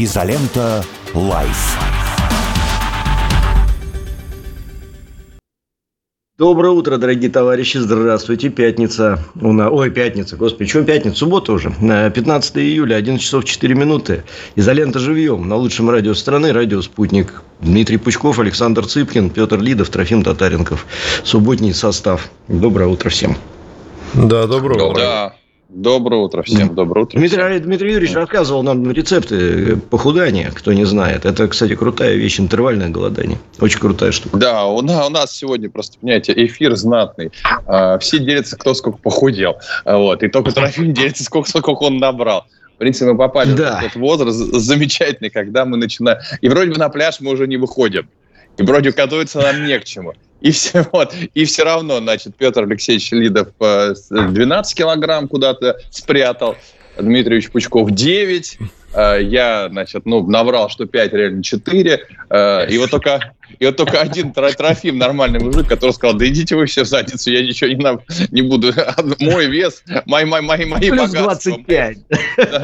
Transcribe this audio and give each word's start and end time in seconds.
Изолента 0.00 0.84
Live. 1.12 1.76
Доброе 6.38 6.70
утро, 6.70 6.98
дорогие 6.98 7.28
товарищи. 7.30 7.78
Здравствуйте. 7.78 8.48
Пятница. 8.48 9.18
У 9.40 9.52
нас... 9.52 9.72
Ой, 9.72 9.90
пятница. 9.90 10.36
Господи, 10.36 10.70
чем 10.70 10.84
пятница? 10.84 11.16
Суббота 11.16 11.52
уже. 11.52 11.72
15 11.80 12.58
июля, 12.58 12.94
11 12.94 13.20
часов 13.20 13.44
4 13.44 13.74
минуты. 13.74 14.22
Изолента 14.54 15.00
живьем. 15.00 15.48
На 15.48 15.56
лучшем 15.56 15.90
радио 15.90 16.14
страны. 16.14 16.52
Радио 16.52 16.80
«Спутник». 16.80 17.42
Дмитрий 17.60 17.96
Пучков, 17.96 18.38
Александр 18.38 18.86
Цыпкин, 18.86 19.30
Петр 19.30 19.58
Лидов, 19.58 19.88
Трофим 19.88 20.22
Татаренков. 20.22 20.86
Субботний 21.24 21.74
состав. 21.74 22.30
Доброе 22.46 22.86
утро 22.86 23.08
всем. 23.08 23.36
Да, 24.14 24.46
доброе 24.46 24.80
утро. 24.80 25.00
Да. 25.00 25.34
Доброе 25.68 26.22
утро 26.22 26.42
всем, 26.42 26.74
доброе 26.74 27.02
утро. 27.02 27.18
Дмитрий. 27.18 27.58
Дмитрий 27.58 27.92
Юрьевич 27.92 28.14
рассказывал 28.16 28.62
нам 28.62 28.90
рецепты 28.90 29.76
похудания, 29.76 30.50
кто 30.50 30.72
не 30.72 30.86
знает. 30.86 31.26
Это, 31.26 31.46
кстати, 31.46 31.74
крутая 31.74 32.14
вещь, 32.14 32.40
интервальное 32.40 32.88
голодание. 32.88 33.38
Очень 33.60 33.78
крутая 33.78 34.12
штука. 34.12 34.38
Да, 34.38 34.64
у 34.64 34.80
нас, 34.80 35.06
у 35.06 35.10
нас 35.10 35.36
сегодня 35.36 35.68
просто, 35.68 35.98
понимаете, 35.98 36.32
эфир 36.34 36.74
знатный. 36.74 37.32
А, 37.66 37.98
все 37.98 38.18
делятся, 38.18 38.56
кто 38.56 38.72
сколько 38.72 38.96
похудел. 38.96 39.58
Вот. 39.84 40.22
И 40.22 40.28
только 40.28 40.52
Трофим 40.52 40.94
делится, 40.94 41.22
сколько, 41.22 41.50
сколько 41.50 41.82
он 41.82 41.98
набрал. 41.98 42.46
В 42.76 42.78
принципе, 42.78 43.12
мы 43.12 43.18
попали 43.18 43.52
да. 43.52 43.78
в 43.78 43.84
этот 43.84 43.96
возраст 43.96 44.38
замечательный, 44.38 45.28
когда 45.28 45.66
мы 45.66 45.76
начинаем... 45.76 46.18
И 46.40 46.48
вроде 46.48 46.70
бы 46.70 46.78
на 46.78 46.88
пляж 46.88 47.20
мы 47.20 47.32
уже 47.32 47.46
не 47.46 47.58
выходим. 47.58 48.08
И 48.58 48.62
вроде 48.62 48.90
готовиться 48.90 49.40
нам 49.40 49.64
не 49.64 49.78
к 49.78 49.84
чему. 49.84 50.14
И 50.40 50.50
все, 50.50 50.86
вот, 50.92 51.14
и 51.34 51.44
все 51.44 51.64
равно, 51.64 51.98
значит, 51.98 52.36
Петр 52.36 52.64
Алексеевич 52.64 53.10
Лидов 53.12 53.48
12 53.58 54.76
килограмм 54.76 55.28
куда-то 55.28 55.78
спрятал, 55.90 56.56
Дмитриевич 56.98 57.50
Пучков 57.50 57.92
9, 57.92 58.58
э, 58.94 59.18
я, 59.22 59.68
значит, 59.68 60.04
ну, 60.04 60.26
наврал, 60.26 60.68
что 60.68 60.86
5, 60.86 61.12
реально 61.12 61.42
4, 61.44 62.00
э, 62.30 62.70
и 62.70 62.78
вот 62.78 62.90
только 62.90 63.34
и 63.58 63.66
вот 63.66 63.76
только 63.76 64.00
один 64.00 64.32
Трофим, 64.32 64.98
нормальный 64.98 65.40
мужик, 65.40 65.66
который 65.68 65.92
сказал, 65.92 66.16
да 66.16 66.26
идите 66.26 66.54
вы 66.56 66.66
все 66.66 66.84
в 66.84 66.86
задницу, 66.86 67.30
я 67.30 67.42
ничего 67.42 67.70
не, 67.70 67.76
на, 67.76 67.98
не 68.30 68.42
буду. 68.42 68.72
Мой 69.20 69.46
вес, 69.46 69.82
мои, 70.06 70.24
мои, 70.24 70.42
мои, 70.42 70.64
мои 70.64 70.90
Плюс 70.90 71.12
богатства. 71.12 71.52
25. 71.52 71.98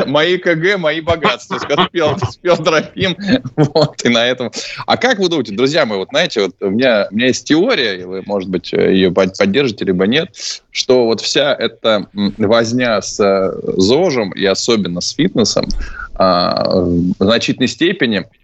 Мои 0.06 0.38
КГ, 0.38 0.78
мои 0.78 1.00
богатства. 1.00 1.58
Спел, 1.58 2.18
спел 2.30 2.56
Трофим. 2.58 3.16
Вот, 3.56 4.04
и 4.04 4.08
на 4.08 4.26
этом. 4.26 4.50
А 4.86 4.96
как 4.96 5.18
вы 5.18 5.28
думаете, 5.28 5.54
друзья 5.54 5.86
мои, 5.86 5.98
вот 5.98 6.08
знаете, 6.10 6.42
вот 6.42 6.54
у 6.60 6.70
меня, 6.70 7.08
у 7.10 7.14
меня 7.14 7.26
есть 7.28 7.46
теория, 7.46 8.00
и 8.00 8.04
вы, 8.04 8.22
может 8.26 8.48
быть, 8.48 8.72
ее 8.72 9.10
поддержите, 9.10 9.84
либо 9.84 10.06
нет, 10.06 10.30
что 10.70 11.06
вот 11.06 11.20
вся 11.20 11.54
эта 11.54 12.06
возня 12.38 13.00
с 13.00 13.18
э, 13.20 13.52
ЗОЖем 13.76 14.32
и 14.32 14.44
особенно 14.44 15.00
с 15.00 15.10
фитнесом 15.10 15.68
а, 16.14 16.80
в 16.80 17.14
значительной 17.18 17.68
степени– 17.68 18.24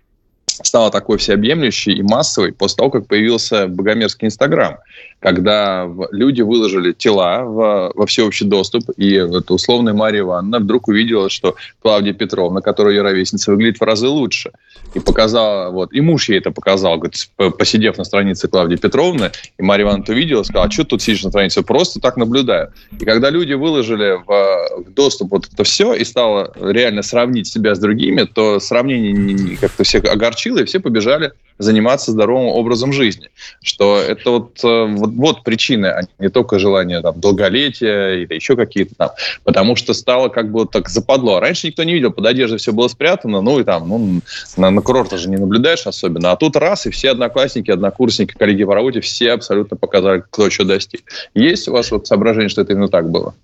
стала 0.62 0.90
такой 0.90 1.18
всеобъемлющей 1.18 1.94
и 1.94 2.02
массовой 2.02 2.52
после 2.52 2.76
того, 2.76 2.90
как 2.90 3.06
появился 3.06 3.66
богомерзкий 3.66 4.26
Инстаграм 4.26 4.78
когда 5.20 5.88
люди 6.10 6.40
выложили 6.40 6.92
тела 6.92 7.44
в, 7.44 7.92
во 7.94 8.06
всеобщий 8.06 8.46
доступ, 8.46 8.84
и 8.96 9.12
эта 9.12 9.54
условная 9.54 9.92
Мария 9.92 10.22
Ивановна 10.22 10.58
вдруг 10.58 10.88
увидела, 10.88 11.28
что 11.28 11.56
Клавдия 11.82 12.14
Петровна, 12.14 12.62
которая 12.62 12.94
ее 12.94 13.02
ровесница, 13.02 13.52
выглядит 13.52 13.78
в 13.78 13.84
разы 13.84 14.08
лучше. 14.08 14.50
И 14.94 14.98
показала, 15.00 15.70
вот, 15.70 15.92
и 15.92 16.00
муж 16.00 16.28
ей 16.30 16.38
это 16.38 16.50
показал, 16.50 16.96
говорит, 16.96 17.30
посидев 17.58 17.98
на 17.98 18.04
странице 18.04 18.48
Клавдии 18.48 18.76
Петровны, 18.76 19.30
и 19.58 19.62
Мария 19.62 19.84
Ивановна 19.84 20.02
это 20.02 20.12
увидела, 20.12 20.42
сказала, 20.42 20.66
а 20.66 20.70
что 20.70 20.84
тут 20.84 21.02
сидишь 21.02 21.22
на 21.22 21.30
странице? 21.30 21.62
Просто 21.62 22.00
так 22.00 22.16
наблюдаю. 22.16 22.72
И 22.98 23.04
когда 23.04 23.30
люди 23.30 23.52
выложили 23.52 24.18
в, 24.26 24.84
в 24.84 24.94
доступ 24.94 25.30
вот 25.32 25.48
это 25.52 25.64
все, 25.64 25.94
и 25.94 26.04
стало 26.04 26.52
реально 26.58 27.02
сравнить 27.02 27.46
себя 27.46 27.74
с 27.74 27.78
другими, 27.78 28.22
то 28.22 28.58
сравнение 28.58 29.56
как-то 29.58 29.84
всех 29.84 30.04
огорчило, 30.04 30.58
и 30.58 30.64
все 30.64 30.80
побежали 30.80 31.32
заниматься 31.60 32.10
здоровым 32.10 32.46
образом 32.46 32.92
жизни. 32.92 33.28
Что 33.62 33.98
это 33.98 34.30
вот, 34.30 34.64
э, 34.64 34.86
вот, 34.86 35.10
вот 35.10 35.44
причины, 35.44 35.86
а 35.86 36.00
не 36.18 36.28
только 36.28 36.58
желание 36.58 37.00
там, 37.02 37.20
долголетия 37.20 38.14
или 38.14 38.34
еще 38.34 38.56
какие-то 38.56 38.94
там. 38.94 39.10
Потому 39.44 39.76
что 39.76 39.94
стало 39.94 40.28
как 40.28 40.50
бы 40.50 40.60
вот 40.60 40.70
так 40.72 40.88
западло. 40.88 41.38
Раньше 41.38 41.68
никто 41.68 41.84
не 41.84 41.92
видел, 41.92 42.10
под 42.10 42.26
одеждой 42.26 42.58
все 42.58 42.72
было 42.72 42.88
спрятано, 42.88 43.40
ну 43.42 43.60
и 43.60 43.64
там, 43.64 43.88
ну, 43.88 44.20
на, 44.56 44.70
на 44.70 44.80
курорте 44.80 45.18
же 45.18 45.28
не 45.28 45.36
наблюдаешь 45.36 45.86
особенно. 45.86 46.32
А 46.32 46.36
тут 46.36 46.56
раз, 46.56 46.86
и 46.86 46.90
все 46.90 47.10
одноклассники, 47.10 47.70
однокурсники, 47.70 48.32
коллеги 48.32 48.64
по 48.64 48.74
работе, 48.74 49.00
все 49.00 49.32
абсолютно 49.32 49.76
показали, 49.76 50.22
кто 50.30 50.48
что 50.50 50.64
достиг. 50.64 51.02
Есть 51.34 51.68
у 51.68 51.72
вас 51.72 51.90
вот 51.90 52.06
соображение, 52.06 52.48
что 52.48 52.62
это 52.62 52.72
именно 52.72 52.88
так 52.88 53.10
было? 53.10 53.34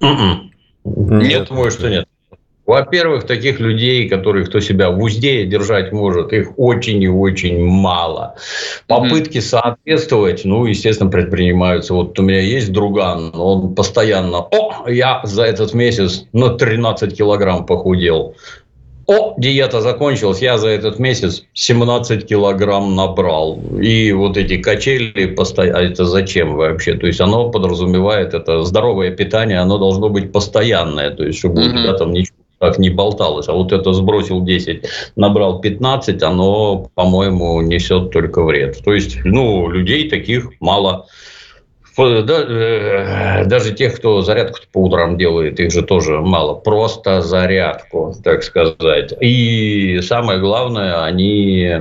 М-м. 0.00 0.52
Нет? 0.84 1.30
Я 1.30 1.40
думаю, 1.44 1.70
что 1.70 1.88
нет. 1.88 2.08
Во-первых, 2.68 3.24
таких 3.24 3.60
людей, 3.60 4.10
которые 4.10 4.44
кто 4.44 4.60
себя 4.60 4.90
в 4.90 5.02
узде 5.02 5.46
держать 5.46 5.90
может, 5.90 6.34
их 6.34 6.50
очень 6.58 7.02
и 7.02 7.08
очень 7.08 7.64
мало. 7.64 8.34
Попытки 8.86 9.40
соответствовать, 9.40 10.44
ну, 10.44 10.66
естественно, 10.66 11.10
предпринимаются. 11.10 11.94
Вот 11.94 12.18
у 12.18 12.22
меня 12.22 12.40
есть 12.40 12.70
друган, 12.70 13.32
он 13.34 13.74
постоянно, 13.74 14.40
о, 14.40 14.86
я 14.86 15.22
за 15.24 15.44
этот 15.44 15.72
месяц 15.72 16.26
на 16.34 16.50
13 16.50 17.16
килограмм 17.16 17.64
похудел. 17.64 18.34
О, 19.06 19.34
диета 19.38 19.80
закончилась, 19.80 20.42
я 20.42 20.58
за 20.58 20.68
этот 20.68 20.98
месяц 20.98 21.44
17 21.54 22.26
килограмм 22.26 22.94
набрал. 22.94 23.58
И 23.80 24.12
вот 24.12 24.36
эти 24.36 24.58
качели 24.58 25.24
постоянно, 25.24 25.78
а 25.78 25.82
это 25.84 26.04
зачем 26.04 26.54
вообще? 26.56 26.92
То 26.92 27.06
есть, 27.06 27.22
оно 27.22 27.50
подразумевает, 27.50 28.34
это 28.34 28.62
здоровое 28.64 29.10
питание, 29.10 29.58
оно 29.58 29.78
должно 29.78 30.10
быть 30.10 30.32
постоянное, 30.32 31.10
то 31.12 31.24
есть, 31.24 31.38
чтобы 31.38 31.62
mm-hmm. 31.62 31.68
у 31.70 31.82
тебя 31.82 31.92
там 31.94 32.12
ничего 32.12 32.36
как 32.58 32.78
не 32.78 32.90
болталось. 32.90 33.48
А 33.48 33.52
вот 33.52 33.72
это 33.72 33.92
сбросил 33.92 34.42
10, 34.42 34.84
набрал 35.16 35.60
15, 35.60 36.22
оно, 36.22 36.90
по-моему, 36.94 37.60
несет 37.62 38.10
только 38.10 38.42
вред. 38.42 38.82
То 38.84 38.92
есть, 38.92 39.18
ну, 39.24 39.68
людей 39.68 40.08
таких 40.08 40.50
мало. 40.60 41.06
Э, 41.96 43.44
даже 43.46 43.74
тех, 43.74 43.96
кто 43.96 44.22
зарядку 44.22 44.60
по 44.72 44.84
утрам 44.84 45.18
делает, 45.18 45.58
их 45.58 45.72
же 45.72 45.82
тоже 45.82 46.20
мало. 46.20 46.54
Просто 46.54 47.22
зарядку, 47.22 48.14
так 48.22 48.42
сказать. 48.44 49.12
И 49.20 50.00
самое 50.02 50.38
главное, 50.38 51.02
они 51.02 51.80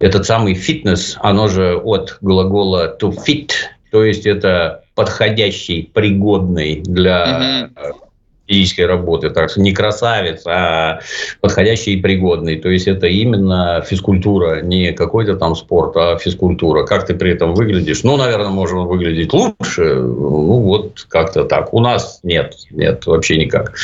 этот 0.00 0.26
самый 0.26 0.54
фитнес, 0.54 1.16
оно 1.20 1.46
же 1.46 1.76
от 1.76 2.18
глагола 2.20 2.96
to 3.00 3.14
fit, 3.14 3.50
то 3.92 4.04
есть 4.04 4.26
это 4.26 4.82
подходящий, 4.96 5.88
пригодный 5.94 6.80
для 6.80 7.70
mm-hmm 7.76 8.03
физической 8.46 8.86
работы, 8.86 9.30
так 9.30 9.50
что 9.50 9.60
не 9.60 9.72
красавец, 9.72 10.42
а 10.46 11.00
подходящий 11.40 11.94
и 11.94 12.00
пригодный. 12.00 12.56
То 12.56 12.68
есть 12.68 12.86
это 12.86 13.06
именно 13.06 13.82
физкультура, 13.86 14.60
не 14.60 14.92
какой-то 14.92 15.36
там 15.36 15.54
спорт, 15.56 15.96
а 15.96 16.18
физкультура. 16.18 16.84
Как 16.84 17.06
ты 17.06 17.14
при 17.14 17.32
этом 17.32 17.54
выглядишь? 17.54 18.02
Ну, 18.04 18.16
наверное, 18.16 18.50
можно 18.50 18.82
выглядеть 18.82 19.32
лучше. 19.32 19.94
Ну, 19.94 20.60
вот 20.60 21.06
как-то 21.08 21.44
так. 21.44 21.72
У 21.72 21.80
нас 21.80 22.20
нет, 22.22 22.54
нет, 22.70 23.06
вообще 23.06 23.36
никак. 23.36 23.74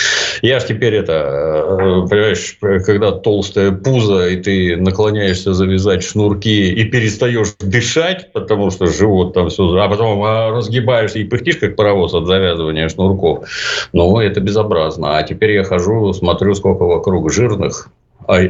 Я 0.43 0.61
же 0.61 0.67
теперь 0.69 0.95
это, 0.95 1.13
э, 1.13 2.09
понимаешь, 2.09 2.59
когда 2.61 3.13
толстая 3.13 3.73
пузо, 3.73 4.29
и 4.29 4.37
ты 4.37 4.77
наклоняешься 4.77 5.55
завязать 5.55 6.03
шнурки 6.03 6.73
и 6.73 6.85
перестаешь 6.85 7.55
дышать, 7.61 8.33
потому 8.33 8.71
что 8.71 8.87
живот 8.87 9.35
там 9.35 9.49
все, 9.49 9.65
а 9.79 9.89
потом 9.89 10.23
а, 10.23 10.51
разгибаешься 10.51 11.19
и 11.19 11.25
пыхтишь, 11.25 11.57
как 11.57 11.77
паровоз 11.77 12.15
от 12.15 12.27
завязывания 12.27 12.89
шнурков. 12.89 13.49
Ну, 13.93 14.19
это 14.19 14.41
безобразно. 14.51 15.17
А 15.17 15.23
теперь 15.23 15.53
я 15.53 15.65
хожу, 15.65 16.13
смотрю, 16.13 16.55
сколько 16.55 16.85
вокруг 16.85 17.33
жирных, 17.33 17.91
а, 18.27 18.41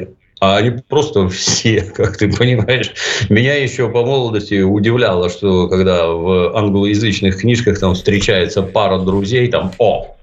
а 0.40 0.56
они 0.56 0.70
просто 0.88 1.28
все, 1.28 1.82
как 1.94 2.16
ты 2.16 2.32
понимаешь. 2.32 2.92
Меня 3.28 3.54
еще 3.54 3.88
по 3.88 4.04
молодости 4.04 4.62
удивляло, 4.62 5.28
что 5.28 5.68
когда 5.68 6.06
в 6.06 6.56
англоязычных 6.56 7.40
книжках 7.40 7.78
там 7.78 7.94
встречается 7.94 8.62
пара 8.62 8.98
друзей, 8.98 9.48
там, 9.48 9.72
о, 9.78 10.16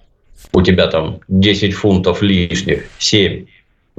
у 0.53 0.61
тебя 0.61 0.87
там 0.87 1.19
10 1.27 1.73
фунтов 1.73 2.21
лишних, 2.21 2.85
7, 2.97 3.45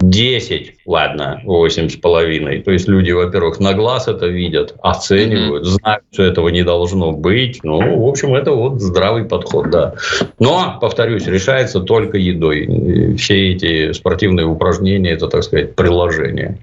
10, 0.00 0.74
ладно, 0.86 1.40
8 1.44 1.88
с 1.88 1.96
половиной. 1.96 2.62
То 2.62 2.70
есть 2.70 2.88
люди, 2.88 3.10
во-первых, 3.10 3.58
на 3.58 3.74
глаз 3.74 4.08
это 4.08 4.26
видят, 4.26 4.74
оценивают, 4.80 5.66
знают, 5.66 6.04
что 6.12 6.22
этого 6.22 6.48
не 6.48 6.62
должно 6.62 7.12
быть. 7.12 7.60
Ну, 7.64 8.04
в 8.04 8.08
общем, 8.08 8.34
это 8.34 8.52
вот 8.52 8.80
здравый 8.80 9.24
подход, 9.24 9.70
да. 9.70 9.94
Но, 10.38 10.78
повторюсь, 10.80 11.26
решается 11.26 11.80
только 11.80 12.16
едой. 12.16 13.16
Все 13.16 13.52
эти 13.52 13.92
спортивные 13.92 14.46
упражнения, 14.46 15.10
это, 15.10 15.26
так 15.28 15.42
сказать, 15.42 15.74
приложение. 15.74 16.58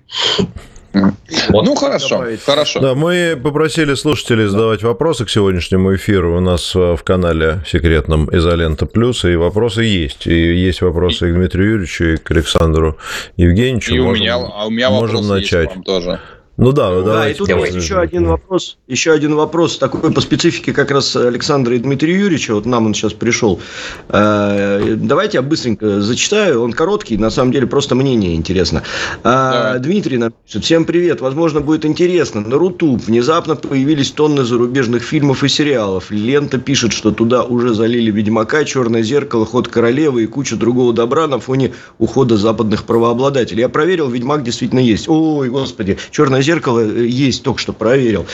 Вот. 1.50 1.66
Ну, 1.66 1.76
хорошо, 1.76 2.18
добавить. 2.18 2.44
хорошо. 2.44 2.80
Да, 2.80 2.96
мы 2.96 3.40
попросили 3.42 3.94
слушателей 3.96 4.46
задавать 4.46 4.84
вопросы 4.84 5.26
к 5.26 5.30
сегодняшнему 5.30 5.96
эфиру 5.96 6.38
у 6.38 6.40
нас 6.40 6.76
э, 6.76 6.96
в 6.96 7.04
канале 7.04 7.64
секретном 7.68 8.30
Изолента 8.36 8.86
Плюс, 8.86 9.26
и 9.26 9.36
вопросы 9.36 9.84
есть. 9.84 10.28
И 10.28 10.34
есть 10.34 10.82
вопросы 10.82 11.30
и 11.30 11.32
к 11.32 11.36
Дмитрию 11.36 11.72
Юрьевичу, 11.72 12.04
и 12.06 12.18
к 12.18 12.32
Александру 12.32 12.98
Евгеньевичу. 13.38 13.94
И 13.94 14.00
можем, 14.00 14.22
у 14.22 14.24
меня, 14.24 14.36
а 14.36 14.66
у 14.66 14.70
меня 14.70 14.90
можем 14.90 15.28
начать. 15.28 15.66
Есть 15.66 15.76
вам 15.76 15.84
тоже. 15.84 16.20
Ну 16.58 16.72
да, 16.72 17.02
да. 17.02 17.02
Да, 17.02 17.30
и 17.30 17.34
тут 17.34 17.50
есть 17.50 17.76
еще 17.76 18.00
один 18.00 18.28
вопрос, 18.28 18.78
еще 18.88 19.12
один 19.12 19.36
вопрос 19.36 19.78
такой 19.78 20.14
по 20.14 20.22
специфике 20.22 20.72
как 20.72 20.90
раз 20.90 21.14
Александра 21.16 21.76
и 21.76 21.80
Дмитрия 21.80 22.14
Юрьевича. 22.14 22.56
Вот 22.56 22.66
нам 22.66 22.86
он 22.86 22.94
сейчас 22.94 23.12
пришел. 23.12 23.60
Э, 24.08 24.96
давайте 24.98 25.38
я 25.38 25.42
быстренько 25.42 26.02
зачитаю. 26.02 26.64
Он 26.64 26.72
короткий, 26.72 27.18
на 27.18 27.30
самом 27.30 27.52
деле 27.52 27.68
просто 27.68 27.96
мнение 27.96 28.36
интересно. 28.36 28.84
Да. 29.24 29.80
Дмитрий 29.80 30.18
напишет. 30.18 30.64
Всем 30.64 30.86
привет. 30.86 31.20
Возможно, 31.20 31.60
будет 31.60 31.86
интересно. 31.86 32.40
На 32.40 32.58
Рутуб 32.58 33.02
внезапно 33.02 33.58
появились 33.58 34.12
тонны 34.12 34.46
зарубежных 34.46 35.04
фильмов 35.04 35.44
и 35.44 35.50
сериалов. 35.50 36.10
Лента 36.10 36.58
пишет, 36.58 36.94
что 36.94 37.12
туда 37.12 37.44
уже 37.44 37.74
залили 37.74 38.12
Ведьмака, 38.12 38.64
Черное 38.64 39.04
зеркало, 39.04 39.46
Ход 39.46 39.68
королевы 39.68 40.24
и 40.24 40.28
кучу 40.28 40.56
другого 40.56 40.94
добра 40.94 41.28
на 41.28 41.40
фоне 41.40 41.74
ухода 42.00 42.38
западных 42.38 42.86
правообладателей. 42.86 43.60
Я 43.62 43.70
проверил, 43.70 44.10
Ведьмак 44.10 44.44
действительно 44.44 44.80
есть. 44.80 45.10
Ой, 45.10 45.50
господи, 45.50 45.98
Черное 46.12 46.45
зеркало 46.46 46.80
есть, 46.80 47.44
только 47.44 47.60
что 47.60 47.74
проверил. 47.74 48.26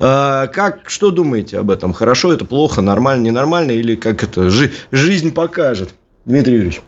А, 0.00 0.46
как, 0.46 0.88
что 0.88 1.10
думаете 1.10 1.58
об 1.58 1.70
этом? 1.70 1.92
Хорошо 1.92 2.32
это, 2.32 2.44
плохо, 2.44 2.80
нормально, 2.80 3.24
ненормально? 3.24 3.72
Или 3.72 3.96
как 3.96 4.22
это 4.22 4.48
жи- 4.48 4.72
жизнь 4.92 5.32
покажет? 5.34 5.90
Дмитрий 6.24 6.54
Юрьевич. 6.54 6.80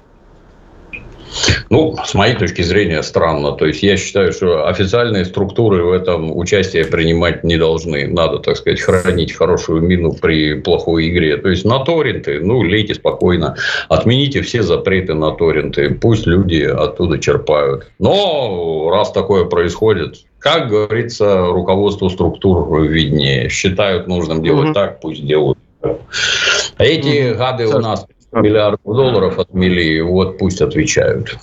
Ну, 1.71 1.97
с 2.05 2.15
моей 2.15 2.35
точки 2.35 2.63
зрения, 2.63 3.03
странно. 3.03 3.53
То 3.53 3.67
есть, 3.67 3.83
я 3.83 3.97
считаю, 3.97 4.33
что 4.33 4.67
официальные 4.67 5.25
структуры 5.25 5.85
в 5.85 5.93
этом 5.93 6.37
участие 6.37 6.85
принимать 6.85 7.45
не 7.45 7.57
должны. 7.57 8.07
Надо, 8.07 8.39
так 8.39 8.57
сказать, 8.57 8.81
хранить 8.81 9.33
хорошую 9.33 9.83
мину 9.83 10.13
при 10.13 10.55
плохой 10.55 11.09
игре. 11.09 11.37
То 11.37 11.49
есть, 11.49 11.65
на 11.65 11.81
торренты, 11.85 12.41
ну, 12.41 12.63
лейте 12.63 12.95
спокойно. 12.95 13.57
Отмените 13.89 14.43
все 14.43 14.63
запреты 14.63 15.15
на 15.15 15.33
торренты. 15.33 15.91
Пусть 15.91 16.27
люди 16.27 16.63
оттуда 16.63 17.19
черпают. 17.19 17.87
Но 17.99 18.91
раз 18.91 19.13
такое 19.13 19.45
происходит, 19.45 20.17
как 20.39 20.69
говорится, 20.69 21.47
руководство 21.47 22.09
структур 22.09 22.83
виднее. 22.83 23.49
Считают 23.49 24.07
нужным 24.07 24.43
делать 24.43 24.67
угу. 24.67 24.75
так, 24.75 25.01
пусть 25.01 25.27
делают. 25.27 25.59
А 25.83 26.85
эти 26.85 27.31
угу. 27.31 27.39
гады 27.39 27.67
у 27.67 27.79
нас 27.79 28.07
миллиардов 28.33 28.81
долларов 28.85 29.39
отмели, 29.39 30.01
вот 30.01 30.39
пусть 30.39 30.61
отвечают. 30.61 31.37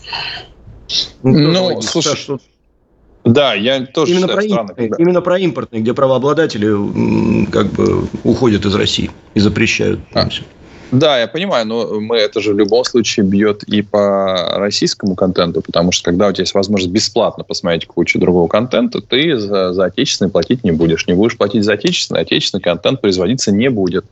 Ну, 1.24 1.32
ну 1.32 1.82
слушай, 1.82 2.16
что... 2.16 2.40
Да, 3.24 3.56
я 3.56 3.86
тоже 3.88 4.14
именно 4.14 4.28
про, 4.28 4.42
странно, 4.44 4.76
когда... 4.76 4.96
именно 5.00 5.22
про 5.22 5.40
импортные, 5.40 5.82
где 5.82 5.96
правообладатели 5.96 7.50
как 7.50 7.72
бы 7.72 8.08
уходят 8.24 8.66
из 8.66 8.76
России 8.76 9.10
и 9.34 9.40
запрещают. 9.40 10.00
А. 10.14 10.30
Да, 10.92 11.20
я 11.20 11.28
понимаю, 11.28 11.66
но 11.66 12.00
мы 12.00 12.18
это 12.18 12.42
же 12.42 12.54
в 12.54 12.58
любом 12.58 12.84
случае 12.84 13.26
бьет 13.26 13.64
и 13.64 13.82
по 13.82 14.54
российскому 14.58 15.16
контенту, 15.16 15.62
потому 15.62 15.92
что 15.92 16.06
когда 16.06 16.28
у 16.28 16.32
тебя 16.32 16.44
есть 16.44 16.54
возможность 16.54 16.94
бесплатно 16.94 17.44
посмотреть 17.44 17.88
кучу 17.88 18.20
другого 18.20 18.48
контента, 18.48 19.02
ты 19.02 19.38
за, 19.38 19.74
за 19.74 19.86
отечественный 19.86 20.30
платить 20.30 20.64
не 20.64 20.72
будешь. 20.72 21.08
Не 21.08 21.14
будешь 21.14 21.38
платить 21.38 21.64
за 21.64 21.74
отечественный, 21.74 22.22
отечественный 22.22 22.62
контент 22.62 23.02
производиться 23.02 23.52
не 23.52 23.70
будет. 23.70 24.06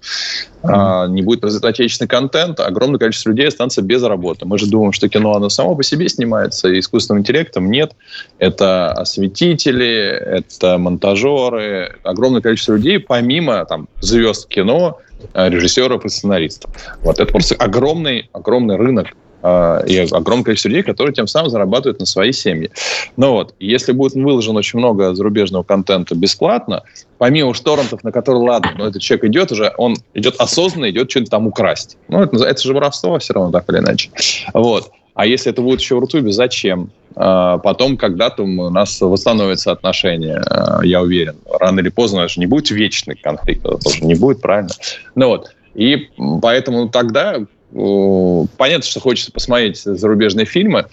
Mm-hmm. 0.63 0.69
А, 0.71 1.07
не 1.07 1.21
будет 1.21 1.41
производиться 1.41 1.69
отечественный 1.69 2.07
контент, 2.07 2.59
огромное 2.59 2.99
количество 2.99 3.29
людей 3.29 3.47
останется 3.47 3.81
без 3.81 4.01
работы. 4.03 4.45
Мы 4.45 4.57
же 4.57 4.65
думаем, 4.67 4.93
что 4.93 5.07
кино, 5.09 5.35
оно 5.35 5.49
само 5.49 5.75
по 5.75 5.83
себе 5.83 6.09
снимается 6.09 6.77
искусственным 6.79 7.21
интеллектом. 7.21 7.69
Нет. 7.69 7.93
Это 8.39 8.91
осветители, 8.93 10.07
это 10.07 10.77
монтажеры, 10.77 11.97
огромное 12.03 12.41
количество 12.41 12.73
людей, 12.73 12.99
помимо 12.99 13.65
там, 13.65 13.87
звезд 14.01 14.47
кино, 14.47 14.99
режиссеров 15.33 16.05
и 16.05 16.09
сценаристов. 16.09 16.71
Вот 17.01 17.19
это 17.19 17.31
просто 17.31 17.55
огромный, 17.55 18.29
огромный 18.33 18.75
рынок 18.75 19.07
э, 19.41 19.83
и 19.87 19.97
огромное 19.99 20.43
количество 20.43 20.69
людей, 20.69 20.83
которые 20.83 21.13
тем 21.13 21.27
самым 21.27 21.49
зарабатывают 21.49 21.99
на 21.99 22.05
свои 22.05 22.31
семьи. 22.31 22.71
Но 23.17 23.33
вот, 23.33 23.55
если 23.59 23.91
будет 23.91 24.13
выложено 24.13 24.59
очень 24.59 24.79
много 24.79 25.13
зарубежного 25.13 25.63
контента 25.63 26.15
бесплатно, 26.15 26.83
помимо 27.17 27.49
уж 27.49 27.59
торрентов, 27.59 28.03
на 28.03 28.11
которые, 28.11 28.43
ладно, 28.43 28.71
но 28.77 28.87
этот 28.87 29.01
человек 29.01 29.25
идет 29.25 29.51
уже, 29.51 29.73
он 29.77 29.95
идет 30.13 30.35
осознанно, 30.39 30.89
идет 30.89 31.09
что-нибудь 31.09 31.31
там 31.31 31.47
украсть. 31.47 31.97
Ну, 32.07 32.21
это, 32.21 32.43
это 32.43 32.61
же 32.61 32.73
воровство 32.73 33.17
все 33.19 33.33
равно, 33.33 33.51
так 33.51 33.69
или 33.69 33.79
иначе. 33.79 34.09
Вот. 34.53 34.91
А 35.13 35.25
если 35.25 35.51
это 35.51 35.61
будет 35.61 35.79
еще 35.79 35.95
в 35.95 35.99
Рутубе, 35.99 36.31
зачем? 36.31 36.89
А, 37.15 37.57
потом 37.59 37.97
когда-то 37.97 38.43
у 38.43 38.69
нас 38.69 38.99
восстановятся 39.01 39.71
отношения, 39.71 40.41
а, 40.49 40.81
я 40.83 41.01
уверен. 41.01 41.35
Рано 41.59 41.79
или 41.79 41.89
поздно 41.89 42.19
это 42.19 42.29
же 42.29 42.39
не 42.39 42.47
будет 42.47 42.71
вечный 42.71 43.15
конфликт, 43.15 43.65
это 43.65 43.77
тоже 43.77 44.03
не 44.03 44.15
будет, 44.15 44.41
правильно? 44.41 44.71
Ну 45.15 45.27
вот. 45.27 45.53
И 45.75 46.09
поэтому 46.41 46.89
тогда 46.89 47.39
понятно, 47.71 48.83
что 48.83 48.99
хочется 48.99 49.31
посмотреть 49.31 49.79
зарубежные 49.79 50.45
фильмы, 50.45 50.85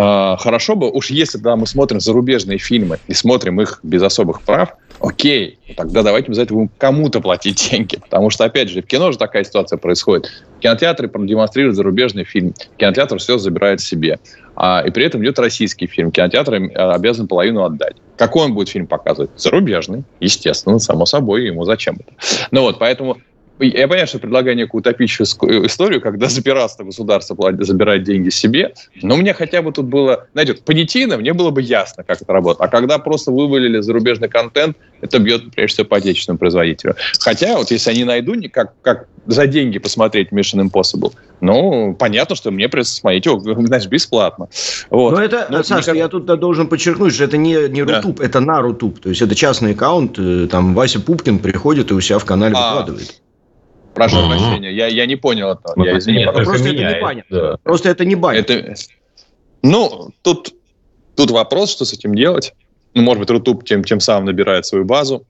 а, 0.00 0.36
хорошо 0.36 0.76
бы, 0.76 0.88
уж 0.90 1.10
если 1.10 1.38
да, 1.38 1.56
мы 1.56 1.66
смотрим 1.66 1.98
зарубежные 1.98 2.58
фильмы 2.58 2.98
и 3.08 3.14
смотрим 3.14 3.60
их 3.60 3.80
без 3.82 4.00
особых 4.00 4.42
прав, 4.42 4.74
окей, 5.00 5.58
тогда 5.76 6.04
давайте 6.04 6.32
за 6.32 6.42
это 6.42 6.54
будем 6.54 6.70
кому-то 6.78 7.20
платить 7.20 7.68
деньги. 7.70 7.96
Потому 7.96 8.30
что, 8.30 8.44
опять 8.44 8.68
же, 8.68 8.80
в 8.80 8.86
кино 8.86 9.10
же 9.10 9.18
такая 9.18 9.42
ситуация 9.42 9.76
происходит. 9.76 10.30
Кинотеатры 10.60 11.08
продемонстрируют 11.08 11.74
зарубежный 11.74 12.22
фильм, 12.22 12.54
кинотеатр 12.76 13.18
все 13.18 13.38
забирает 13.38 13.80
себе. 13.80 14.20
А, 14.60 14.82
и 14.84 14.90
при 14.90 15.04
этом 15.04 15.22
идет 15.22 15.38
российский 15.38 15.86
фильм. 15.86 16.10
Кинотеатр 16.10 16.54
а, 16.74 16.94
обязан 16.94 17.28
половину 17.28 17.62
отдать. 17.62 17.94
Какой 18.16 18.46
он 18.46 18.54
будет 18.54 18.68
фильм 18.68 18.88
показывать? 18.88 19.30
Зарубежный, 19.36 20.02
естественно, 20.18 20.80
само 20.80 21.06
собой, 21.06 21.46
ему 21.46 21.64
зачем 21.64 21.94
это? 21.94 22.12
Ну 22.50 22.62
вот, 22.62 22.80
поэтому 22.80 23.18
я 23.60 23.86
понимаю, 23.86 24.08
что 24.08 24.18
предлагаю 24.18 24.56
некую 24.56 24.80
утопическую 24.80 25.66
историю, 25.66 26.00
когда 26.00 26.28
за 26.28 26.42
государство 26.42 27.52
забирает 27.60 28.02
деньги 28.02 28.30
себе, 28.30 28.74
но 29.00 29.16
мне 29.16 29.32
хотя 29.32 29.62
бы 29.62 29.70
тут 29.70 29.86
было, 29.86 30.26
знаете, 30.32 30.54
понятийно, 30.54 31.18
мне 31.18 31.32
было 31.32 31.50
бы 31.50 31.62
ясно, 31.62 32.02
как 32.02 32.20
это 32.20 32.32
работает. 32.32 32.60
А 32.60 32.68
когда 32.68 32.98
просто 32.98 33.30
вывалили 33.30 33.80
зарубежный 33.80 34.28
контент, 34.28 34.76
это 35.00 35.20
бьет, 35.20 35.52
прежде 35.54 35.74
всего, 35.74 35.86
по 35.86 35.98
отечественному 35.98 36.40
производителю. 36.40 36.96
Хотя, 37.20 37.56
вот 37.56 37.70
если 37.70 37.90
они 37.90 38.02
найду, 38.02 38.34
как, 38.52 38.74
как 38.82 39.06
за 39.26 39.46
деньги 39.46 39.78
посмотреть 39.78 40.30
Mission 40.32 40.68
Impossible, 40.68 41.12
ну, 41.40 41.94
понятно, 41.94 42.34
что 42.36 42.50
мне 42.50 42.68
придется 42.68 42.94
смотреть 42.94 43.26
его, 43.26 43.40
знаешь, 43.40 43.86
бесплатно. 43.86 44.48
Вот. 44.90 45.12
Но 45.12 45.22
это, 45.22 45.46
но, 45.50 45.62
Саша, 45.62 45.92
мне... 45.92 46.00
я 46.00 46.08
тут 46.08 46.24
должен 46.24 46.68
подчеркнуть, 46.68 47.14
что 47.14 47.24
это 47.24 47.36
не, 47.36 47.68
не 47.68 47.82
Рутуб, 47.82 48.18
да. 48.18 48.24
это 48.24 48.40
на 48.40 48.60
Рутуб. 48.60 48.98
То 49.00 49.08
есть, 49.08 49.22
это 49.22 49.34
частный 49.34 49.72
аккаунт, 49.72 50.18
э, 50.18 50.48
там 50.50 50.74
Вася 50.74 51.00
Пупкин 51.00 51.38
приходит 51.38 51.90
и 51.90 51.94
у 51.94 52.00
себя 52.00 52.18
в 52.18 52.24
канале 52.24 52.54
а, 52.56 52.70
выкладывает. 52.70 53.20
Прошу 53.94 54.16
mm-hmm. 54.16 54.28
прощения, 54.28 54.72
я, 54.72 54.86
я 54.86 55.06
не 55.06 55.16
понял 55.16 55.50
этого. 55.50 55.74
Ну, 55.76 55.84
я 55.84 55.98
извини, 55.98 56.24
просто, 56.24 56.44
просто 56.44 56.68
это 56.68 56.74
небанят. 56.94 57.24
Да. 57.30 57.56
Просто 57.62 57.88
это 57.88 58.04
небанят. 58.04 58.38
Это... 58.40 58.74
Ну, 59.62 60.10
тут, 60.22 60.54
тут 61.16 61.30
вопрос, 61.30 61.72
что 61.72 61.84
с 61.84 61.92
этим 61.92 62.14
делать. 62.14 62.54
Ну, 62.94 63.02
может 63.02 63.20
быть, 63.20 63.30
Рутуб 63.30 63.64
тем, 63.64 63.84
тем 63.84 64.00
самым 64.00 64.26
набирает 64.26 64.66
свою 64.66 64.84
базу. 64.84 65.26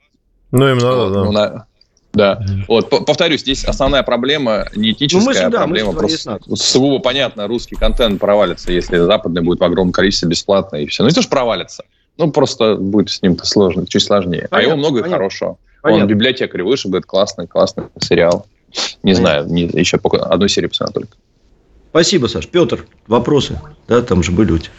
Ну, 0.50 0.68
им 0.68 0.78
надо, 0.78 1.10
да. 1.10 1.24
Ну, 1.24 1.32
на... 1.32 1.66
Да. 2.12 2.40
Mm-hmm. 2.40 2.64
Вот, 2.68 2.88
повторюсь, 3.06 3.42
здесь 3.42 3.64
основная 3.64 4.02
проблема 4.02 4.66
не 4.74 4.92
этическая, 4.92 5.20
ну, 5.20 5.26
мысль, 5.26 5.44
а 5.44 5.50
проблема 5.50 5.92
да, 5.92 5.98
просто 5.98 6.40
сугубо 6.54 7.00
понятно, 7.00 7.46
русский 7.46 7.76
контент 7.76 8.18
провалится, 8.18 8.72
если 8.72 8.96
западный 8.98 9.42
будет 9.42 9.60
в 9.60 9.64
огромном 9.64 9.92
количестве 9.92 10.28
бесплатно 10.28 10.76
и 10.76 10.86
все. 10.86 11.02
Ну, 11.02 11.08
не 11.10 11.14
то, 11.14 11.22
что 11.22 11.30
провалится. 11.30 11.84
Ну, 12.16 12.30
просто 12.32 12.76
будет 12.76 13.10
с 13.10 13.22
ним-то 13.22 13.46
сложно, 13.46 13.86
чуть 13.86 14.02
сложнее. 14.02 14.48
Понятно, 14.50 14.58
а 14.58 14.62
его 14.62 14.76
много 14.76 15.00
понятно. 15.00 15.08
и 15.08 15.12
хорошего. 15.12 15.58
Понятно. 15.82 16.04
Он 16.04 16.08
библиотекарь 16.08 16.62
вышел, 16.62 16.90
говорит, 16.90 17.06
классный, 17.06 17.46
классный 17.46 17.84
сериал. 18.00 18.46
Не 19.02 19.14
знаю, 19.14 19.46
не, 19.46 19.62
еще 19.62 19.98
пока 19.98 20.18
одну 20.18 20.48
серию 20.48 20.70
посмотрел 20.70 21.02
только. 21.02 21.16
Спасибо, 21.90 22.26
Саш. 22.26 22.48
Петр, 22.48 22.86
вопросы? 23.06 23.60
Да, 23.86 24.02
там 24.02 24.22
же 24.22 24.32
были 24.32 24.52
у 24.52 24.58
тебя. 24.58 24.72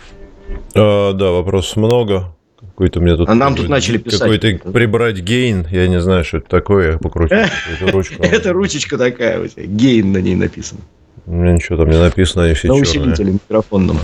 А, 0.75 1.13
да, 1.13 1.31
вопросов 1.31 1.77
много. 1.77 2.35
Какой-то 2.79 3.01
мне 3.01 3.17
тут... 3.17 3.27
А 3.27 3.35
нам 3.35 3.55
тут 3.57 3.67
начали 3.67 3.97
писать. 3.97 4.21
Какой-то 4.21 4.71
прибрать 4.71 5.19
гейн, 5.19 5.67
я 5.69 5.89
не 5.89 5.99
знаю, 5.99 6.23
что 6.23 6.37
это 6.37 6.47
такое, 6.47 6.93
я 6.93 6.97
покрутил 6.97 7.39
ручку. 7.91 8.23
Это 8.23 8.53
ручечка 8.53 8.97
такая 8.97 9.41
у 9.41 9.47
тебя, 9.47 9.65
гейн 9.65 10.13
на 10.13 10.19
ней 10.19 10.35
написано. 10.35 10.79
У 11.25 11.33
меня 11.33 11.51
ничего 11.51 11.75
там 11.75 11.89
не 11.89 11.99
написано, 11.99 12.45
они 12.45 12.53
все 12.53 12.69
На 12.69 12.75
усилителе 12.75 13.33
микрофонном. 13.33 13.99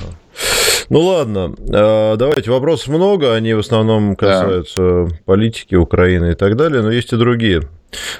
Ну 0.89 1.01
ладно, 1.01 1.55
а, 1.73 2.15
давайте, 2.15 2.51
вопросов 2.51 2.89
много, 2.89 3.33
они 3.33 3.53
в 3.53 3.59
основном 3.59 4.15
касаются 4.15 5.07
политики 5.25 5.75
Украины 5.75 6.31
и 6.31 6.35
так 6.35 6.55
далее, 6.55 6.81
но 6.81 6.91
есть 6.91 7.11
и 7.13 7.17
другие. 7.17 7.63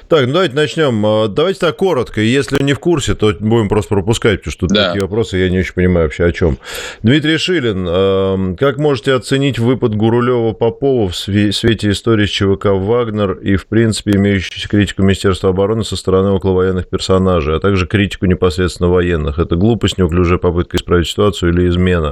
Так, 0.08 0.26
ну 0.26 0.32
давайте 0.32 0.54
начнем. 0.54 1.04
А, 1.04 1.28
давайте 1.28 1.60
так 1.60 1.76
коротко. 1.76 2.20
Если 2.20 2.62
не 2.62 2.72
в 2.72 2.78
курсе, 2.78 3.14
то 3.14 3.34
будем 3.38 3.68
просто 3.68 3.90
пропускать, 3.90 4.40
потому 4.40 4.52
что 4.52 4.66
да. 4.68 4.86
такие 4.86 5.02
вопросы 5.02 5.36
я 5.36 5.50
не 5.50 5.58
очень 5.58 5.74
понимаю 5.74 6.06
вообще 6.06 6.24
о 6.24 6.32
чем. 6.32 6.58
Дмитрий 7.02 7.36
Шилин, 7.36 8.56
как 8.56 8.78
можете 8.78 9.12
оценить 9.12 9.58
выпад 9.58 9.94
Гурулева-Попова 9.94 11.08
в 11.10 11.16
свете 11.16 11.90
истории 11.90 12.26
с 12.26 12.30
ЧВК 12.30 12.66
«Вагнер» 12.66 13.32
и, 13.32 13.56
в 13.56 13.66
принципе, 13.66 14.12
имеющуюся 14.12 14.68
критику 14.68 15.02
Министерства 15.02 15.50
обороны 15.50 15.84
со 15.84 15.96
стороны 15.96 16.30
околовоенных 16.30 16.88
персонажей, 16.88 17.56
а 17.56 17.60
также 17.60 17.86
критику 17.86 18.26
непосредственно 18.26 18.88
военных? 18.88 19.38
Это 19.38 19.56
глупость, 19.56 19.98
неуклюжая 19.98 20.38
попытка 20.38 20.76
исправить 20.76 21.08
ситуацию 21.08 21.52
или 21.52 21.68
измена? 21.68 22.05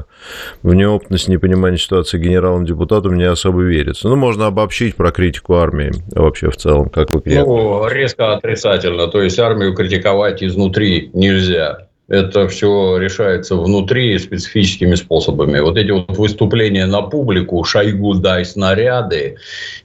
В 0.63 0.75
неопытность, 0.75 1.29
непонимание 1.29 1.79
ситуации 1.79 2.19
генералом-депутатом 2.19 3.17
не 3.17 3.25
особо 3.25 3.63
верится. 3.63 4.09
Ну, 4.09 4.17
можно 4.17 4.47
обобщить 4.47 4.97
про 4.97 5.11
критику 5.13 5.55
армии 5.55 5.93
вообще 6.13 6.51
в 6.51 6.57
целом, 6.57 6.89
как 6.89 7.13
вы 7.13 7.23
ну, 7.25 7.89
резко 7.89 8.35
отрицательно. 8.35 9.09
То 9.09 9.23
есть 9.23 9.39
армию 9.39 9.75
критиковать 9.75 10.43
изнутри 10.43 11.11
нельзя. 11.13 11.89
Это 12.09 12.49
все 12.49 12.99
решается 12.99 13.57
внутри 13.57 14.19
специфическими 14.19 14.95
способами. 14.95 15.59
Вот 15.61 15.77
эти 15.79 15.91
вот 15.91 16.17
выступления 16.19 16.87
на 16.87 17.01
публику, 17.03 17.65
Шойгу 17.65 18.15
дай 18.15 18.45
снаряды, 18.45 19.37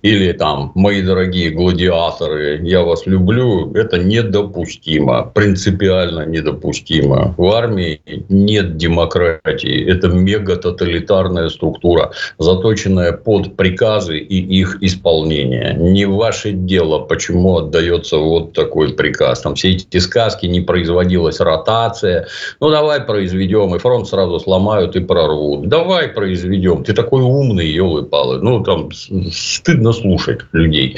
или 0.02 0.34
там, 0.34 0.72
мои 0.76 1.02
дорогие 1.02 1.52
гладиаторы, 1.52 2.60
я 2.64 2.82
вас 2.82 3.06
люблю, 3.06 3.74
это 3.74 3.98
недопустимо, 4.00 5.32
принципиально 5.34 6.26
недопустимо. 6.26 7.36
В 7.38 7.46
армии 7.52 8.02
нет 8.28 8.76
демократии, 8.76 9.90
это 9.90 10.10
мегатоталитарная 10.10 11.50
структура, 11.50 12.12
заточенная 12.38 13.14
под 13.14 13.56
приказы 13.56 14.18
и 14.18 14.60
их 14.60 14.78
исполнение. 14.82 15.74
Не 15.74 16.06
ваше 16.06 16.52
дело, 16.52 17.00
почему 17.00 17.58
отдается 17.60 18.18
вот 18.18 18.54
такой 18.54 18.94
приказ. 18.94 19.42
Там 19.42 19.56
все 19.56 19.72
эти 19.72 19.98
сказки, 20.00 20.46
не 20.46 20.62
производилась 20.62 21.40
ротация, 21.40 22.09
авиация. 22.10 22.28
Ну, 22.60 22.70
давай 22.72 23.02
произведем. 23.02 23.76
И 23.76 23.80
фронт 23.80 24.08
сразу 24.08 24.40
сломают 24.40 24.96
и 24.96 25.00
прорвут. 25.00 25.68
Давай 25.68 26.08
произведем. 26.08 26.84
Ты 26.84 26.94
такой 26.94 27.22
умный, 27.22 27.68
елы-палы. 27.68 28.40
Ну, 28.42 28.64
там 28.64 28.90
стыдно 28.92 29.94
слушать 29.94 30.40
людей. 30.52 30.98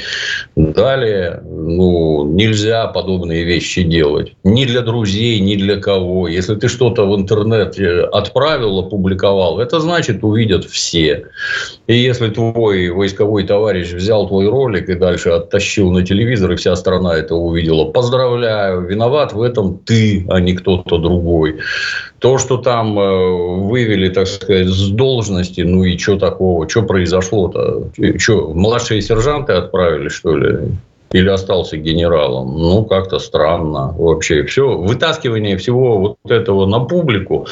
Далее, 0.56 1.42
ну, 1.44 2.24
нельзя 2.24 2.86
подобные 2.88 3.44
вещи 3.44 3.82
делать. 3.82 4.32
Ни 4.44 4.64
для 4.64 4.80
друзей, 4.82 5.40
ни 5.40 5.56
для 5.56 5.76
кого. 5.76 6.28
Если 6.28 6.54
ты 6.54 6.68
что-то 6.68 7.06
в 7.06 7.16
интернете 7.16 8.00
отправил, 8.12 8.78
опубликовал, 8.78 9.60
это 9.60 9.80
значит 9.80 10.24
увидят 10.24 10.64
все. 10.64 11.26
И 11.86 11.96
если 11.96 12.30
твой 12.30 12.90
войсковой 12.90 13.44
товарищ 13.44 13.92
взял 13.92 14.28
твой 14.28 14.48
ролик 14.48 14.88
и 14.88 14.94
дальше 14.94 15.30
оттащил 15.30 15.90
на 15.90 16.04
телевизор, 16.04 16.52
и 16.52 16.56
вся 16.56 16.76
страна 16.76 17.14
это 17.16 17.34
увидела, 17.34 17.90
поздравляю, 17.90 18.82
виноват 18.82 19.32
в 19.32 19.42
этом 19.42 19.78
ты, 19.78 20.24
а 20.28 20.40
не 20.40 20.54
кто-то 20.54 20.98
другой. 21.02 21.58
То, 22.18 22.38
что 22.38 22.56
там 22.56 22.98
э, 22.98 23.60
вывели, 23.64 24.08
так 24.08 24.28
сказать, 24.28 24.68
с 24.68 24.88
должности, 24.88 25.60
ну 25.62 25.84
и 25.84 25.98
что 25.98 26.18
такого, 26.18 26.68
что 26.68 26.82
произошло-то? 26.82 27.90
Что, 28.18 28.52
младшие 28.54 29.02
сержанты 29.02 29.52
отправили, 29.52 30.08
что 30.08 30.36
ли? 30.36 30.58
или 31.12 31.28
остался 31.28 31.76
генералом. 31.76 32.56
Ну, 32.58 32.84
как-то 32.84 33.18
странно 33.18 33.94
вообще. 33.98 34.44
Все, 34.44 34.76
вытаскивание 34.76 35.56
всего 35.58 35.98
вот 35.98 36.16
этого 36.26 36.66
на 36.66 36.80
публику, 36.80 37.46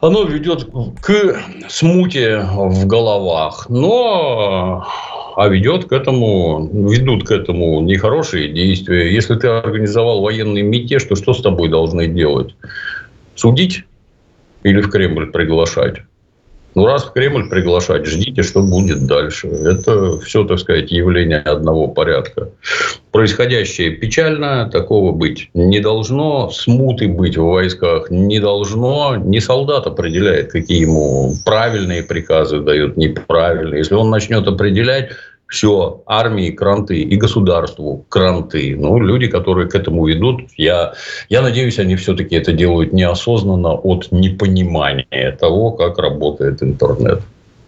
оно 0.00 0.24
ведет 0.24 0.66
к 1.00 1.36
смуте 1.68 2.40
в 2.40 2.86
головах. 2.86 3.66
Но 3.68 4.84
а 5.36 5.48
ведет 5.48 5.86
к 5.86 5.92
этому, 5.92 6.68
ведут 6.90 7.26
к 7.26 7.30
этому 7.30 7.80
нехорошие 7.80 8.52
действия. 8.52 9.12
Если 9.12 9.34
ты 9.34 9.48
организовал 9.48 10.20
военный 10.20 10.62
мятеж, 10.62 11.04
то 11.04 11.14
что 11.16 11.34
с 11.34 11.42
тобой 11.42 11.68
должны 11.68 12.06
делать? 12.06 12.54
Судить 13.34 13.84
или 14.62 14.80
в 14.80 14.90
Кремль 14.90 15.30
приглашать? 15.30 16.02
Ну, 16.74 16.86
раз 16.86 17.10
Кремль 17.14 17.50
приглашать, 17.50 18.06
ждите, 18.06 18.42
что 18.42 18.62
будет 18.62 19.06
дальше. 19.06 19.48
Это 19.48 20.18
все, 20.20 20.44
так 20.44 20.58
сказать, 20.58 20.90
явление 20.90 21.40
одного 21.40 21.88
порядка. 21.88 22.48
Происходящее 23.10 23.90
печально, 23.90 24.70
такого 24.70 25.12
быть 25.12 25.50
не 25.52 25.80
должно, 25.80 26.50
смуты 26.50 27.08
быть 27.08 27.36
в 27.36 27.44
войсках 27.44 28.10
не 28.10 28.40
должно. 28.40 29.16
Не 29.16 29.40
солдат 29.40 29.86
определяет, 29.86 30.50
какие 30.52 30.80
ему 30.80 31.34
правильные 31.44 32.02
приказы 32.02 32.60
дают, 32.60 32.96
неправильные. 32.96 33.78
Если 33.78 33.94
он 33.94 34.08
начнет 34.08 34.48
определять, 34.48 35.10
все, 35.52 36.02
армии 36.06 36.50
кранты 36.50 37.02
и 37.02 37.16
государству 37.16 38.06
кранты. 38.08 38.74
Ну, 38.74 38.98
люди, 38.98 39.26
которые 39.26 39.68
к 39.68 39.74
этому 39.74 40.06
ведут, 40.06 40.40
я, 40.56 40.94
я 41.28 41.42
надеюсь, 41.42 41.78
они 41.78 41.94
все-таки 41.96 42.36
это 42.36 42.52
делают 42.52 42.94
неосознанно 42.94 43.74
от 43.74 44.10
непонимания 44.10 45.36
того, 45.38 45.72
как 45.72 45.98
работает 45.98 46.62
интернет. 46.62 47.20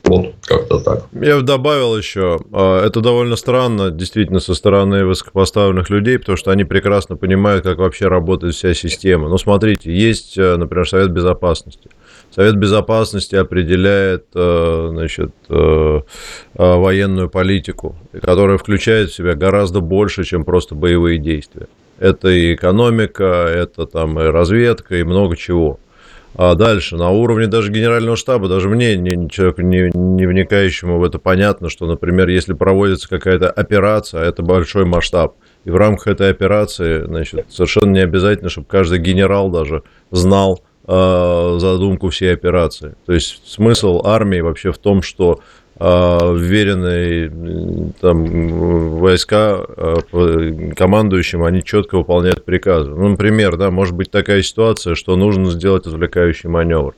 Вот 0.03 0.33
как-то 0.47 0.81
так. 0.81 1.05
Я 1.13 1.43
добавил 1.43 1.97
еще, 1.97 2.39
а, 2.53 2.87
это 2.87 3.01
довольно 3.03 3.37
странно, 3.37 3.91
действительно, 3.91 4.41
со 4.41 4.55
стороны 4.55 5.05
высокопоставленных 5.05 5.91
людей, 5.91 6.19
потому 6.19 6.37
что 6.37 6.53
они 6.53 6.65
прекрасно 6.65 7.17
понимают, 7.17 7.65
как 7.65 7.79
вообще 7.79 8.09
работает 8.09 8.55
вся 8.55 8.73
система. 8.73 9.29
Ну, 9.29 9.37
смотрите, 9.37 9.95
есть, 9.95 10.39
э, 10.39 10.57
например, 10.57 10.89
Совет 10.89 11.11
Безопасности– 11.11 11.91
Совет 12.35 12.57
Безопасности 12.57 13.37
определяет 13.37 14.25
э, 14.35 14.89
значит, 14.91 15.31
э, 15.49 15.55
э, 15.55 16.01
военную 16.57 17.31
политику, 17.31 17.95
которая 18.21 18.59
включает 18.59 19.11
в 19.11 19.15
себя 19.15 19.35
гораздо 19.37 19.81
больше, 19.81 20.25
чем 20.25 20.45
просто 20.45 20.75
боевые 20.75 21.19
действия. 21.19 21.69
Это 22.01 22.29
и 22.29 22.55
экономика, 22.55 23.25
это 23.25 23.87
там 23.87 24.19
и 24.19 24.25
разведка, 24.25 24.97
и 24.97 25.05
много 25.05 25.37
чего. 25.37 25.79
А 26.37 26.57
дальше, 26.57 26.97
на 26.97 27.11
уровне 27.11 27.47
даже 27.47 27.71
генерального 27.71 28.17
штаба, 28.17 28.49
даже 28.49 28.69
мне, 28.69 28.97
не, 28.97 29.31
человеку, 29.31 29.63
не, 29.63 29.93
не 29.95 30.27
вникающему 30.27 30.99
в 30.99 31.05
это, 31.05 31.21
понятно, 31.21 31.69
что, 31.71 31.87
например, 31.87 32.29
если 32.29 32.55
проводится 32.55 33.09
какая-то 33.09 33.49
операция, 33.49 34.23
а 34.23 34.25
это 34.25 34.43
большой 34.43 34.85
масштаб, 34.85 35.37
и 35.65 35.71
в 35.71 35.77
рамках 35.77 36.09
этой 36.09 36.31
операции, 36.31 37.05
значит, 37.05 37.47
совершенно 37.51 37.93
не 37.93 38.01
обязательно, 38.01 38.51
чтобы 38.51 38.67
каждый 38.67 38.99
генерал 38.99 39.51
даже 39.51 39.85
знал, 40.11 40.65
Э, 40.87 41.57
задумку 41.61 42.11
всей 42.11 42.35
операции. 42.35 42.95
То 43.07 43.15
есть 43.15 43.41
смысл 43.47 44.03
армии 44.05 44.41
вообще 44.41 44.71
в 44.71 44.77
том, 44.77 45.01
что 45.01 45.41
э, 45.81 46.39
там 48.03 48.99
войска 48.99 49.65
э, 49.67 50.73
командующим, 50.77 51.43
они 51.43 51.65
четко 51.65 51.97
выполняют 51.97 52.45
приказы. 52.45 52.91
Ну, 52.91 53.09
например, 53.09 53.57
да, 53.57 53.71
может 53.71 53.95
быть 53.95 54.11
такая 54.11 54.43
ситуация, 54.43 54.95
что 54.95 55.17
нужно 55.17 55.51
сделать 55.53 55.87
отвлекающий 55.87 56.51
маневр. 56.51 56.95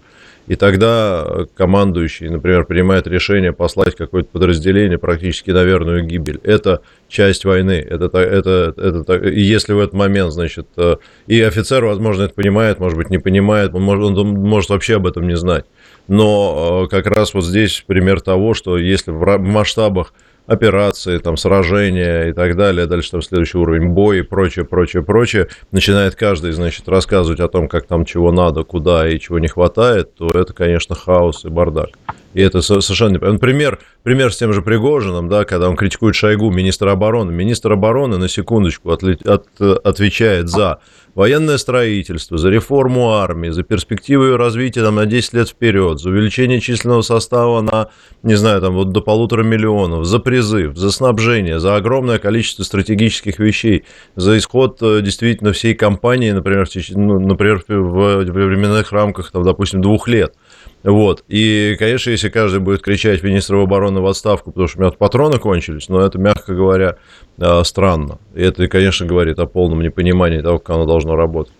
И 0.46 0.54
тогда 0.54 1.46
командующий, 1.56 2.28
например, 2.28 2.64
принимает 2.64 3.06
решение 3.06 3.52
послать 3.52 3.96
какое-то 3.96 4.28
подразделение 4.30 4.96
практически 4.96 5.50
на 5.50 5.64
верную 5.64 6.04
гибель. 6.04 6.40
Это 6.44 6.82
часть 7.08 7.44
войны. 7.44 7.84
Это, 7.88 8.06
это, 8.18 8.74
это, 8.76 9.14
и 9.28 9.40
если 9.40 9.72
в 9.72 9.80
этот 9.80 9.94
момент, 9.94 10.32
значит, 10.32 10.68
э, 10.76 10.96
и 11.26 11.40
офицер, 11.40 11.84
возможно, 11.84 12.24
это 12.24 12.34
понимает, 12.34 12.78
может 12.78 12.96
быть, 12.96 13.10
не 13.10 13.18
понимает, 13.18 13.74
он 13.74 13.82
может, 13.82 14.16
он 14.16 14.28
может 14.28 14.70
вообще 14.70 14.96
об 14.96 15.06
этом 15.06 15.26
не 15.26 15.36
знать. 15.36 15.64
Но 16.08 16.84
э, 16.84 16.88
как 16.88 17.06
раз 17.06 17.34
вот 17.34 17.44
здесь 17.44 17.82
пример 17.86 18.20
того, 18.20 18.54
что 18.54 18.78
если 18.78 19.10
в 19.10 19.38
масштабах 19.38 20.12
операции, 20.46 21.18
там, 21.18 21.36
сражения 21.36 22.28
и 22.28 22.32
так 22.32 22.56
далее, 22.56 22.86
дальше 22.86 23.10
там 23.10 23.22
следующий 23.22 23.58
уровень 23.58 23.88
бой 23.88 24.20
и 24.20 24.22
прочее, 24.22 24.64
прочее, 24.64 25.02
прочее, 25.02 25.48
начинает 25.72 26.14
каждый, 26.14 26.52
значит, 26.52 26.88
рассказывать 26.88 27.40
о 27.40 27.48
том, 27.48 27.68
как 27.68 27.86
там 27.86 28.04
чего 28.04 28.32
надо, 28.32 28.64
куда 28.64 29.08
и 29.08 29.18
чего 29.18 29.38
не 29.38 29.48
хватает, 29.48 30.14
то 30.14 30.30
это, 30.30 30.52
конечно, 30.52 30.94
хаос 30.94 31.44
и 31.44 31.48
бардак. 31.48 31.90
И 32.34 32.42
это 32.42 32.60
совершенно... 32.60 33.18
Например, 33.18 33.78
пример 34.02 34.30
с 34.30 34.36
тем 34.36 34.52
же 34.52 34.60
Пригожиным, 34.60 35.28
да, 35.28 35.44
когда 35.44 35.70
он 35.70 35.76
критикует 35.76 36.14
Шойгу, 36.14 36.50
министра 36.50 36.92
обороны. 36.92 37.32
Министр 37.32 37.72
обороны, 37.72 38.18
на 38.18 38.28
секундочку, 38.28 38.90
от, 38.90 39.02
от, 39.02 39.46
отвечает 39.60 40.48
за 40.48 40.80
военное 41.16 41.56
строительство, 41.56 42.36
за 42.38 42.50
реформу 42.50 43.14
армии, 43.14 43.48
за 43.48 43.64
перспективы 43.64 44.26
ее 44.26 44.36
развития 44.36 44.82
там, 44.82 44.96
на 44.96 45.06
10 45.06 45.32
лет 45.32 45.48
вперед, 45.48 45.98
за 45.98 46.10
увеличение 46.10 46.60
численного 46.60 47.00
состава 47.00 47.62
на, 47.62 47.88
не 48.22 48.34
знаю, 48.34 48.60
там, 48.60 48.74
вот 48.74 48.92
до 48.92 49.00
полутора 49.00 49.42
миллионов, 49.42 50.04
за 50.04 50.18
призыв, 50.18 50.76
за 50.76 50.92
снабжение, 50.92 51.58
за 51.58 51.74
огромное 51.74 52.18
количество 52.18 52.62
стратегических 52.62 53.38
вещей, 53.38 53.84
за 54.14 54.36
исход 54.36 54.78
э, 54.82 55.00
действительно 55.00 55.52
всей 55.52 55.74
кампании, 55.74 56.30
например, 56.32 56.68
ну, 56.90 57.18
например 57.18 57.64
в 57.66 58.24
временных 58.24 58.92
рамках, 58.92 59.32
там, 59.32 59.42
допустим, 59.42 59.80
двух 59.80 60.06
лет– 60.08 60.34
вот. 60.86 61.24
И, 61.26 61.74
конечно, 61.80 62.10
если 62.10 62.28
каждый 62.28 62.60
будет 62.60 62.80
кричать 62.80 63.24
министра 63.24 63.60
обороны 63.60 64.00
в 64.00 64.06
отставку, 64.06 64.52
потому 64.52 64.68
что 64.68 64.78
у 64.78 64.82
меня 64.82 64.92
патроны 64.92 65.38
кончились, 65.38 65.88
но 65.88 66.00
это, 66.00 66.16
мягко 66.16 66.54
говоря, 66.54 66.94
э, 67.38 67.64
странно. 67.64 68.18
И 68.36 68.42
это, 68.42 68.68
конечно, 68.68 69.04
говорит 69.04 69.40
о 69.40 69.46
полном 69.46 69.82
непонимании 69.82 70.40
того, 70.40 70.60
как 70.60 70.76
оно 70.76 70.86
должно 70.86 71.16
работать. 71.16 71.52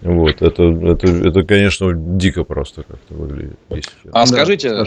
Вот, 0.00 0.42
это, 0.42 0.62
это, 0.62 1.06
это, 1.08 1.42
конечно, 1.42 1.92
дико 1.92 2.44
просто 2.44 2.84
как-то 2.84 3.14
выглядит. 3.14 3.58
А 4.12 4.20
да, 4.20 4.26
скажите, 4.26 4.84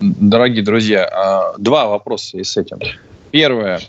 дорогие 0.00 0.64
друзья, 0.64 1.04
а, 1.04 1.54
два 1.58 1.86
вопроса 1.86 2.42
с 2.42 2.56
этим. 2.56 2.78
Первое. 3.30 3.80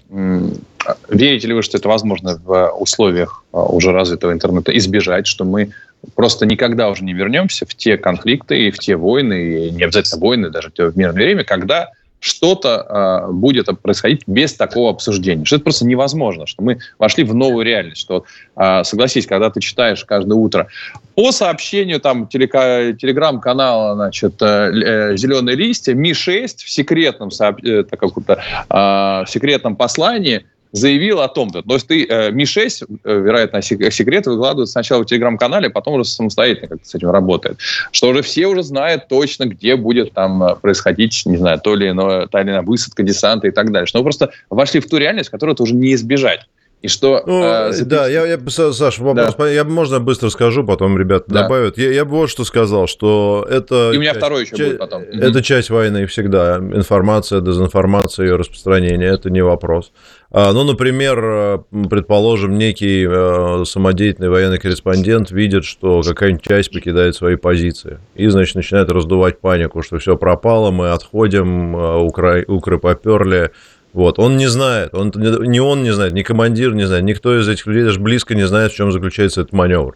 Верите 1.10 1.48
ли 1.48 1.53
вы, 1.55 1.63
что 1.63 1.77
это 1.77 1.88
возможно 1.88 2.39
в 2.44 2.72
условиях 2.79 3.44
а, 3.51 3.63
уже 3.63 3.91
развитого 3.91 4.32
интернета 4.32 4.75
избежать, 4.77 5.25
что 5.25 5.46
мы 5.46 5.72
просто 6.16 6.46
никогда 6.46 6.90
уже 6.90 7.04
не 7.04 7.14
вернемся 7.14 7.66
в 7.66 7.75
те 7.75 7.98
конфликты 7.98 8.68
и 8.68 8.72
в 8.72 8.80
те 8.80 8.96
войны, 8.96 9.68
и 9.68 9.72
не 9.72 9.84
обязательно 9.84 10.22
войны, 10.22 10.50
даже 10.50 10.72
в 10.75 10.98
мирное 10.98 11.25
время, 11.25 11.44
когда 11.44 11.92
что-то 12.25 13.28
э, 13.28 13.32
будет 13.32 13.68
происходить 13.82 14.24
без 14.25 14.56
такого 14.56 14.90
обсуждения. 14.90 15.46
Что 15.46 15.58
это 15.58 15.66
просто 15.66 15.86
невозможно, 15.86 16.48
что 16.48 16.64
мы 16.64 16.80
вошли 16.98 17.24
в 17.24 17.36
новую 17.36 17.64
реальность. 17.64 18.02
Что, 18.02 18.25
э, 18.56 18.84
согласись, 18.84 19.28
когда 19.28 19.52
ты 19.52 19.60
читаешь 19.60 20.04
каждое 20.06 20.34
утро 20.34 20.68
по 21.14 21.32
сообщению 21.32 22.00
там 22.00 22.28
телека, 22.28 22.94
телеграм-канала, 22.94 23.94
значит, 23.94 24.42
э, 24.42 24.46
э 24.46 25.18
«Зеленые 25.18 25.56
листья», 25.56 25.94
Ми-6 25.94 26.48
в 26.58 26.70
секретном, 26.70 27.30
э, 27.30 27.84
так, 27.84 28.02
э, 28.02 28.36
в 28.70 29.25
секретном 29.28 29.75
послании– 29.75 30.46
заявил 30.75 31.22
о 31.22 31.27
том-то. 31.27 31.62
То 31.62 31.74
есть 31.75 31.88
ты 31.88 32.05
э, 32.05 32.32
Ми-6, 32.32 33.00
э, 33.03 33.20
вероятно, 33.20 33.62
секрет 33.62 34.27
выкладывает 34.27 34.70
сначала 34.70 35.03
в 35.03 35.05
телеграм-канале, 35.05 35.70
потом 35.70 35.96
уже 35.96 36.05
самостоятельно 36.05 36.67
как 36.67 36.86
с 36.86 36.94
этим 36.94 37.12
работает. 37.12 37.58
Что 37.91 38.10
уже 38.10 38.22
все 38.22 38.48
уже 38.48 38.62
знают 38.63 39.08
точно, 39.08 39.46
где 39.46 39.77
будет 39.77 40.12
там 40.13 40.44
э, 40.44 40.55
происходить, 40.55 41.24
не 41.25 41.38
знаю, 41.38 41.62
то 41.62 41.75
или 41.75 41.89
иное, 41.89 42.27
та 42.27 42.41
или 42.41 42.50
иная 42.50 42.62
высадка 42.62 43.03
десанта 43.03 43.48
и 43.48 43.51
так. 43.51 43.65
Что 43.88 44.00
мы 44.00 44.03
просто 44.03 44.32
вошли 44.50 44.82
в 44.82 44.89
ту 44.89 44.98
реальность, 44.98 45.29
которую 45.29 45.53
это 45.53 45.63
уже 45.63 45.74
не 45.74 45.94
избежать. 45.94 46.41
И 46.82 46.88
что... 46.88 47.24
Ну, 47.25 47.44
э, 47.44 47.84
да, 47.84 48.08
я, 48.08 48.25
я, 48.25 48.39
Саш, 48.48 49.00
вопрос, 49.00 49.36
да. 49.36 49.50
я 49.50 49.63
можно 49.63 50.00
быстро 50.00 50.29
скажу, 50.29 50.63
потом 50.63 50.98
ребята 51.00 51.25
да. 51.27 51.44
добавят. 51.44 51.77
Я, 51.77 51.91
я 51.91 52.05
бы 52.05 52.12
вот 52.12 52.29
что 52.29 52.44
сказал, 52.44 52.86
что 52.86 53.46
это... 53.50 53.91
И 53.91 53.98
у 53.98 54.00
меня 54.00 54.12
часть, 54.12 54.17
второй 54.17 54.41
еще 54.44 54.55
часть, 54.55 54.70
будет 54.70 54.79
потом. 54.79 55.01
Это 55.01 55.41
часть 55.41 55.70
войны 55.72 56.05
всегда. 56.05 56.58
Информация, 56.58 57.41
дезинформация, 57.41 58.27
ее 58.27 58.36
распространение, 58.36 59.10
это 59.10 59.32
не 59.32 59.44
вопрос. 59.44 59.91
А, 60.38 60.51
ну, 60.51 60.63
например, 60.63 61.20
э, 61.24 61.60
предположим, 61.89 62.58
некий 62.58 63.08
э, 63.10 63.63
самодеятельный 63.65 64.29
военный 64.29 64.58
корреспондент 64.58 65.32
видит, 65.32 65.63
что 65.63 66.01
какая-нибудь 66.01 66.44
часть 66.44 66.72
покидает 66.72 67.15
свои 67.15 67.36
позиции. 67.36 68.00
И, 68.15 68.27
значит, 68.27 68.55
начинает 68.55 68.91
раздувать 68.91 69.39
панику, 69.39 69.82
что 69.82 69.98
все 69.98 70.17
пропало, 70.17 70.72
мы 70.72 70.91
отходим, 70.91 71.75
э, 71.77 71.98
укры, 72.00 72.44
укры 72.48 72.79
поперли, 72.79 73.51
вот, 73.96 74.20
он 74.20 74.36
не 74.36 74.48
знает, 74.48 74.94
он, 74.94 75.14
не 75.16 75.62
он 75.62 75.84
не 75.84 75.92
знает, 75.92 76.12
ни 76.12 76.22
командир 76.22 76.75
не 76.75 76.84
знает, 76.84 77.06
никто 77.06 77.40
из 77.40 77.48
этих 77.48 77.66
людей 77.66 77.86
даже 77.86 78.02
близко 78.02 78.36
не 78.36 78.46
знает, 78.46 78.74
в 78.74 78.75
чем 78.75 78.92
заключается 78.92 79.40
этот 79.40 79.54
маневр. 79.54 79.96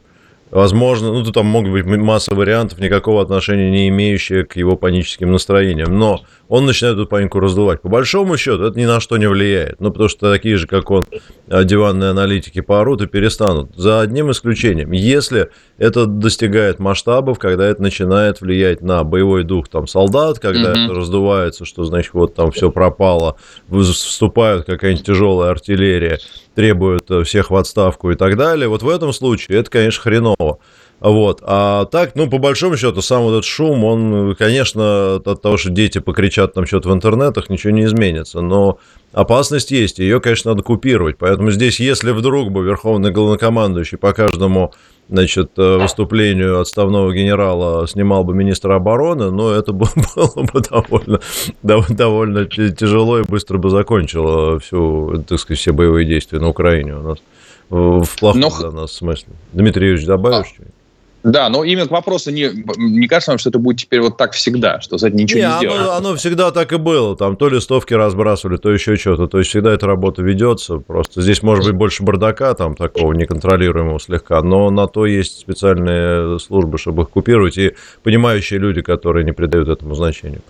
Возможно, 0.52 1.12
ну, 1.12 1.22
тут 1.22 1.34
там 1.34 1.48
могут 1.48 1.74
быть 1.74 1.86
масса 1.86 2.34
вариантов, 2.34 2.80
никакого 2.80 3.22
отношения 3.22 3.70
не 3.70 3.90
имеющие 3.90 4.46
к 4.46 4.56
его 4.56 4.78
паническим 4.78 5.34
настроениям. 5.34 6.00
Но 6.00 6.22
он 6.50 6.66
начинает 6.66 6.98
эту 6.98 7.06
панику 7.06 7.40
раздувать. 7.40 7.82
По 7.82 7.90
большому 7.90 8.36
счету, 8.36 8.64
это 8.64 8.78
ни 8.78 8.86
на 8.86 9.00
что 9.00 9.18
не 9.18 9.30
влияет. 9.30 9.80
Ну, 9.80 9.92
потому 9.92 10.10
что 10.10 10.32
такие 10.32 10.58
же, 10.58 10.66
как 10.66 10.90
он, 10.90 11.06
а, 11.48 11.64
диванные 11.64 12.10
аналитики 12.10 12.60
поорут 12.60 13.04
и 13.04 13.08
перестанут. 13.08 13.70
За 13.76 14.02
одним 14.02 14.32
исключением. 14.32 14.92
Если 14.92 15.50
это 15.78 16.08
достигает 16.08 16.80
масштабов, 16.80 17.38
когда 17.38 17.68
это 17.68 17.84
начинает 17.84 18.42
влиять 18.42 18.82
на 18.82 19.04
боевой 19.04 19.44
дух 19.44 19.70
там 19.70 19.86
солдат, 19.88 20.40
когда 20.40 20.74
mm-hmm. 20.74 20.86
это 20.86 20.94
раздувается, 20.96 21.66
что 21.66 21.84
значит 21.84 22.14
вот 22.14 22.34
там 22.34 22.52
все 22.52 22.72
пропало, 22.72 23.38
вступают 23.70 24.66
какая-нибудь 24.66 25.06
тяжелая 25.06 25.52
артиллерия, 25.52 26.18
требуют 26.56 27.12
э, 27.12 27.24
всех 27.24 27.52
в 27.52 27.56
отставку 27.56 28.10
и 28.10 28.16
так 28.16 28.38
далее. 28.38 28.68
Вот 28.68 28.82
в 28.82 28.90
этом 28.90 29.14
случае 29.14 29.60
это, 29.60 29.70
конечно, 29.70 30.02
хреново. 30.02 30.58
Вот. 31.00 31.42
А 31.44 31.86
так, 31.86 32.16
ну, 32.16 32.30
по 32.30 32.38
большому 32.38 32.76
счету, 32.76 33.02
сам 33.02 33.24
вот 33.24 33.32
этот 33.32 33.46
шум, 33.46 33.84
он, 33.84 34.36
конечно, 34.36 35.16
от 35.16 35.42
того, 35.42 35.58
что 35.58 35.70
дети 35.70 36.00
покричат 36.00 36.54
там 36.54 36.66
что-то 36.66 36.90
в 36.90 36.94
интернетах, 36.94 37.50
ничего 37.50 37.72
не 37.72 37.86
изменится. 37.86 38.42
Но 38.42 38.80
опасность 39.14 39.72
есть, 39.72 40.00
ее, 40.00 40.20
конечно, 40.20 40.52
надо 40.52 40.64
купировать. 40.64 41.18
Поэтому 41.18 41.52
здесь, 41.52 41.80
если 41.80 42.12
вдруг 42.12 42.52
бы 42.52 42.64
верховный 42.64 43.12
главнокомандующий 43.12 43.98
по 43.98 44.12
каждому 44.12 44.74
значит, 45.08 45.52
э, 45.58 45.78
выступлению 45.78 46.60
отставного 46.60 47.12
генерала 47.14 47.88
снимал 47.88 48.24
бы 48.24 48.36
министра 48.36 48.76
обороны, 48.76 49.32
но 49.32 49.52
это 49.52 49.72
было 49.72 49.90
бы 49.96 50.62
довольно, 50.70 51.20
довольно 51.64 52.46
тяжело 52.46 53.20
и 53.20 53.24
быстро 53.24 53.58
бы 53.58 53.70
закончило 53.70 54.60
всю, 54.60 55.24
так 55.28 55.40
сказать, 55.40 55.60
все 55.60 55.72
боевые 55.72 56.06
действия 56.06 56.40
на 56.40 56.50
Украине 56.50 56.96
у 56.96 57.02
нас 57.02 57.18
в 57.70 58.20
плохом 58.20 58.42
но... 58.42 58.50
для 58.60 58.72
нас 58.72 58.94
смысле. 58.94 59.34
Дмитрий 59.54 59.88
Юрьевич, 59.88 60.08
добавишь 60.08 60.46
а... 60.46 60.54
что-нибудь? 60.54 60.74
Да, 61.32 61.50
но 61.50 61.64
именно 61.64 61.88
к 61.88 61.92
вопросу, 61.92 62.32
не, 62.32 62.50
не 62.78 63.08
кажется 63.08 63.32
вам, 63.32 63.38
что 63.38 63.50
это 63.50 63.60
будет 63.60 63.78
теперь 63.78 64.02
вот 64.02 64.18
так 64.18 64.34
всегда, 64.34 64.82
что 64.82 64.98
за 64.98 65.08
это 65.08 65.18
ничего 65.18 65.42
не, 65.42 65.46
не 65.46 65.58
сделать? 65.58 65.82
Оно, 65.82 65.92
оно 65.94 66.16
всегда 66.16 66.52
так 66.52 66.74
и 66.74 66.78
было. 66.78 67.16
Там 67.16 67.36
то 67.36 67.50
листовки 67.50 67.94
разбрасывали, 67.94 68.58
то 68.58 68.72
еще 68.72 68.96
что-то. 68.96 69.28
То 69.28 69.40
есть 69.40 69.50
всегда 69.50 69.74
эта 69.74 69.88
работа 69.88 70.22
ведется. 70.22 70.78
Просто 70.78 71.22
здесь 71.22 71.44
может 71.44 71.66
быть 71.66 71.76
больше 71.76 72.04
бардака, 72.04 72.54
там 72.54 72.76
такого 72.76 73.14
неконтролируемого 73.14 74.00
слегка. 74.00 74.42
Но 74.42 74.70
на 74.70 74.88
то 74.88 75.06
есть 75.06 75.40
специальные 75.40 76.40
службы, 76.40 76.78
чтобы 76.78 77.04
их 77.04 77.10
купировать, 77.10 77.58
и 77.58 77.76
понимающие 78.04 78.60
люди, 78.60 78.82
которые 78.82 79.24
не 79.24 79.32
придают 79.32 79.70
этому 79.70 79.96
значению. 79.96 80.42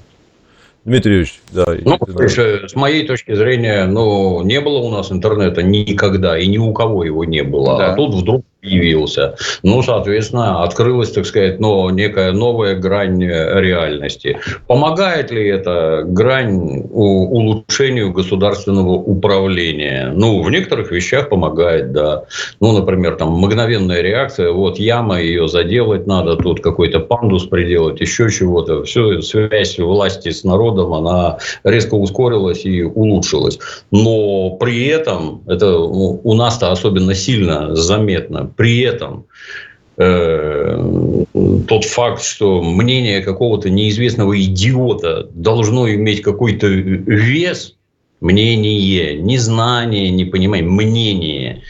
Дмитрий 0.86 1.12
Юрьевич, 1.12 1.42
да. 1.52 1.66
Ну, 1.84 2.00
слушай, 2.10 2.70
с 2.70 2.74
моей 2.74 3.06
точки 3.06 3.36
зрения, 3.36 3.86
ну, 3.86 4.42
не 4.44 4.62
было 4.62 4.78
у 4.78 4.90
нас 4.90 5.12
интернета 5.12 5.62
никогда, 5.62 6.40
и 6.40 6.48
ни 6.48 6.58
у 6.58 6.74
кого 6.74 7.04
его 7.04 7.26
не 7.26 7.44
было. 7.44 7.78
Да. 7.78 7.94
А 7.94 7.96
тут 7.96 8.16
вдруг 8.16 8.46
явился. 8.62 9.36
Ну, 9.64 9.82
соответственно, 9.82 10.64
открылась, 10.64 11.12
так 11.12 11.26
сказать, 11.26 11.60
но 11.60 11.90
некая 11.92 12.34
новая 12.34 12.76
грань 12.76 13.24
реальности. 13.24 14.38
Помогает 14.68 15.32
ли 15.32 15.48
эта 15.48 16.04
грань 16.06 16.84
улучшению 16.92 18.12
государственного 18.12 18.94
управления? 18.94 20.12
Ну, 20.14 20.42
в 20.42 20.52
некоторых 20.52 20.92
вещах 20.92 21.30
помогает, 21.30 21.94
да. 21.94 22.26
Ну, 22.60 22.78
например, 22.78 23.16
там 23.16 23.32
мгновенная 23.32 24.02
реакция, 24.02 24.52
вот 24.52 24.78
яма, 24.78 25.22
ее 25.22 25.48
заделать 25.48 26.06
надо, 26.06 26.36
тут 26.36 26.62
какой-то 26.62 27.00
пандус 27.00 27.46
приделать, 27.46 28.02
еще 28.02 28.30
чего-то. 28.30 28.84
Все, 28.84 29.22
связь 29.22 29.80
власти 29.80 30.30
с 30.32 30.44
народом, 30.44 30.94
она 30.94 31.38
резко 31.64 31.96
ускорилась 31.96 32.66
и 32.66 32.84
улучшилась. 32.84 33.60
Но 33.92 34.52
при 34.52 34.88
этом, 34.88 35.44
это 35.48 35.78
у 35.78 36.34
нас-то 36.34 36.72
особенно 36.72 37.14
сильно 37.14 37.76
заметно, 37.76 38.49
при 38.56 38.82
этом 38.82 39.26
э, 39.98 41.26
тот 41.68 41.86
факт, 41.86 42.24
что 42.24 42.62
мнение 42.62 43.22
какого-то 43.22 43.70
неизвестного 43.70 44.40
идиота 44.42 45.30
должно 45.34 45.90
иметь 45.90 46.22
какой-то 46.22 46.68
вес, 46.68 47.76
мнение, 48.22 49.16
не 49.16 49.38
знание, 49.38 50.10
не 50.10 50.26
понимание, 50.26 50.70
мнение. 50.70 51.62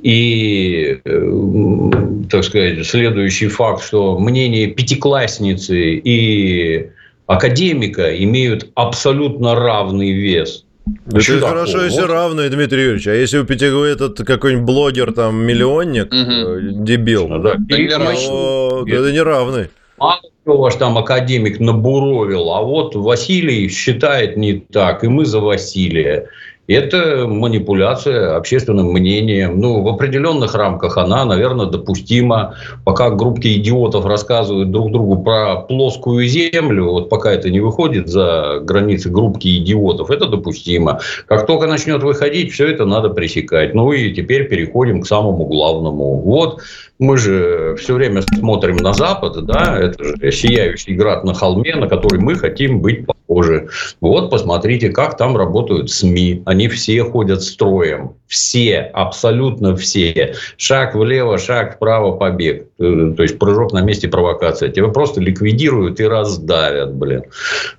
И, 0.00 1.00
э, 1.04 1.90
так 2.30 2.44
сказать, 2.44 2.86
следующий 2.86 3.48
факт, 3.48 3.84
что 3.84 4.18
мнение 4.18 4.68
пятиклассницы 4.68 5.94
и 5.96 6.90
академика 7.26 8.16
имеют 8.24 8.70
абсолютно 8.74 9.54
равный 9.54 10.12
вес– 10.12 10.64
да 11.06 11.18
это 11.18 11.40
хорошо, 11.40 11.84
если 11.84 12.02
равные, 12.02 12.50
Дмитрий 12.50 12.82
Юрьевич. 12.82 13.06
А 13.08 13.14
если 13.14 13.38
у 13.38 13.44
Пятигу 13.44 13.82
этот 13.82 14.18
какой-нибудь 14.18 14.64
блогер, 14.64 15.12
там, 15.12 15.36
миллионник, 15.36 16.06
угу. 16.06 16.84
дебил, 16.84 17.28
ну, 17.28 17.38
да, 17.38 17.54
то 17.54 18.84
это 18.86 19.12
не 19.12 19.22
равный. 19.22 19.68
Мало 19.98 20.20
кто 20.48 20.56
ваш 20.56 20.76
там 20.76 20.96
академик 20.96 21.60
набуровил, 21.60 22.50
а 22.52 22.62
вот 22.62 22.94
Василий 22.94 23.68
считает 23.68 24.38
не 24.38 24.54
так, 24.54 25.04
и 25.04 25.08
мы 25.08 25.26
за 25.26 25.40
Василия. 25.40 26.28
Это 26.68 27.26
манипуляция 27.26 28.36
общественным 28.36 28.92
мнением. 28.92 29.58
Ну, 29.58 29.82
в 29.82 29.88
определенных 29.88 30.54
рамках 30.54 30.98
она, 30.98 31.24
наверное, 31.24 31.64
допустима. 31.64 32.56
Пока 32.84 33.08
группки 33.08 33.56
идиотов 33.56 34.04
рассказывают 34.04 34.70
друг 34.70 34.92
другу 34.92 35.22
про 35.22 35.62
плоскую 35.62 36.26
землю, 36.26 36.90
вот 36.90 37.08
пока 37.08 37.32
это 37.32 37.48
не 37.48 37.60
выходит 37.60 38.08
за 38.08 38.60
границы 38.62 39.08
группки 39.08 39.56
идиотов, 39.56 40.10
это 40.10 40.26
допустимо. 40.26 41.00
Как 41.26 41.46
только 41.46 41.66
начнет 41.66 42.02
выходить, 42.02 42.52
все 42.52 42.68
это 42.68 42.84
надо 42.84 43.08
пресекать. 43.08 43.74
Ну 43.74 43.92
и 43.92 44.12
теперь 44.12 44.46
переходим 44.46 45.00
к 45.00 45.06
самому 45.06 45.46
главному. 45.46 46.20
Вот 46.20 46.60
мы 46.98 47.16
же 47.16 47.76
все 47.78 47.94
время 47.94 48.22
смотрим 48.22 48.76
на 48.76 48.92
Запад, 48.92 49.44
да, 49.46 49.78
это 49.78 50.02
же 50.04 50.32
сияющий 50.32 50.94
град 50.94 51.24
на 51.24 51.32
холме, 51.32 51.76
на 51.76 51.88
который 51.88 52.20
мы 52.20 52.34
хотим 52.34 52.80
быть 52.80 53.06
похожи. 53.06 53.68
Вот 54.00 54.30
посмотрите, 54.30 54.90
как 54.90 55.16
там 55.16 55.36
работают 55.36 55.90
СМИ. 55.90 56.42
Они 56.44 56.57
все 56.66 57.04
ходят 57.04 57.42
строем. 57.42 58.16
Все, 58.26 58.80
абсолютно 58.80 59.76
все. 59.76 60.34
Шаг 60.56 60.94
влево, 60.94 61.38
шаг 61.38 61.76
вправо, 61.76 62.16
побег. 62.16 62.66
Э, 62.78 63.14
то 63.16 63.22
есть 63.22 63.38
прыжок 63.38 63.72
на 63.72 63.80
месте 63.80 64.08
провокация. 64.08 64.68
Тебя 64.68 64.88
просто 64.88 65.20
ликвидируют 65.20 66.00
и 66.00 66.04
раздавят, 66.04 66.94
блин. 66.94 67.22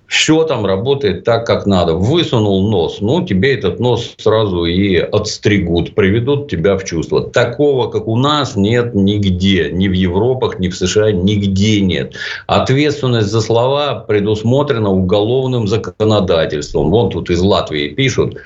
Все 0.08 0.44
там 0.44 0.65
работает 0.65 1.24
так, 1.24 1.46
как 1.46 1.68
надо. 1.68 1.94
Высунул 1.94 2.68
нос, 2.68 2.98
ну, 3.00 3.24
тебе 3.24 3.54
этот 3.54 3.80
нос 3.80 4.15
сразу 4.18 4.65
и 4.65 4.96
отстригут, 4.96 5.94
приведут 5.94 6.50
тебя 6.50 6.78
в 6.78 6.84
чувство. 6.84 7.22
Такого, 7.22 7.92
как 7.92 8.08
у 8.08 8.18
нас, 8.18 8.56
нет 8.56 8.96
нигде. 8.96 9.70
Ни 9.72 9.88
в 9.88 9.94
Европах, 9.94 10.58
ни 10.58 10.70
в 10.70 10.76
США, 10.76 11.12
нигде 11.12 11.82
нет. 11.82 12.15
Ответственность 12.48 13.30
за 13.30 13.42
слова 13.42 14.04
предусмотрена 14.08 14.89
уголовным 14.89 15.68
законодательством. 15.68 16.89
Вон 16.89 17.12
тут 17.12 17.30
из 17.30 17.42
Латвии 17.42 17.89
пишут. 17.89 18.39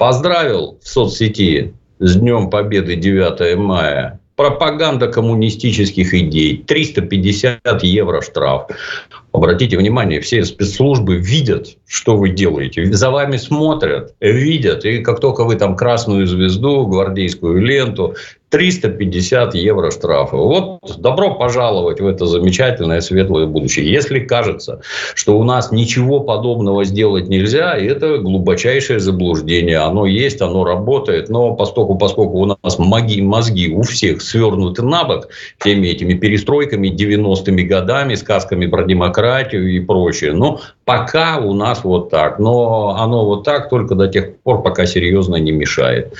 Поздравил 0.00 0.78
в 0.82 0.88
соцсети 0.88 1.74
с 1.98 2.16
Днем 2.16 2.48
Победы 2.48 2.96
9 2.96 3.58
мая 3.58 4.18
пропаганда 4.34 5.08
коммунистических 5.08 6.14
идей. 6.14 6.64
350 6.66 7.82
евро 7.82 8.22
штраф. 8.22 8.68
Обратите 9.32 9.76
внимание, 9.76 10.20
все 10.20 10.44
спецслужбы 10.44 11.16
видят, 11.16 11.76
что 11.86 12.16
вы 12.16 12.30
делаете. 12.30 12.92
За 12.92 13.10
вами 13.10 13.36
смотрят, 13.36 14.14
видят. 14.20 14.84
И 14.84 14.98
как 14.98 15.20
только 15.20 15.44
вы 15.44 15.56
там 15.56 15.76
красную 15.76 16.26
звезду, 16.26 16.86
гвардейскую 16.86 17.60
ленту, 17.60 18.16
350 18.50 19.54
евро 19.54 19.90
штрафа. 19.92 20.36
Вот 20.36 21.00
добро 21.00 21.34
пожаловать 21.34 22.00
в 22.00 22.06
это 22.06 22.26
замечательное 22.26 23.00
светлое 23.00 23.46
будущее. 23.46 23.90
Если 23.90 24.18
кажется, 24.18 24.80
что 25.14 25.38
у 25.38 25.44
нас 25.44 25.70
ничего 25.70 26.20
подобного 26.20 26.84
сделать 26.84 27.28
нельзя, 27.28 27.76
это 27.76 28.18
глубочайшее 28.18 28.98
заблуждение. 28.98 29.78
Оно 29.78 30.04
есть, 30.04 30.42
оно 30.42 30.64
работает, 30.64 31.28
но 31.28 31.54
поскольку, 31.54 31.96
поскольку 31.96 32.38
у 32.38 32.46
нас 32.46 32.78
мозги, 32.78 33.22
мозги 33.22 33.72
у 33.72 33.82
всех 33.82 34.20
свернуты 34.20 34.82
на 34.82 35.04
бок 35.04 35.28
теми 35.62 35.86
этими 35.86 36.14
перестройками, 36.14 36.88
90-ми 36.88 37.62
годами, 37.62 38.14
сказками 38.16 38.66
про 38.66 38.82
демократию 38.82 39.19
и 39.66 39.80
прочее, 39.80 40.32
ну, 40.32 40.60
пока 40.84 41.38
у 41.38 41.54
нас 41.54 41.84
вот 41.84 42.10
так. 42.10 42.38
Но 42.38 42.96
оно 42.98 43.24
вот 43.24 43.44
так 43.44 43.68
только 43.68 43.94
до 43.94 44.08
тех 44.08 44.36
пор, 44.38 44.62
пока 44.62 44.86
серьезно 44.86 45.36
не 45.36 45.52
мешает 45.52 46.14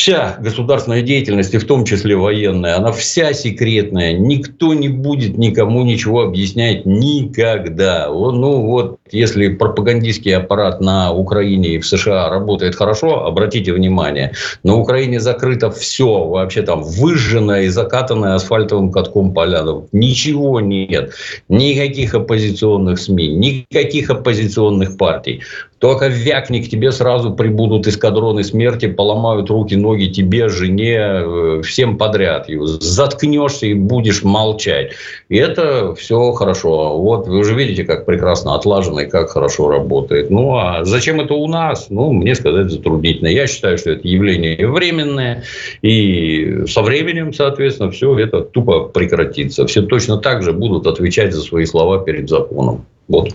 вся 0.00 0.36
государственная 0.40 1.02
деятельность, 1.02 1.52
и 1.52 1.58
в 1.58 1.66
том 1.66 1.84
числе 1.84 2.16
военная, 2.16 2.76
она 2.76 2.90
вся 2.90 3.34
секретная. 3.34 4.14
Никто 4.14 4.72
не 4.72 4.88
будет 4.88 5.36
никому 5.36 5.84
ничего 5.84 6.22
объяснять 6.22 6.86
никогда. 6.86 8.06
Ну 8.08 8.62
вот, 8.62 8.99
если 9.12 9.48
пропагандистский 9.48 10.36
аппарат 10.36 10.80
на 10.80 11.12
Украине 11.12 11.74
и 11.74 11.78
в 11.78 11.86
США 11.86 12.28
работает 12.28 12.74
хорошо, 12.74 13.26
обратите 13.26 13.72
внимание, 13.72 14.32
на 14.62 14.76
Украине 14.76 15.20
закрыто 15.20 15.70
все, 15.70 16.24
вообще 16.24 16.62
там 16.62 16.82
выжженное 16.82 17.62
и 17.62 17.68
закатанное 17.68 18.34
асфальтовым 18.34 18.90
катком 18.90 19.32
поляна. 19.32 19.82
Ничего 19.92 20.60
нет. 20.60 21.12
Никаких 21.48 22.14
оппозиционных 22.14 22.98
СМИ, 22.98 23.28
никаких 23.28 24.10
оппозиционных 24.10 24.96
партий. 24.96 25.42
Только 25.80 26.08
вякни, 26.08 26.60
к 26.60 26.68
тебе 26.68 26.92
сразу 26.92 27.32
прибудут 27.32 27.86
эскадроны 27.86 28.44
смерти, 28.44 28.86
поломают 28.86 29.48
руки, 29.48 29.74
ноги 29.74 30.12
тебе, 30.12 30.50
жене, 30.50 30.98
э, 30.98 31.62
всем 31.64 31.96
подряд. 31.96 32.48
Заткнешься 32.48 33.66
и 33.66 33.74
будешь 33.74 34.22
молчать. 34.22 34.92
И 35.30 35.36
это 35.36 35.94
все 35.94 36.32
хорошо. 36.32 36.98
Вот 36.98 37.28
вы 37.28 37.38
уже 37.38 37.54
видите, 37.54 37.84
как 37.84 38.04
прекрасно 38.04 38.56
отлажено 38.56 39.02
и 39.02 39.08
как 39.08 39.30
хорошо 39.30 39.68
работает. 39.68 40.28
Ну, 40.28 40.56
а 40.56 40.84
зачем 40.84 41.20
это 41.20 41.34
у 41.34 41.46
нас? 41.46 41.86
Ну, 41.88 42.12
мне 42.12 42.34
сказать 42.34 42.68
затруднительно. 42.68 43.28
Я 43.28 43.46
считаю, 43.46 43.78
что 43.78 43.92
это 43.92 44.08
явление 44.08 44.66
временное. 44.66 45.44
И 45.82 46.64
со 46.66 46.82
временем, 46.82 47.32
соответственно, 47.32 47.92
все 47.92 48.18
это 48.18 48.40
тупо 48.40 48.88
прекратится. 48.88 49.68
Все 49.68 49.82
точно 49.82 50.18
так 50.18 50.42
же 50.42 50.52
будут 50.52 50.88
отвечать 50.88 51.32
за 51.32 51.42
свои 51.42 51.64
слова 51.64 52.00
перед 52.00 52.28
законом. 52.28 52.84
Вот. 53.06 53.30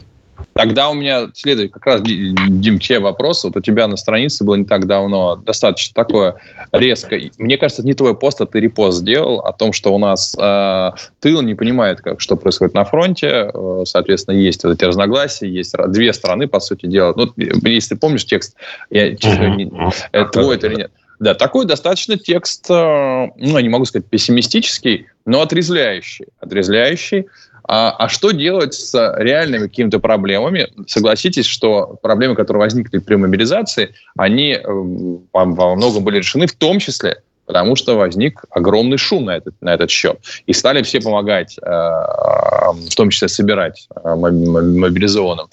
Тогда 0.58 0.90
у 0.90 0.94
меня 0.94 1.28
следует 1.34 1.74
как 1.74 1.86
раз, 1.86 2.02
Дим, 2.02 2.80
тебе 2.80 3.00
вопрос. 3.00 3.44
Вот 3.44 3.58
у 3.58 3.62
тебя 3.62 3.90
на 3.90 3.98
странице 3.98 4.46
было 4.46 4.56
не 4.56 4.64
так 4.64 4.88
давно 4.88 5.36
достаточно 5.36 5.94
такое 5.94 6.36
резко. 6.72 7.20
Мне 7.38 7.58
кажется, 7.58 7.82
это 7.82 7.88
не 7.88 7.94
твой 7.94 8.16
пост, 8.18 8.40
а 8.40 8.46
ты 8.46 8.62
репост 8.62 9.00
сделал 9.00 9.42
о 9.42 9.52
том, 9.52 9.74
что 9.74 9.94
у 9.94 9.98
нас 9.98 10.34
э, 10.40 10.92
тыл 11.20 11.42
не 11.42 11.56
понимает, 11.56 12.00
как, 12.00 12.22
что 12.22 12.38
происходит 12.38 12.74
на 12.74 12.86
фронте. 12.86 13.52
Э, 13.54 13.84
соответственно, 13.86 14.38
есть 14.38 14.64
вот 14.64 14.72
эти 14.72 14.86
разногласия, 14.86 15.50
есть 15.50 15.76
две 15.90 16.14
стороны, 16.14 16.48
по 16.48 16.62
сути 16.62 16.86
дела. 16.86 17.14
Ну, 17.18 17.34
если 17.36 17.96
ты 17.96 18.00
помнишь 18.00 18.24
текст, 18.24 18.56
я, 18.90 19.10
не, 19.10 19.70
это 20.14 20.30
твой 20.30 20.56
это 20.56 20.68
или 20.68 20.76
нет. 20.76 20.92
Да, 21.20 21.34
такой 21.34 21.66
достаточно 21.66 22.18
текст, 22.18 22.66
э, 22.70 22.74
ну, 22.74 23.58
я 23.58 23.62
не 23.62 23.68
могу 23.68 23.84
сказать 23.84 24.08
пессимистический, 24.08 25.08
но 25.26 25.42
отрезвляющий. 25.42 26.28
Отрезвляющий. 26.40 27.26
А, 27.68 27.92
а 27.92 28.10
что 28.10 28.32
делать 28.32 28.74
с 28.74 28.94
реальными 29.18 29.64
какими-то 29.64 30.00
проблемами? 30.00 30.68
Согласитесь, 30.88 31.46
что 31.46 31.98
проблемы, 32.02 32.36
которые 32.36 32.62
возникли 32.62 33.00
при 33.00 33.16
мобилизации, 33.16 33.96
они 34.18 34.52
э, 34.52 34.62
во, 34.64 35.46
во 35.46 35.76
многом 35.76 36.04
были 36.04 36.18
решены, 36.18 36.48
в 36.48 36.54
том 36.54 36.80
числе 36.80 37.24
потому 37.46 37.76
что 37.76 37.96
возник 37.96 38.44
огромный 38.50 38.98
шум 38.98 39.26
на 39.26 39.38
этот, 39.38 39.56
на 39.62 39.74
этот 39.74 39.90
счет. 39.90 40.20
И 40.46 40.54
стали 40.54 40.84
все 40.84 41.00
помогать, 41.02 41.58
э, 41.62 41.66
в 41.66 42.96
том 42.96 43.10
числе 43.10 43.28
собирать 43.28 43.88
э, 43.96 44.16
мобилизованным 44.16 45.48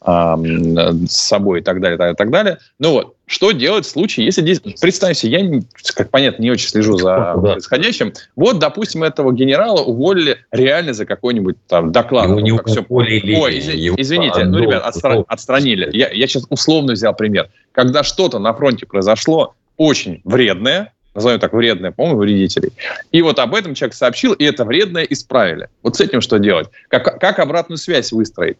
с 0.00 1.10
собой 1.10 1.60
и 1.60 1.62
так 1.62 1.80
далее, 1.80 1.98
так, 1.98 2.16
так 2.16 2.30
далее. 2.30 2.58
Ну 2.78 2.92
вот, 2.92 3.16
что 3.26 3.50
делать 3.50 3.84
в 3.84 3.90
случае, 3.90 4.26
если 4.26 4.42
здесь... 4.42 4.60
Представьте, 4.80 5.28
я, 5.28 5.60
как 5.94 6.10
понятно, 6.10 6.42
не 6.42 6.50
очень 6.50 6.68
слежу 6.68 6.96
за 6.96 7.04
да. 7.04 7.34
происходящим. 7.34 8.12
Вот, 8.36 8.58
допустим, 8.58 9.02
этого 9.02 9.32
генерала 9.32 9.82
уволили 9.82 10.38
реально 10.52 10.94
за 10.94 11.04
какой-нибудь 11.04 11.56
там 11.66 11.90
доклад. 11.92 12.28
Его 12.28 12.40
не 12.40 12.56
как 12.56 12.68
уволили. 12.88 13.34
Все... 13.34 13.42
Ой, 13.42 13.58
извините, 13.58 14.00
извините 14.00 14.44
ну, 14.44 14.58
ребят, 14.58 14.84
отстра... 14.84 15.24
отстранили. 15.26 15.90
Я, 15.92 16.10
я 16.10 16.26
сейчас 16.26 16.46
условно 16.48 16.92
взял 16.92 17.14
пример. 17.14 17.50
Когда 17.72 18.02
что-то 18.02 18.38
на 18.38 18.54
фронте 18.54 18.86
произошло 18.86 19.54
очень 19.76 20.22
вредное, 20.24 20.92
назовем 21.14 21.40
так, 21.40 21.52
вредное, 21.52 21.90
по-моему, 21.90 22.20
вредителей. 22.20 22.72
И 23.12 23.22
вот 23.22 23.38
об 23.38 23.54
этом 23.54 23.74
человек 23.74 23.94
сообщил, 23.94 24.32
и 24.32 24.44
это 24.44 24.64
вредное 24.64 25.04
исправили. 25.04 25.68
Вот 25.82 25.96
с 25.96 26.00
этим 26.00 26.20
что 26.20 26.38
делать? 26.38 26.68
Как, 26.88 27.18
как 27.20 27.38
обратную 27.38 27.78
связь 27.78 28.12
выстроить? 28.12 28.56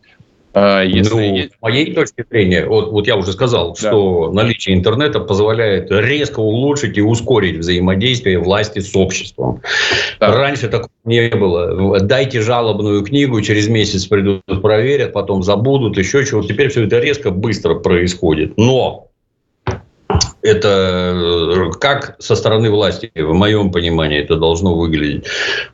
А, 0.55 0.83
если 0.83 1.15
ну, 1.15 1.21
есть... 1.21 1.53
С 1.53 1.63
моей 1.63 1.95
точки 1.95 2.25
зрения, 2.29 2.67
вот, 2.67 2.91
вот 2.91 3.07
я 3.07 3.17
уже 3.17 3.33
сказал, 3.33 3.77
да. 3.81 3.89
что 3.89 4.33
наличие 4.33 4.75
интернета 4.77 5.21
позволяет 5.21 5.91
резко 5.91 6.41
улучшить 6.41 6.97
и 6.97 7.03
ускорить 7.03 7.59
взаимодействие 7.59 8.39
власти 8.39 8.79
с 8.81 8.95
обществом. 8.97 9.61
Да. 10.19 10.35
Раньше 10.35 10.69
такого 10.69 10.91
не 11.05 11.29
было. 11.29 12.01
Дайте 12.01 12.41
жалобную 12.41 13.03
книгу, 13.03 13.41
через 13.43 13.69
месяц 13.69 14.07
придут, 14.07 14.43
проверят, 14.63 15.13
потом 15.13 15.43
забудут, 15.43 15.99
еще 15.99 16.25
чего. 16.25 16.43
Теперь 16.43 16.71
все 16.71 16.87
это 16.87 16.99
резко, 16.99 17.31
быстро 17.31 17.75
происходит. 17.75 18.55
Но 18.57 19.08
это 20.43 20.69
э, 20.69 21.71
как 21.81 22.17
со 22.19 22.37
стороны 22.37 22.71
власти, 22.71 23.11
в 23.15 23.33
моем 23.33 23.73
понимании, 23.73 24.21
это 24.21 24.37
должно 24.37 24.75
выглядеть. 24.75 25.27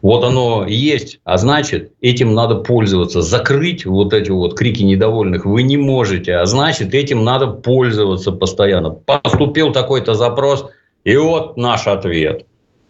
Вот 0.03 0.25
оно 0.25 0.67
есть, 0.67 1.21
а 1.25 1.37
значит, 1.37 1.93
этим 2.01 2.35
надо 2.35 2.57
пользоваться. 2.57 3.23
Закрыть 3.23 3.85
вот 3.85 4.13
эти 4.13 4.31
вот 4.31 4.57
крики 4.57 4.83
недовольных 4.83 5.45
вы 5.45 5.63
не 5.63 5.77
можете, 5.77 6.37
а 6.37 6.47
значит, 6.47 6.95
этим 6.95 7.25
надо 7.25 7.49
пользоваться 7.49 8.33
постоянно. 8.33 8.91
Поступил 8.91 9.73
такой-то 9.73 10.15
запрос, 10.15 10.67
и 11.05 11.17
вот 11.17 11.57
наш 11.57 11.87
ответ. 11.87 12.47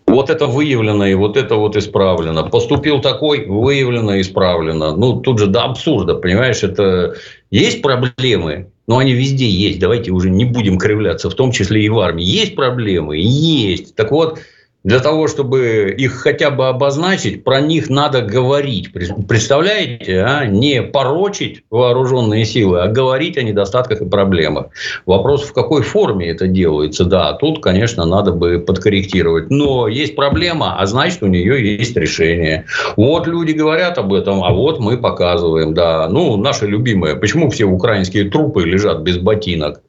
Вот 0.07 0.31
это 0.31 0.47
выявлено, 0.47 1.07
и 1.07 1.15
вот 1.15 1.37
это 1.37 1.57
вот 1.57 1.77
исправлено. 1.77 2.45
Поступил 2.45 3.01
такой, 3.01 3.47
выявлено, 3.47 4.21
исправлено. 4.21 4.95
Ну, 4.95 5.21
тут 5.21 5.39
же 5.39 5.47
до 5.47 5.65
абсурда, 5.65 6.15
понимаешь, 6.15 6.63
это 6.63 7.17
есть 7.51 7.83
проблемы, 7.83 8.71
но 8.87 8.99
они 8.99 9.13
везде 9.13 9.49
есть. 9.49 9.79
Давайте 9.79 10.11
уже 10.11 10.31
не 10.31 10.45
будем 10.45 10.79
кривляться, 10.79 11.31
в 11.31 11.35
том 11.35 11.53
числе 11.53 11.85
и 11.85 11.89
в 11.89 11.99
армии. 11.99 12.25
Есть 12.25 12.55
проблемы? 12.55 13.17
Есть. 13.19 13.95
Так 13.95 14.11
вот, 14.11 14.41
для 14.85 15.01
того, 15.01 15.29
чтобы 15.29 15.95
их 15.97 16.13
хотя 16.13 16.51
бы 16.51 16.69
обозначить, 16.69 17.43
про 17.43 17.61
них 17.63 17.89
надо 17.89 18.21
говорить. 18.21 18.93
Представляете, 18.93 20.23
а? 20.23 20.45
не 20.45 20.83
порочить 20.83 21.65
вооруженные 21.71 22.45
силы, 22.45 22.83
а 22.83 22.89
говорить 22.89 23.39
о 23.39 23.43
недостатках 23.43 24.03
и 24.03 24.05
проблемах. 24.05 24.67
Вопрос, 25.07 25.45
в 25.45 25.55
какой 25.55 25.83
форме 25.83 26.29
это 26.29 26.47
делается, 26.47 27.07
да, 27.07 27.33
тут, 27.33 27.63
конечно, 27.63 28.05
надо 28.05 28.33
бы 28.33 28.59
подкорректировать. 28.59 29.51
Но 29.51 29.89
есть 29.89 30.15
проблема, 30.15 30.79
а 30.79 30.85
значит, 30.85 31.23
у 31.23 31.27
нее 31.27 31.77
есть 31.79 31.97
решение. 31.97 32.67
Вот 32.97 33.27
люди 33.27 33.53
говорят 33.53 33.97
об 33.97 34.13
этом, 34.13 34.45
а 34.45 34.53
вот 34.53 34.81
мы 34.81 34.99
показываем, 34.99 35.73
да. 35.73 36.09
Ну, 36.09 36.37
наше 36.37 36.67
любимое. 36.67 37.15
Почему 37.15 37.49
все 37.49 37.65
украинские 37.65 38.29
трупы 38.29 38.65
лежат 38.65 39.01
без 39.01 39.17
ботинок? 39.17 39.81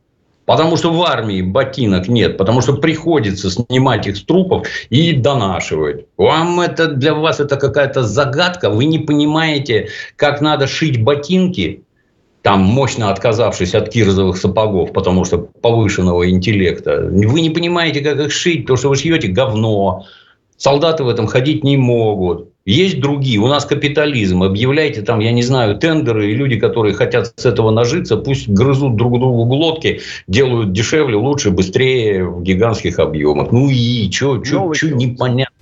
Потому 0.45 0.77
что 0.77 0.93
в 0.93 1.01
армии 1.01 1.41
ботинок 1.41 2.08
нет, 2.08 2.38
потому 2.38 2.62
что 2.62 2.73
приходится 2.73 3.49
снимать 3.49 4.05
их 4.05 4.15
с 4.15 4.23
трупов 4.23 4.67
и 4.89 5.13
донашивать. 5.13 6.05
Вам 6.17 6.60
это 6.60 6.88
для 6.88 7.15
вас 7.15 7.39
это 7.39 7.58
какая-то 7.58 8.03
загадка, 8.03 8.69
вы 8.69 8.86
не 8.86 8.99
понимаете, 8.99 9.89
как 10.15 10.41
надо 10.41 10.67
шить 10.67 11.03
ботинки, 11.03 11.84
там 12.43 12.62
мощно 12.62 13.10
отказавшись 13.10 13.73
от 13.73 13.89
кирзовых 13.89 14.38
сапогов, 14.38 14.93
потому 14.93 15.25
что 15.25 15.39
повышенного 15.39 16.29
интеллекта. 16.29 17.10
Вы 17.10 17.41
не 17.41 17.49
понимаете, 17.49 18.01
как 18.01 18.19
их 18.19 18.31
шить, 18.31 18.62
потому 18.62 18.77
что 18.77 18.89
вы 18.89 18.97
шьете 18.97 19.29
говно. 19.29 20.05
Солдаты 20.55 21.03
в 21.03 21.10
этом 21.10 21.25
ходить 21.25 21.63
не 21.63 21.75
могут. 21.75 22.49
Есть 22.65 22.99
другие. 22.99 23.39
У 23.39 23.47
нас 23.47 23.63
капитализм. 23.63 24.41
Объявляйте 24.41 25.04
там, 25.04 25.19
я 25.19 25.32
не 25.32 25.43
знаю, 25.43 25.78
тендеры, 25.78 26.32
и 26.32 26.34
люди, 26.34 26.58
которые 26.58 26.95
хотят 26.95 27.32
с 27.36 27.45
этого 27.45 27.69
нажиться, 27.69 28.17
пусть 28.17 28.49
грызут 28.49 28.95
друг 28.95 29.19
другу 29.19 29.45
глотки, 29.45 30.01
делают 30.28 30.71
дешевле, 30.71 31.15
лучше, 31.15 31.51
быстрее, 31.51 32.25
в 32.25 32.41
гигантских 32.41 32.97
объемах. 32.97 33.51
Ну 33.51 33.69
и 33.69 34.10
что 34.12 34.39
непонятно. 34.39 35.56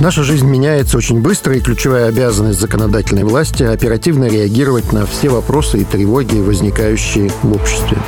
Наша 0.00 0.24
жизнь 0.24 0.46
меняется 0.46 0.96
очень 0.96 1.20
быстро, 1.20 1.54
и 1.54 1.60
ключевая 1.60 2.08
обязанность 2.08 2.58
законодательной 2.58 3.22
власти– 3.22 3.62
оперативно 3.64 4.24
реагировать 4.24 4.94
на 4.94 5.04
все 5.04 5.28
вопросы 5.28 5.80
и 5.80 5.84
тревоги, 5.84 6.38
возникающие 6.38 7.30
в 7.42 7.52
обществе. 7.52 7.98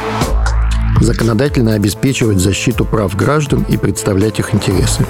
Законодательно 1.03 1.75
обеспечивать 1.75 2.39
защиту 2.39 2.87
прав 2.87 3.15
граждан 3.15 3.67
и 3.69 3.77
представлять 3.77 4.39
их 4.39 4.55
интересы. 4.55 5.05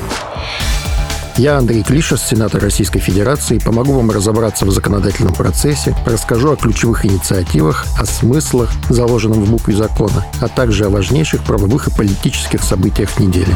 Я 1.36 1.56
Андрей 1.56 1.84
Клишес, 1.84 2.20
сенатор 2.20 2.60
Российской 2.60 2.98
Федерации, 2.98 3.58
помогу 3.58 3.92
вам 3.92 4.10
разобраться 4.10 4.66
в 4.66 4.72
законодательном 4.72 5.34
процессе, 5.34 5.94
расскажу 6.04 6.50
о 6.50 6.56
ключевых 6.56 7.06
инициативах, 7.06 7.86
о 7.96 8.06
смыслах, 8.06 8.70
заложенном 8.88 9.44
в 9.44 9.50
букве 9.50 9.76
закона, 9.76 10.26
а 10.40 10.48
также 10.48 10.86
о 10.86 10.90
важнейших 10.90 11.44
правовых 11.44 11.86
и 11.86 11.92
политических 11.92 12.60
событиях 12.60 13.20
недели. 13.20 13.54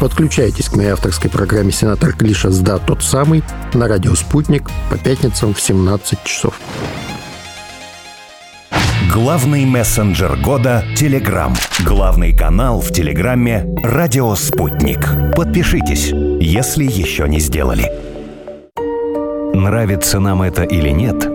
Подключайтесь 0.00 0.70
к 0.70 0.76
моей 0.76 0.88
авторской 0.88 1.30
программе 1.30 1.70
«Сенатор 1.70 2.14
Клишес 2.14 2.58
да, 2.60 2.78
тот 2.78 3.02
самый» 3.02 3.44
на 3.74 3.86
радио 3.86 4.14
«Спутник» 4.14 4.70
по 4.90 4.96
пятницам 4.96 5.52
в 5.52 5.60
17 5.60 6.24
часов. 6.24 6.58
Главный 9.12 9.66
мессенджер 9.66 10.38
года– 10.38 10.84
Телеграм. 10.96 11.54
Главный 11.80 12.34
канал 12.34 12.80
в 12.80 12.90
Телеграме– 12.92 13.66
Радио 13.82 14.34
Спутник. 14.36 15.06
Подпишитесь, 15.36 16.12
если 16.40 16.84
еще 16.84 17.28
не 17.28 17.38
сделали. 17.38 17.92
Нравится 19.52 20.18
нам 20.18 20.40
это 20.40 20.62
или 20.62 20.88
нет, 20.88 21.26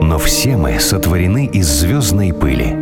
но 0.00 0.18
все 0.18 0.56
мы 0.56 0.78
сотворены 0.78 1.46
из 1.46 1.66
звездной 1.66 2.32
пыли. 2.32 2.76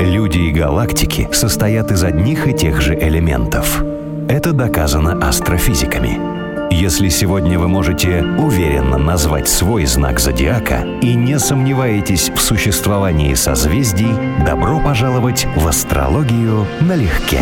Люди 0.00 0.38
и 0.38 0.50
галактики 0.50 1.28
состоят 1.32 1.92
из 1.92 2.02
одних 2.02 2.48
и 2.48 2.52
тех 2.52 2.80
же 2.80 2.98
элементов. 2.98 3.84
Это 4.28 4.52
доказано 4.52 5.26
астрофизиками– 5.26 6.20
если 6.70 7.08
сегодня 7.08 7.58
вы 7.58 7.68
можете 7.68 8.22
уверенно 8.38 8.98
назвать 8.98 9.48
свой 9.48 9.86
знак 9.86 10.18
зодиака 10.18 10.84
и 11.00 11.14
не 11.14 11.38
сомневаетесь 11.38 12.30
в 12.30 12.40
существовании 12.40 13.34
созвездий, 13.34 14.10
добро 14.44 14.80
пожаловать 14.80 15.46
в 15.56 15.66
астрологию 15.66 16.66
налегке. 16.80 17.40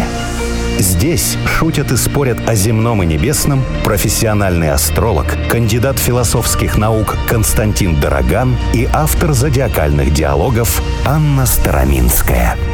Здесь 0.79 1.37
шутят 1.47 1.91
и 1.91 1.97
спорят 1.97 2.39
о 2.49 2.55
земном 2.55 3.03
и 3.03 3.07
небесном 3.07 3.65
профессиональный 3.83 4.71
астролог, 4.71 5.27
кандидат 5.49 5.99
философских 5.99 6.77
наук 6.77 7.17
Константин 7.29 7.99
Дороган 8.01 8.57
и 8.75 8.87
автор 8.93 9.33
зодиакальных 9.33 10.13
диалогов 10.13 10.83
Анна 11.07 11.47
Староминская– 11.47 12.57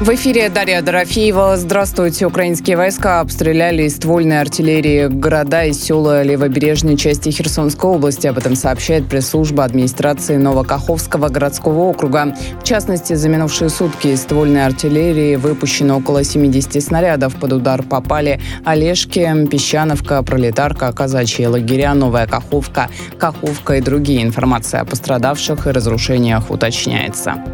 В 0.00 0.08
эфире 0.14 0.48
Дарья 0.48 0.80
Дорофеева. 0.80 1.58
Здравствуйте. 1.58 2.24
Украинские 2.24 2.78
войска 2.78 3.20
обстреляли 3.20 3.82
из 3.82 3.96
ствольной 3.96 4.40
артиллерии 4.40 5.08
города 5.08 5.66
и 5.66 5.74
села 5.74 6.22
левобережной 6.22 6.96
части 6.96 7.28
Херсонской 7.28 7.90
области. 7.90 8.26
Об 8.26 8.38
этом 8.38 8.56
сообщает 8.56 9.06
пресс-служба 9.10 9.62
администрации 9.62 10.38
Новокаховского 10.38 11.28
городского 11.28 11.80
округа. 11.80 12.34
В 12.58 12.64
частности, 12.64 13.12
за 13.12 13.28
минувшие 13.28 13.68
сутки 13.68 14.06
из 14.06 14.22
ствольной 14.22 14.64
артиллерии 14.64 15.36
выпущено 15.36 15.98
около 15.98 16.24
70 16.24 16.82
снарядов. 16.82 17.36
Под 17.36 17.52
удар 17.52 17.82
попали 17.82 18.40
Олежки, 18.64 19.46
Песчановка, 19.50 20.22
Пролетарка, 20.22 20.90
Казачьи 20.94 21.44
лагеря, 21.44 21.92
Новая 21.92 22.26
Каховка, 22.26 22.88
Каховка 23.18 23.76
и 23.76 23.82
другие. 23.82 24.22
Информация 24.22 24.80
о 24.80 24.86
пострадавших 24.86 25.66
и 25.66 25.70
разрушениях 25.70 26.50
уточняется. 26.50 27.44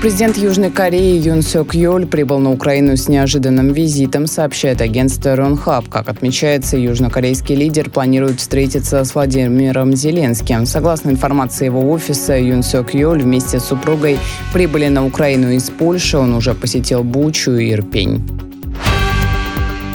Президент 0.00 0.38
Южной 0.38 0.70
Кореи 0.70 1.20
Юн 1.20 1.42
Сок 1.42 1.74
Йоль 1.74 2.06
прибыл 2.06 2.38
на 2.38 2.50
Украину 2.52 2.96
с 2.96 3.06
неожиданным 3.06 3.74
визитом, 3.74 4.26
сообщает 4.26 4.80
агентство 4.80 5.36
Ронхаб. 5.36 5.90
Как 5.90 6.08
отмечается, 6.08 6.78
южнокорейский 6.78 7.54
лидер 7.54 7.90
планирует 7.90 8.40
встретиться 8.40 9.04
с 9.04 9.14
Владимиром 9.14 9.94
Зеленским. 9.94 10.64
Согласно 10.64 11.10
информации 11.10 11.66
его 11.66 11.90
офиса, 11.90 12.34
Юн 12.38 12.62
Сок 12.62 12.94
Йоль 12.94 13.20
вместе 13.20 13.60
с 13.60 13.64
супругой 13.64 14.18
прибыли 14.54 14.88
на 14.88 15.04
Украину 15.04 15.50
из 15.50 15.68
Польши. 15.68 16.16
Он 16.16 16.32
уже 16.32 16.54
посетил 16.54 17.04
Бучу 17.04 17.52
и 17.56 17.70
Ирпень. 17.70 18.49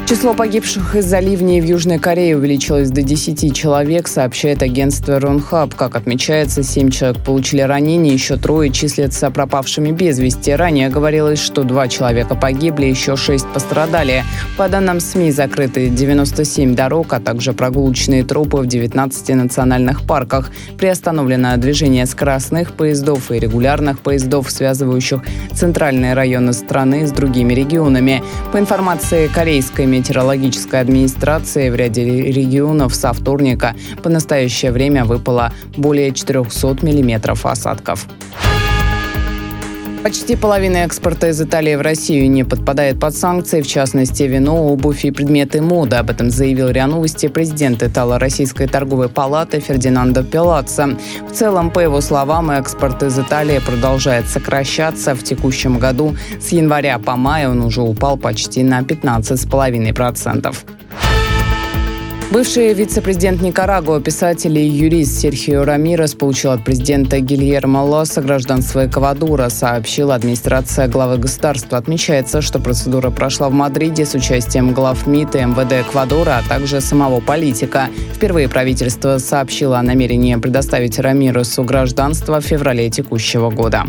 Число 0.07 0.35
погибших 0.35 0.95
из-за 0.95 1.19
ливней 1.19 1.59
в 1.59 1.65
Южной 1.65 1.97
Корее 1.97 2.37
увеличилось 2.37 2.91
до 2.91 3.01
10 3.01 3.55
человек, 3.55 4.07
сообщает 4.07 4.61
агентство 4.61 5.19
Ронхаб. 5.19 5.73
Как 5.73 5.95
отмечается, 5.95 6.61
7 6.61 6.91
человек 6.91 7.23
получили 7.23 7.61
ранения, 7.61 8.13
еще 8.13 8.37
трое 8.37 8.71
числятся 8.71 9.31
пропавшими 9.31 9.89
без 9.89 10.19
вести. 10.19 10.51
Ранее 10.51 10.89
говорилось, 10.89 11.39
что 11.39 11.63
два 11.63 11.87
человека 11.87 12.35
погибли, 12.35 12.85
еще 12.85 13.15
6 13.15 13.47
пострадали. 13.47 14.23
По 14.57 14.69
данным 14.69 14.99
СМИ, 14.99 15.31
закрыты 15.31 15.89
97 15.89 16.75
дорог, 16.75 17.11
а 17.11 17.19
также 17.19 17.53
прогулочные 17.53 18.23
тропы 18.23 18.57
в 18.57 18.67
19 18.67 19.29
национальных 19.29 20.03
парках. 20.03 20.51
Приостановлено 20.77 21.57
движение 21.57 22.05
скоростных 22.05 22.73
поездов 22.73 23.31
и 23.31 23.39
регулярных 23.39 24.01
поездов, 24.01 24.51
связывающих 24.51 25.23
центральные 25.51 26.13
районы 26.13 26.53
страны 26.53 27.07
с 27.07 27.11
другими 27.11 27.55
регионами. 27.55 28.21
По 28.51 28.59
информации 28.59 29.27
корейской 29.33 29.94
метеорологической 29.95 30.81
администрации 30.81 31.69
в 31.69 31.75
ряде 31.75 32.03
регионов 32.05 32.93
со 32.93 33.13
вторника 33.13 33.75
по 34.03 34.09
настоящее 34.09 34.71
время 34.71 35.05
выпало 35.05 35.53
более 35.77 36.11
400 36.11 36.85
миллиметров 36.85 37.45
осадков. 37.45 38.07
Почти 40.05 40.35
половина 40.35 40.85
экспорта 40.85 41.29
из 41.29 41.41
Италии 41.41 41.73
в 41.73 41.81
Россию 41.81 42.29
не 42.29 42.43
подпадает 42.43 42.99
под 42.99 43.15
санкции, 43.15 43.63
в 43.63 43.67
частности, 43.67 44.21
вино, 44.21 44.67
обувь 44.67 45.03
и 45.03 45.09
предметы 45.09 45.63
моды. 45.63 45.95
Об 45.95 46.11
этом 46.11 46.29
заявил 46.29 46.69
РИА 46.69 46.85
Новости 46.85 47.27
президент 47.27 47.81
Итало-Российской 47.81 48.67
торговой 48.67 49.09
палаты 49.09 49.59
Фердинандо 49.59 50.21
Пелаццо. 50.23 50.95
В 51.27 51.33
целом, 51.33 51.71
по 51.71 51.79
его 51.79 52.01
словам, 52.01 52.51
экспорт 52.51 53.01
из 53.01 53.17
Италии 53.17 53.57
продолжает 53.57 54.27
сокращаться. 54.27 55.15
В 55.15 55.23
текущем 55.23 55.79
году 55.79 56.15
с 56.39 56.49
января 56.49 56.99
по 56.99 57.15
май 57.15 57.47
он 57.47 57.63
уже 57.63 57.81
упал 57.81 58.15
почти 58.15 58.61
на 58.61 58.81
15,5%. 58.81 60.55
Бывший 62.35 62.73
вице-президент 62.73 63.41
Никарагуа, 63.41 64.01
писатель 64.01 64.57
и 64.57 64.67
юрист 64.67 65.21
Серхио 65.21 65.63
Рамирес 65.63 66.15
получил 66.15 66.51
от 66.51 66.65
президента 66.65 67.21
Гильермо 67.21 67.77
Лоса 67.77 68.21
гражданство 68.21 68.85
Эквадора, 68.85 69.47
сообщила 69.47 70.15
администрация 70.15 70.89
главы 70.89 71.17
государства. 71.17 71.77
Отмечается, 71.77 72.41
что 72.41 72.59
процедура 72.59 73.09
прошла 73.09 73.47
в 73.47 73.53
Мадриде 73.53 74.05
с 74.05 74.15
участием 74.15 74.73
глав 74.73 75.07
МИД 75.07 75.35
и 75.35 75.45
МВД 75.45 75.87
Эквадора, 75.87 76.41
а 76.43 76.49
также 76.49 76.81
самого 76.81 77.21
политика. 77.21 77.87
Впервые 78.13 78.49
правительство 78.49 79.17
сообщило 79.17 79.79
о 79.79 79.81
намерении 79.81 80.35
предоставить 80.35 80.99
Рамиресу 80.99 81.63
гражданство 81.63 82.41
в 82.41 82.45
феврале 82.45 82.89
текущего 82.89 83.49
года. 83.49 83.85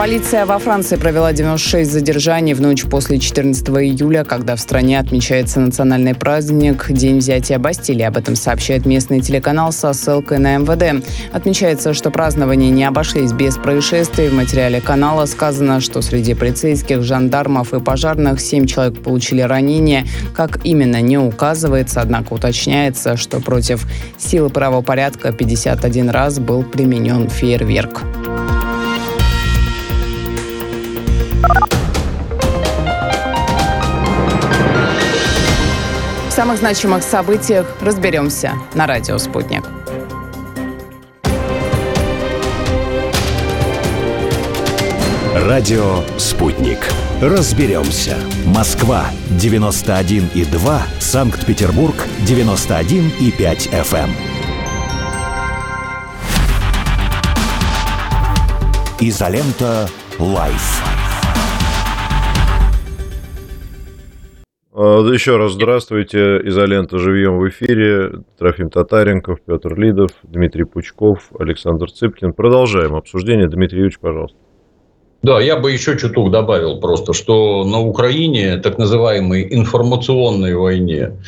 Полиция 0.00 0.46
во 0.46 0.58
Франции 0.58 0.96
провела 0.96 1.30
96 1.30 1.92
задержаний 1.92 2.54
в 2.54 2.60
ночь 2.62 2.86
после 2.86 3.18
14 3.18 3.68
июля, 3.68 4.24
когда 4.24 4.56
в 4.56 4.60
стране 4.60 4.98
отмечается 4.98 5.60
национальный 5.60 6.14
праздник 6.14 6.90
День 6.90 7.18
взятия 7.18 7.58
Бастилии. 7.58 8.04
Об 8.04 8.16
этом 8.16 8.34
сообщает 8.34 8.86
местный 8.86 9.20
телеканал 9.20 9.72
со 9.72 9.92
ссылкой 9.92 10.38
на 10.38 10.56
МВД. 10.56 11.06
Отмечается, 11.34 11.92
что 11.92 12.10
празднования 12.10 12.70
не 12.70 12.84
обошлись 12.84 13.34
без 13.34 13.58
происшествий. 13.58 14.30
В 14.30 14.32
материале 14.32 14.80
канала 14.80 15.26
сказано, 15.26 15.82
что 15.82 16.00
среди 16.00 16.32
полицейских, 16.32 17.02
жандармов 17.02 17.74
и 17.74 17.80
пожарных 17.80 18.40
7 18.40 18.64
человек 18.64 19.02
получили 19.02 19.42
ранения. 19.42 20.06
Как 20.34 20.64
именно, 20.64 21.02
не 21.02 21.18
указывается, 21.18 22.00
однако 22.00 22.32
уточняется, 22.32 23.18
что 23.18 23.38
против 23.40 23.86
силы 24.16 24.48
правопорядка 24.48 25.30
51 25.30 26.08
раз 26.08 26.38
был 26.38 26.62
применен 26.62 27.28
фейерверк. 27.28 28.00
Самых 36.40 36.56
значимых 36.56 37.02
событиях 37.02 37.66
разберемся 37.82 38.54
на 38.72 38.86
радио 38.86 39.18
«Спутник». 39.18 39.62
Радио 45.34 46.02
«Спутник». 46.16 46.78
Разберемся. 47.20 48.16
Москва, 48.46 49.10
91,2. 49.32 50.80
Санкт-Петербург, 50.98 51.94
91,5 52.20 53.68
FM. 53.70 54.08
Изолента 58.98 59.90
«Live». 60.18 60.99
Еще 64.80 65.36
раз 65.36 65.52
здравствуйте. 65.52 66.40
Изолента 66.44 66.98
живьем 66.98 67.38
в 67.38 67.48
эфире. 67.48 68.22
Трофим 68.38 68.70
Татаренков, 68.70 69.40
Петр 69.42 69.78
Лидов, 69.78 70.10
Дмитрий 70.22 70.64
Пучков, 70.64 71.30
Александр 71.38 71.90
Цыпкин. 71.90 72.32
Продолжаем 72.32 72.94
обсуждение. 72.94 73.46
Дмитрий 73.46 73.78
Юрьевич, 73.78 73.98
пожалуйста. 73.98 74.38
Да, 75.22 75.38
я 75.38 75.58
бы 75.58 75.70
еще 75.70 75.98
чуток 75.98 76.30
добавил 76.30 76.80
просто, 76.80 77.12
что 77.12 77.64
на 77.64 77.78
Украине 77.78 78.56
так 78.56 78.78
называемой 78.78 79.46
информационной 79.54 80.54
войне 80.54 81.18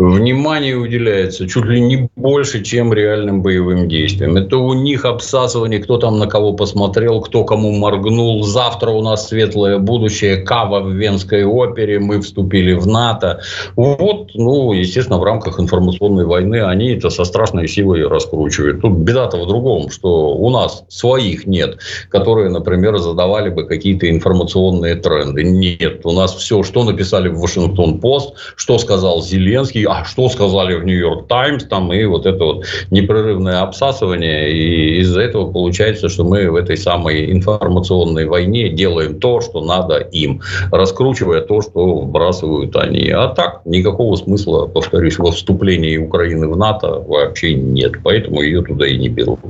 внимание 0.00 0.76
уделяется 0.76 1.46
чуть 1.46 1.64
ли 1.66 1.80
не 1.80 2.08
больше, 2.16 2.62
чем 2.62 2.92
реальным 2.92 3.42
боевым 3.42 3.88
действиям. 3.88 4.36
Это 4.36 4.56
у 4.56 4.72
них 4.72 5.04
обсасывание, 5.04 5.80
кто 5.80 5.98
там 5.98 6.18
на 6.18 6.26
кого 6.26 6.54
посмотрел, 6.54 7.20
кто 7.20 7.44
кому 7.44 7.72
моргнул. 7.72 8.42
Завтра 8.42 8.90
у 8.90 9.02
нас 9.02 9.28
светлое 9.28 9.78
будущее, 9.78 10.38
кава 10.38 10.80
в 10.80 10.90
Венской 10.90 11.44
опере, 11.44 11.98
мы 11.98 12.20
вступили 12.20 12.72
в 12.72 12.86
НАТО. 12.86 13.40
Вот, 13.76 14.30
ну, 14.34 14.72
естественно, 14.72 15.18
в 15.18 15.24
рамках 15.24 15.60
информационной 15.60 16.24
войны 16.24 16.64
они 16.64 16.92
это 16.92 17.10
со 17.10 17.24
страшной 17.24 17.68
силой 17.68 18.06
раскручивают. 18.08 18.80
Тут 18.80 18.92
беда-то 18.92 19.36
в 19.36 19.46
другом, 19.46 19.90
что 19.90 20.34
у 20.34 20.50
нас 20.50 20.84
своих 20.88 21.46
нет, 21.46 21.78
которые, 22.08 22.48
например, 22.48 22.96
задавали 22.98 23.50
бы 23.50 23.66
какие-то 23.66 24.08
информационные 24.08 24.94
тренды. 24.94 25.44
Нет, 25.44 26.00
у 26.04 26.12
нас 26.12 26.34
все, 26.34 26.62
что 26.62 26.84
написали 26.84 27.28
в 27.28 27.38
Вашингтон-Пост, 27.40 28.34
что 28.56 28.78
сказал 28.78 29.22
Зеленский, 29.22 29.89
а 29.90 30.04
что 30.04 30.28
сказали 30.28 30.76
в 30.76 30.84
Нью-Йорк 30.84 31.26
Таймс, 31.26 31.64
там, 31.64 31.92
и 31.92 32.04
вот 32.04 32.24
это 32.24 32.44
вот 32.44 32.64
непрерывное 32.90 33.62
обсасывание, 33.62 34.52
и 34.52 35.00
из-за 35.00 35.20
этого 35.20 35.50
получается, 35.50 36.08
что 36.08 36.22
мы 36.22 36.48
в 36.48 36.54
этой 36.54 36.76
самой 36.76 37.32
информационной 37.32 38.26
войне 38.26 38.68
делаем 38.68 39.18
то, 39.18 39.40
что 39.40 39.64
надо 39.64 39.96
им, 39.98 40.42
раскручивая 40.70 41.40
то, 41.40 41.60
что 41.60 42.02
вбрасывают 42.02 42.76
они. 42.76 43.10
А 43.10 43.28
так, 43.28 43.62
никакого 43.64 44.14
смысла, 44.14 44.66
повторюсь, 44.66 45.18
во 45.18 45.32
вступлении 45.32 45.96
Украины 45.96 46.48
в 46.48 46.56
НАТО 46.56 47.02
вообще 47.06 47.54
нет, 47.54 47.94
поэтому 48.04 48.42
ее 48.42 48.62
туда 48.62 48.86
и 48.86 48.96
не 48.96 49.08
берут. 49.08 49.40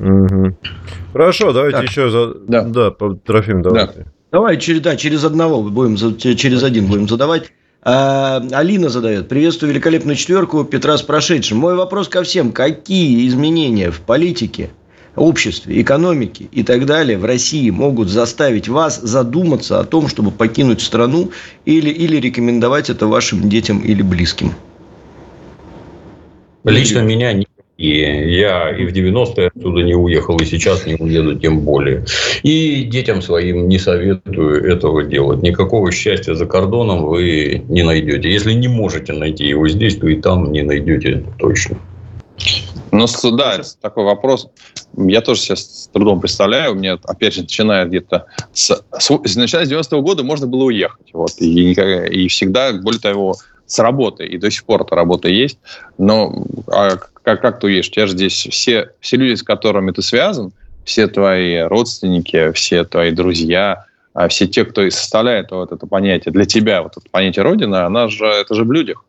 Угу. 0.00 0.56
Хорошо, 1.12 1.52
давайте 1.52 1.78
так. 1.78 1.88
еще 1.88 2.10
за... 2.10 2.34
Да, 2.48 2.62
да 2.62 2.90
Трофим, 3.24 3.62
давайте. 3.62 3.92
Да. 3.98 4.04
Давай 4.32 4.56
через, 4.56 4.80
да, 4.80 4.96
через 4.96 5.24
одного 5.24 5.62
будем, 5.62 6.16
через 6.16 6.62
один 6.64 6.86
будем 6.86 7.06
задавать. 7.06 7.52
А, 7.84 8.40
Алина 8.52 8.88
задает. 8.88 9.28
Приветствую 9.28 9.72
великолепную 9.72 10.14
четверку 10.14 10.62
Петра 10.64 10.96
с 10.96 11.02
прошедшим. 11.02 11.58
Мой 11.58 11.74
вопрос 11.74 12.08
ко 12.08 12.22
всем. 12.22 12.52
Какие 12.52 13.26
изменения 13.26 13.90
в 13.90 14.00
политике, 14.00 14.70
обществе, 15.16 15.80
экономике 15.82 16.46
и 16.52 16.62
так 16.62 16.86
далее 16.86 17.18
в 17.18 17.24
России 17.24 17.70
могут 17.70 18.08
заставить 18.08 18.68
вас 18.68 19.00
задуматься 19.00 19.80
о 19.80 19.84
том, 19.84 20.06
чтобы 20.06 20.30
покинуть 20.30 20.80
страну 20.80 21.32
или, 21.64 21.90
или 21.90 22.18
рекомендовать 22.18 22.88
это 22.88 23.08
вашим 23.08 23.48
детям 23.48 23.80
или 23.80 24.02
близким? 24.02 24.52
Лично 26.62 27.00
меня 27.00 27.32
не 27.32 27.48
и 27.82 28.34
я 28.36 28.70
и 28.70 28.86
в 28.86 28.92
90-е 28.92 29.48
оттуда 29.48 29.82
не 29.82 29.94
уехал, 29.94 30.36
и 30.38 30.44
сейчас 30.44 30.86
не 30.86 30.94
уеду 30.94 31.34
тем 31.34 31.60
более. 31.60 32.04
И 32.44 32.84
детям 32.84 33.20
своим 33.20 33.68
не 33.68 33.78
советую 33.78 34.72
этого 34.72 35.02
делать. 35.02 35.42
Никакого 35.42 35.90
счастья 35.90 36.34
за 36.34 36.46
кордоном 36.46 37.06
вы 37.06 37.64
не 37.68 37.82
найдете. 37.82 38.30
Если 38.30 38.52
не 38.52 38.68
можете 38.68 39.12
найти 39.12 39.46
его 39.46 39.68
здесь, 39.68 39.96
то 39.96 40.06
и 40.06 40.14
там 40.14 40.52
не 40.52 40.62
найдете 40.62 41.24
точно. 41.38 41.76
Ну, 42.92 43.06
да, 43.32 43.60
такой 43.80 44.04
вопрос. 44.04 44.48
Я 44.96 45.20
тоже 45.20 45.40
сейчас 45.40 45.60
с 45.60 45.88
трудом 45.88 46.20
представляю. 46.20 46.74
Меня, 46.74 46.98
опять 47.02 47.34
же, 47.34 47.40
начиная 47.40 47.86
где-то 47.86 48.26
с, 48.52 48.80
с, 48.96 49.10
начиная 49.34 49.66
с 49.66 49.72
90-го 49.72 50.02
года 50.02 50.22
можно 50.22 50.46
было 50.46 50.64
уехать. 50.64 51.08
Вот, 51.12 51.32
и, 51.38 51.72
и 51.72 52.28
всегда, 52.28 52.72
более 52.74 53.00
того, 53.00 53.34
с 53.66 53.78
работы, 53.78 54.26
и 54.26 54.38
до 54.38 54.50
сих 54.50 54.64
пор 54.64 54.82
эта 54.82 54.94
работа 54.94 55.28
есть. 55.28 55.58
Но 55.96 56.44
а 56.66 56.98
как, 57.22 57.40
как 57.40 57.60
ты 57.60 57.66
уедешь? 57.66 57.88
У 57.88 57.92
тебя 57.92 58.06
же 58.06 58.12
здесь 58.12 58.46
все, 58.50 58.90
все 59.00 59.16
люди, 59.16 59.34
с 59.34 59.42
которыми 59.42 59.92
ты 59.92 60.02
связан, 60.02 60.52
все 60.84 61.06
твои 61.06 61.58
родственники, 61.60 62.52
все 62.52 62.84
твои 62.84 63.10
друзья, 63.10 63.86
а 64.14 64.28
все 64.28 64.46
те, 64.46 64.64
кто 64.64 64.82
и 64.82 64.90
составляет 64.90 65.50
вот 65.50 65.72
это 65.72 65.86
понятие 65.86 66.32
для 66.32 66.44
тебя, 66.44 66.82
вот 66.82 66.96
это 66.96 67.06
понятие 67.10 67.44
Родина, 67.44 67.86
она 67.86 68.08
же, 68.08 68.26
это 68.26 68.54
же 68.54 68.64
в 68.64 68.72
людях. 68.72 69.04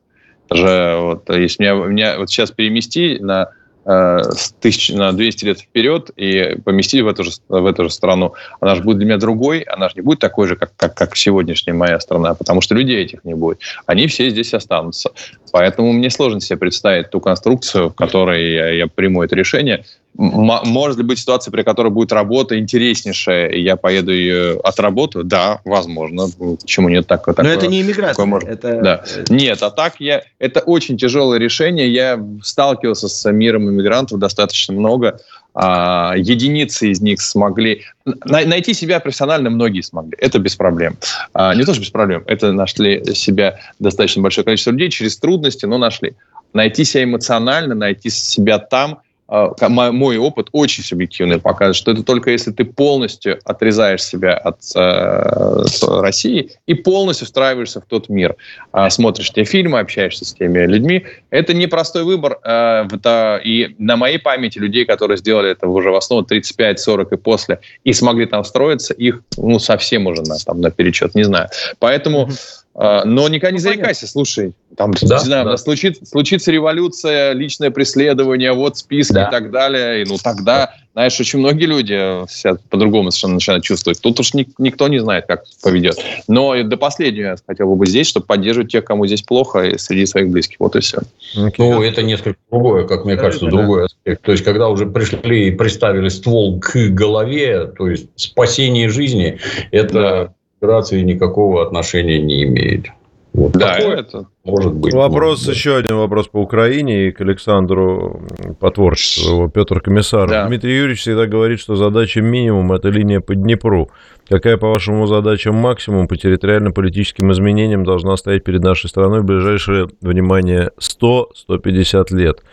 Это 0.50 0.56
же, 0.56 0.98
вот, 1.00 1.30
если 1.30 1.64
меня, 1.64 1.74
меня 1.74 2.18
вот 2.18 2.30
сейчас 2.30 2.52
перемести 2.52 3.18
на 3.20 3.50
Э, 3.86 4.22
с 4.32 4.54
тысяч 4.62 4.90
на 4.94 5.12
200 5.12 5.46
лет 5.46 5.60
вперед 5.60 6.10
и 6.16 6.58
поместить 6.64 7.02
в 7.02 7.08
эту 7.08 7.26
же, 7.26 7.32
в 7.50 7.66
эту 7.66 7.84
же 7.84 7.90
страну. 7.90 8.34
Она 8.62 8.76
же 8.76 8.84
будет 8.84 8.98
для 8.98 9.08
меня 9.08 9.18
другой, 9.18 9.60
она 9.62 9.90
же 9.90 9.96
не 9.96 10.02
будет 10.02 10.20
такой 10.20 10.48
же, 10.48 10.56
как, 10.56 10.72
как, 10.78 10.96
как 10.96 11.18
сегодняшняя 11.18 11.74
моя 11.74 12.00
страна, 12.00 12.34
потому 12.34 12.62
что 12.62 12.76
людей 12.76 13.04
этих 13.04 13.26
не 13.26 13.34
будет. 13.34 13.60
Они 13.86 14.08
все 14.08 14.30
здесь 14.30 14.54
останутся. 14.54 15.12
Поэтому 15.54 15.94
мне 15.94 16.10
сложно 16.10 16.42
себе 16.42 16.58
представить 16.58 17.12
ту 17.12 17.20
конструкцию, 17.20 17.90
в 17.90 17.94
которой 17.94 18.54
я, 18.54 18.70
я 18.72 18.88
приму 18.88 19.22
это 19.22 19.36
решение. 19.36 19.86
Может 20.16 20.98
ли 20.98 21.04
быть 21.04 21.20
ситуация, 21.20 21.52
при 21.52 21.62
которой 21.62 21.90
будет 21.90 22.12
работа 22.12 22.58
интереснейшая, 22.58 23.50
и 23.50 23.62
я 23.62 23.76
поеду 23.76 24.12
ее 24.12 24.60
отработаю? 24.64 25.24
Да, 25.24 25.62
возможно. 25.64 26.26
Почему 26.60 26.90
нет 26.90 27.06
так, 27.06 27.24
такое? 27.24 27.46
Но 27.46 27.52
это 27.52 27.68
не 27.68 27.82
иммиграция. 27.82 28.26
Может... 28.26 28.50
Это... 28.50 28.82
Да. 28.82 29.04
Нет, 29.30 29.62
а 29.62 29.70
так 29.70 29.98
я... 30.00 30.24
Это 30.40 30.60
очень 30.62 30.98
тяжелое 30.98 31.38
решение. 31.38 31.88
Я 31.88 32.20
сталкивался 32.42 33.08
с 33.08 33.32
миром 33.32 33.70
иммигрантов 33.70 34.18
достаточно 34.18 34.74
много. 34.74 35.20
А, 35.54 36.16
единицы 36.18 36.90
из 36.90 37.02
них 37.02 37.22
смогли... 37.22 37.84
Найти 38.26 38.74
себя 38.74 39.00
профессионально 39.00 39.50
многие 39.50 39.82
смогли. 39.82 40.18
Это 40.20 40.40
без 40.40 40.56
проблем. 40.56 40.98
А, 41.34 41.54
не 41.56 41.64
то, 41.64 41.74
что 41.74 41.82
без 41.82 41.92
проблем. 41.92 42.24
Это 42.28 42.52
нашли 42.52 43.04
себя 43.14 43.60
достаточно 43.80 44.22
большое 44.22 44.46
количество 44.46 44.72
людей 44.72 44.90
через 44.90 45.18
трудности, 45.18 45.66
но 45.66 45.78
нашли. 45.78 46.14
Найти 46.54 46.84
себя 46.84 47.04
эмоционально, 47.04 47.76
найти 47.76 48.10
себя 48.10 48.60
там– 48.60 49.00
мой 49.30 50.18
опыт 50.18 50.50
очень 50.52 50.84
субъективный 50.84 51.40
показывает, 51.40 51.76
что 51.76 51.92
это 51.92 52.04
только 52.04 52.32
если 52.32 52.52
ты 52.52 52.66
полностью 52.66 53.40
отрезаешь 53.46 54.04
себя 54.04 54.36
от 54.36 54.60
э, 54.76 55.64
России 56.02 56.52
и 56.68 56.74
полностью 56.74 57.26
встраиваешься 57.26 57.82
в 57.82 57.86
тот 57.86 58.10
мир, 58.10 58.36
э, 58.74 58.90
смотришь 58.90 59.32
те 59.32 59.46
фильмы, 59.46 59.80
общаешься 59.80 60.26
с 60.26 60.34
теми 60.34 60.60
людьми. 60.66 61.06
Это 61.30 61.54
непростой 61.54 62.04
выбор. 62.04 62.40
Э, 62.44 62.86
это, 62.92 63.40
и 63.44 63.76
на 63.80 63.96
моей 63.96 64.20
памяти 64.20 64.60
людей, 64.60 64.86
которые 64.86 65.18
сделали 65.18 65.52
это 65.52 65.68
уже 65.68 65.90
в 65.90 65.96
основном 65.96 66.26
35, 66.26 66.80
40 66.80 67.14
и 67.14 67.18
после, 67.18 67.60
и 67.84 67.94
смогли 67.94 68.26
там 68.26 68.44
встроиться, 68.44 68.94
их 68.94 69.22
ну, 69.38 69.58
совсем 69.60 70.06
уже 70.06 70.22
на, 70.24 70.38
там, 70.38 70.60
на 70.62 70.70
перечет, 70.70 71.16
не 71.16 71.24
знаю. 71.24 71.50
Поэтому... 71.80 72.28
Mm-hmm 72.28 72.63
а, 72.63 72.63
но 72.76 73.30
никогда 73.30 73.52
не 73.52 73.58
ну, 73.58 73.64
зарекайся, 73.64 74.08
слушай, 74.08 74.54
там, 74.76 74.94
да, 75.02 75.20
не 75.20 75.26
знаю, 75.26 75.46
да. 75.46 75.58
случится, 75.58 76.06
случится 76.06 76.52
революция, 76.52 77.34
личное 77.34 77.70
преследование, 77.70 78.54
вот 78.54 78.78
списки 78.78 79.14
да. 79.14 79.28
и 79.28 79.32
так 79.32 79.52
далее, 79.52 80.02
и 80.02 80.06
ну 80.06 80.18
тогда, 80.18 80.58
да. 80.58 80.74
знаешь, 80.94 81.20
очень 81.20 81.40
многие 81.40 81.66
люди 81.66 81.94
себя 82.28 82.56
по-другому 82.70 83.12
совершенно 83.12 83.36
начинают 83.36 83.64
чувствовать. 83.64 84.02
Тут 84.02 84.20
уж 84.20 84.34
ни, 84.34 84.48
никто 84.58 84.88
не 84.88 85.00
знает, 85.00 85.26
как 85.28 85.44
поведет. 85.62 85.98
Но 86.28 86.64
до 86.64 86.78
последнего 86.78 87.28
я 87.28 87.36
хотел 87.46 87.68
бы 87.68 87.76
быть 87.76 87.90
здесь, 87.90 88.08
чтобы 88.08 88.26
поддерживать 88.26 88.72
тех, 88.72 88.84
кому 88.84 89.06
здесь 89.06 89.22
плохо, 89.22 89.62
и 89.62 89.78
среди 89.78 90.08
своих 90.08 90.30
близких. 90.30 90.60
Вот 90.60 90.76
и 90.76 90.80
все. 90.80 90.98
Okay. 91.38 91.54
Ну, 91.60 91.84
это 91.84 92.02
несколько 92.02 92.40
другое, 92.50 92.88
как 92.88 93.06
мне 93.06 93.16
кажется, 93.16 93.46
да. 93.46 93.52
другой 93.52 93.86
аспект. 93.86 94.24
То 94.24 94.32
есть, 94.32 94.44
когда 94.44 94.70
уже 94.70 94.88
пришли 94.88 95.50
и 95.50 95.52
приставили 95.52 96.10
ствол 96.10 96.60
к 96.60 96.76
голове, 96.90 97.68
то 97.68 97.88
есть 97.88 98.08
спасение 98.16 98.90
жизни, 98.90 99.40
это... 99.72 99.94
Да 99.94 100.34
операции 100.64 101.02
никакого 101.02 101.62
отношения 101.62 102.20
не 102.20 102.44
имеет. 102.44 102.88
Вот 103.34 103.54
да, 103.54 103.78
такое 103.78 103.96
это 103.98 104.28
может 104.44 104.74
быть. 104.76 104.94
Вопрос, 104.94 105.40
может 105.40 105.56
еще 105.56 105.76
один 105.76 105.96
вопрос 105.96 106.28
по 106.28 106.38
Украине 106.38 107.08
и 107.08 107.12
к 107.12 107.20
Александру 107.22 108.22
по 108.60 108.70
творчеству. 108.70 109.50
Петр 109.50 109.82
Комиссар. 109.82 110.30
Да. 110.30 110.48
Дмитрий 110.48 110.76
Юрьевич 110.76 111.02
всегда 111.02 111.26
говорит, 111.26 111.60
что 111.60 111.76
задача 111.76 112.22
минимум– 112.22 112.72
это 112.74 112.90
линия 112.90 113.22
по 113.22 113.34
Днепру. 113.34 113.90
Какая, 114.30 114.58
по-вашему, 114.58 115.08
задача 115.08 115.52
максимум 115.52 116.08
по 116.08 116.16
территориально-политическим 116.16 117.32
изменениям 117.32 117.84
должна 117.84 118.16
стоять 118.18 118.44
перед 118.44 118.62
нашей 118.62 118.88
страной 118.88 119.22
в 119.22 119.26
ближайшее, 119.26 119.88
внимание, 120.02 120.70
100-150 120.80 122.16
лет? 122.16 122.44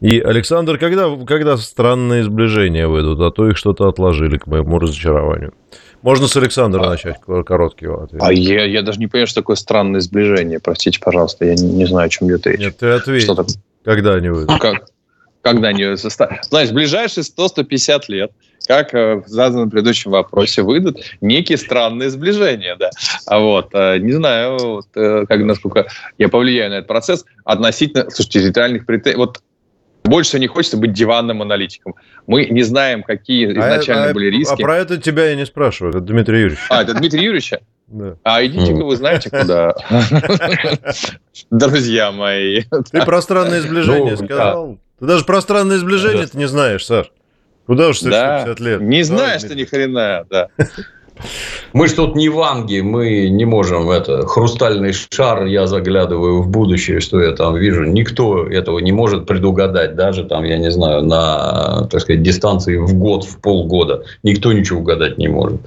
И, 0.00 0.20
Александр, 0.20 0.78
когда, 0.78 1.08
когда 1.26 1.56
странные 1.56 2.22
сближения 2.22 2.86
выйдут, 2.86 3.20
а 3.20 3.32
то 3.32 3.48
их 3.48 3.56
что-то 3.56 3.88
отложили, 3.88 4.38
к 4.38 4.46
моему 4.46 4.78
разочарованию? 4.78 5.52
Можно 6.02 6.28
с 6.28 6.36
Александра 6.36 6.82
а, 6.82 6.90
начать 6.90 7.16
короткий 7.46 7.86
ответ. 7.86 8.22
А 8.22 8.32
я, 8.32 8.64
я 8.64 8.82
даже 8.82 8.98
не 8.98 9.06
понимаю, 9.08 9.26
что 9.26 9.40
такое 9.40 9.56
странное 9.56 10.00
сближение. 10.00 10.60
Простите, 10.60 11.00
пожалуйста, 11.00 11.44
я 11.44 11.54
не, 11.54 11.62
не 11.62 11.86
знаю, 11.86 12.06
о 12.06 12.08
чем 12.08 12.28
идет 12.28 12.46
речь. 12.46 12.60
Нет, 12.60 12.76
ты 12.78 12.86
ответь. 12.90 13.24
Что 13.24 13.34
такое? 13.34 13.54
Когда 13.84 14.14
они 14.14 14.28
выйдут? 14.28 14.60
Как? 14.60 14.86
Когда 15.42 15.68
они 15.68 15.84
Знаешь, 15.96 16.70
ближайшие 16.70 17.24
100-150 17.24 18.02
лет, 18.08 18.32
как 18.66 18.92
в 18.92 19.28
заданном 19.28 19.70
предыдущем 19.70 20.10
вопросе, 20.10 20.62
выйдут 20.62 20.98
некие 21.20 21.56
странные 21.56 22.10
сближения, 22.10 22.76
да. 22.76 22.90
А 23.26 23.38
вот, 23.38 23.70
э, 23.72 23.98
не 23.98 24.12
знаю, 24.12 24.58
вот, 24.58 24.86
э, 24.94 25.24
как, 25.26 25.40
насколько 25.42 25.86
я 26.18 26.28
повлияю 26.28 26.70
на 26.70 26.74
этот 26.74 26.88
процесс 26.88 27.24
относительно, 27.44 28.10
слушайте, 28.10 28.40
территориальных 28.40 28.84
претензий. 28.84 29.16
Вот 29.16 29.40
больше 30.08 30.38
не 30.38 30.46
хочется 30.46 30.76
быть 30.76 30.92
диванным 30.92 31.42
аналитиком. 31.42 31.94
Мы 32.26 32.46
не 32.46 32.62
знаем, 32.62 33.02
какие 33.02 33.46
а 33.48 33.52
изначально 33.52 34.10
а, 34.10 34.14
были 34.14 34.26
риски. 34.26 34.60
А 34.60 34.64
про 34.64 34.76
это 34.76 34.98
тебя 34.98 35.26
я 35.26 35.36
не 35.36 35.46
спрашиваю, 35.46 35.90
это 35.90 36.00
Дмитрий 36.00 36.40
Юрьевич. 36.40 36.60
А, 36.70 36.82
это 36.82 36.94
Дмитрий 36.94 37.22
Юрьевич? 37.22 37.52
Да. 37.86 38.16
А 38.22 38.44
идите-ка 38.44 38.84
вы 38.84 38.96
знаете 38.96 39.30
куда. 39.30 39.74
Друзья 41.50 42.12
мои. 42.12 42.62
Ты 42.90 43.02
про 43.04 43.22
странное 43.22 43.62
сближение 43.62 44.16
ну, 44.18 44.24
сказал. 44.24 44.78
Ты 44.98 45.06
даже 45.06 45.24
про 45.24 45.40
странное 45.40 45.78
сближение 45.78 46.26
ты 46.26 46.36
не 46.36 46.48
знаешь, 46.48 46.84
Саш. 46.84 47.10
Куда 47.66 47.88
уж 47.88 47.98
160 47.98 48.60
лет? 48.60 48.80
Не 48.80 49.02
знаешь 49.02 49.42
ты 49.42 49.54
ни 49.54 49.64
хрена, 49.64 50.24
да. 50.28 50.48
Мы 51.72 51.88
ж 51.88 51.92
тут 51.92 52.16
не 52.16 52.28
ванги, 52.28 52.80
мы 52.80 53.28
не 53.28 53.44
можем 53.44 53.90
это 53.90 54.26
хрустальный 54.26 54.92
шар. 54.92 55.46
Я 55.46 55.66
заглядываю 55.66 56.42
в 56.42 56.48
будущее, 56.48 57.00
что 57.00 57.20
я 57.20 57.32
там 57.32 57.56
вижу. 57.56 57.84
Никто 57.84 58.46
этого 58.46 58.78
не 58.78 58.92
может 58.92 59.26
предугадать, 59.26 59.94
даже 59.94 60.24
там 60.24 60.44
я 60.44 60.58
не 60.58 60.70
знаю 60.70 61.02
на, 61.02 61.86
так 61.90 62.00
сказать, 62.00 62.22
дистанции 62.22 62.76
в 62.78 62.94
год, 62.94 63.24
в 63.24 63.40
полгода. 63.40 64.04
Никто 64.22 64.52
ничего 64.52 64.80
угадать 64.80 65.18
не 65.18 65.28
может. 65.28 65.60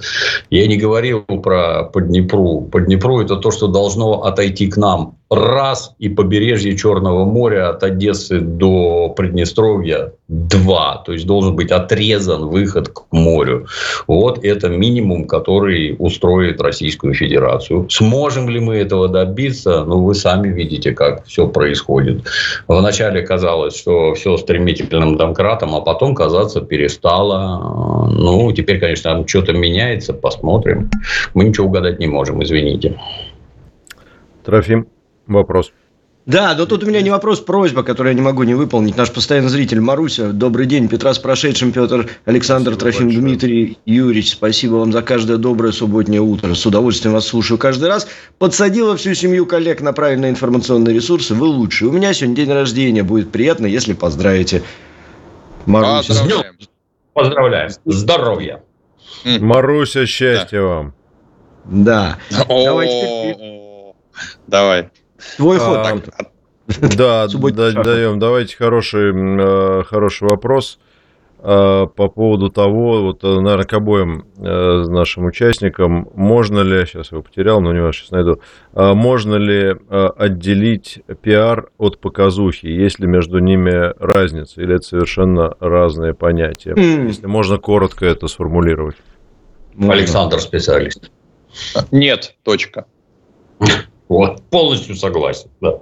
Я 0.50 0.66
не 0.66 0.76
говорил 0.76 1.20
про 1.20 1.84
Поднепру. 1.84 2.62
Поднепру 2.62 3.20
это 3.20 3.36
то, 3.36 3.50
что 3.50 3.68
должно 3.68 4.24
отойти 4.24 4.66
к 4.68 4.76
нам 4.76 5.16
раз 5.32 5.94
и 5.98 6.08
побережье 6.08 6.76
Черного 6.76 7.24
моря 7.24 7.70
от 7.70 7.82
Одессы 7.82 8.40
до 8.40 9.08
Приднестровья 9.16 10.12
два. 10.28 11.02
То 11.06 11.12
есть 11.12 11.26
должен 11.26 11.56
быть 11.56 11.70
отрезан 11.70 12.46
выход 12.46 12.88
к 12.88 13.04
морю. 13.10 13.66
Вот 14.06 14.44
это 14.44 14.68
минимум, 14.68 15.26
который 15.42 15.96
устроит 15.98 16.60
Российскую 16.60 17.14
Федерацию. 17.14 17.88
Сможем 17.90 18.48
ли 18.48 18.60
мы 18.60 18.76
этого 18.76 19.08
добиться? 19.08 19.84
Ну, 19.84 20.04
вы 20.04 20.14
сами 20.14 20.48
видите, 20.48 20.92
как 20.92 21.24
все 21.26 21.48
происходит. 21.48 22.22
Вначале 22.68 23.22
казалось, 23.22 23.76
что 23.76 24.14
все 24.14 24.36
стремительным 24.36 25.16
домкратом, 25.16 25.74
а 25.74 25.80
потом 25.80 26.14
казаться 26.14 26.60
перестало. 26.60 28.08
Ну, 28.08 28.52
теперь, 28.52 28.78
конечно, 28.78 29.10
там 29.10 29.26
что-то 29.26 29.52
меняется, 29.52 30.14
посмотрим. 30.14 30.90
Мы 31.34 31.44
ничего 31.44 31.66
угадать 31.66 31.98
не 31.98 32.06
можем, 32.06 32.42
извините. 32.42 33.00
Трофим 34.44 34.86
вопрос. 35.26 35.72
Да, 36.24 36.54
но 36.56 36.66
тут 36.66 36.84
у 36.84 36.86
меня 36.86 37.02
не 37.02 37.10
вопрос, 37.10 37.40
просьба, 37.40 37.82
которую 37.82 38.12
я 38.12 38.14
не 38.14 38.22
могу 38.22 38.44
не 38.44 38.54
выполнить. 38.54 38.96
Наш 38.96 39.10
постоянный 39.10 39.48
зритель 39.48 39.80
Маруся, 39.80 40.32
добрый 40.32 40.66
день. 40.66 40.88
Петра 40.88 41.12
с 41.12 41.18
прошедшим, 41.18 41.72
Петр, 41.72 42.10
Александр, 42.24 42.74
спасибо 42.74 42.80
Трофим, 42.80 43.06
большое. 43.06 43.26
Дмитрий, 43.26 43.78
Юрьевич, 43.86 44.30
спасибо 44.30 44.74
вам 44.74 44.92
за 44.92 45.02
каждое 45.02 45.36
доброе 45.36 45.72
субботнее 45.72 46.20
утро. 46.20 46.54
С 46.54 46.64
удовольствием 46.64 47.14
вас 47.14 47.26
слушаю 47.26 47.58
каждый 47.58 47.88
раз. 47.88 48.06
Подсадила 48.38 48.96
всю 48.96 49.14
семью 49.14 49.46
коллег 49.46 49.80
на 49.80 49.92
правильные 49.92 50.30
информационные 50.30 50.94
ресурсы. 50.94 51.34
Вы 51.34 51.48
лучшие. 51.48 51.88
У 51.88 51.92
меня 51.92 52.14
сегодня 52.14 52.36
день 52.36 52.52
рождения. 52.52 53.02
Будет 53.02 53.32
приятно, 53.32 53.66
если 53.66 53.92
поздравите. 53.92 54.62
Маруся. 55.66 56.08
Поздравляем. 56.08 56.54
Поздравляем. 57.14 57.70
Здоровья. 57.84 58.62
Маруся, 59.24 60.06
счастья 60.06 60.60
да. 60.60 60.66
вам. 60.66 60.94
Да. 61.64 62.18
Давай. 64.46 64.90
Твой 65.36 65.58
ход. 65.58 65.78
А, 65.78 65.98
да, 66.96 67.26
даем. 67.82 68.18
Давайте 68.18 68.56
хороший, 68.56 69.12
э, 69.12 69.84
хороший 69.84 70.28
вопрос 70.28 70.78
э, 71.38 71.86
по 71.96 72.08
поводу 72.08 72.50
того, 72.50 73.02
вот, 73.02 73.24
э, 73.24 73.40
наверное, 73.40 73.64
к 73.64 73.72
обоим 73.72 74.26
нашим 74.36 75.26
участникам, 75.26 76.08
можно 76.14 76.60
ли, 76.60 76.86
сейчас 76.86 77.10
я 77.10 77.16
его 77.16 77.22
потерял, 77.22 77.60
но 77.60 77.72
не 77.72 77.80
важно, 77.80 77.92
сейчас 77.92 78.10
найду, 78.10 78.40
можно 78.72 79.36
ли 79.36 79.76
отделить 79.88 81.00
пиар 81.22 81.70
от 81.78 82.00
показухи, 82.00 82.66
есть 82.66 83.00
ли 83.00 83.06
между 83.06 83.38
ними 83.38 83.92
разница, 83.98 84.62
или 84.62 84.76
это 84.76 84.84
совершенно 84.84 85.54
разные 85.60 86.14
понятия? 86.14 86.72
Mm. 86.72 87.08
Если 87.08 87.26
можно 87.26 87.58
коротко 87.58 88.06
это 88.06 88.28
сформулировать. 88.28 88.96
Александр 89.80 90.38
специалист. 90.40 91.10
Нет, 91.90 92.34
точка. 92.44 92.86
Вот, 94.12 94.42
полностью 94.50 94.94
согласен, 94.94 95.48
да. 95.62 95.80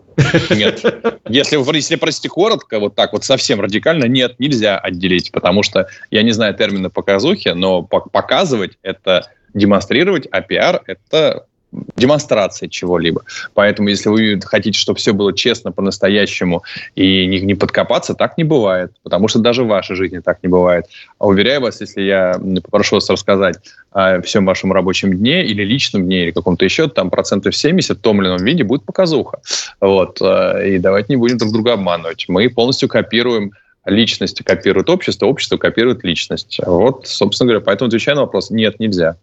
Нет. 0.50 0.84
Если, 1.28 1.74
если 1.74 1.96
прости 1.96 2.28
коротко, 2.28 2.78
вот 2.78 2.94
так 2.94 3.12
вот 3.12 3.24
совсем 3.24 3.60
радикально, 3.60 4.04
нет, 4.04 4.38
нельзя 4.38 4.78
отделить, 4.78 5.32
потому 5.32 5.64
что, 5.64 5.88
я 6.12 6.22
не 6.22 6.30
знаю 6.30 6.54
термина 6.54 6.90
показухи, 6.90 7.48
но 7.48 7.82
показывать– 7.82 8.78
это 8.82 9.28
демонстрировать, 9.52 10.28
а 10.30 10.42
пиар– 10.42 10.80
это 10.86 11.46
демонстрации 11.96 12.66
чего-либо. 12.66 13.22
Поэтому, 13.54 13.88
если 13.88 14.08
вы 14.08 14.40
хотите, 14.44 14.78
чтобы 14.78 14.98
все 14.98 15.12
было 15.12 15.32
честно, 15.32 15.72
по-настоящему, 15.72 16.62
и 16.94 17.26
не, 17.26 17.40
не 17.40 17.54
подкопаться, 17.54 18.14
так 18.14 18.38
не 18.38 18.44
бывает. 18.44 18.92
Потому 19.02 19.28
что 19.28 19.38
даже 19.38 19.64
в 19.64 19.68
вашей 19.68 19.96
жизни 19.96 20.18
так 20.18 20.42
не 20.42 20.48
бывает. 20.48 20.86
А 21.18 21.26
уверяю 21.26 21.60
вас, 21.60 21.80
если 21.80 22.02
я 22.02 22.40
попрошу 22.64 22.96
вас 22.96 23.08
рассказать 23.08 23.56
о 23.92 24.20
всем 24.22 24.44
вашем 24.46 24.72
рабочем 24.72 25.16
дне 25.16 25.44
или 25.44 25.62
личном 25.62 26.04
дне, 26.04 26.24
или 26.24 26.30
каком-то 26.30 26.64
еще, 26.64 26.88
там 26.88 27.10
процентов 27.10 27.56
70 27.56 27.98
в 27.98 28.00
том 28.00 28.20
или 28.20 28.28
ином 28.28 28.44
виде 28.44 28.64
будет 28.64 28.84
показуха. 28.84 29.40
Вот. 29.80 30.20
Э, 30.20 30.68
и 30.68 30.78
давайте 30.78 31.12
не 31.12 31.16
будем 31.16 31.38
друг 31.38 31.52
друга 31.52 31.74
обманывать. 31.74 32.26
Мы 32.28 32.48
полностью 32.48 32.88
копируем 32.88 33.52
личность 33.86 34.42
копирует 34.44 34.90
общество, 34.90 35.26
общество 35.26 35.56
копирует 35.56 36.04
личность. 36.04 36.60
Вот, 36.64 37.06
собственно 37.06 37.48
говоря, 37.48 37.64
поэтому 37.64 37.88
отвечаю 37.88 38.16
на 38.16 38.22
вопрос, 38.22 38.50
нет, 38.50 38.78
нельзя. 38.78 39.16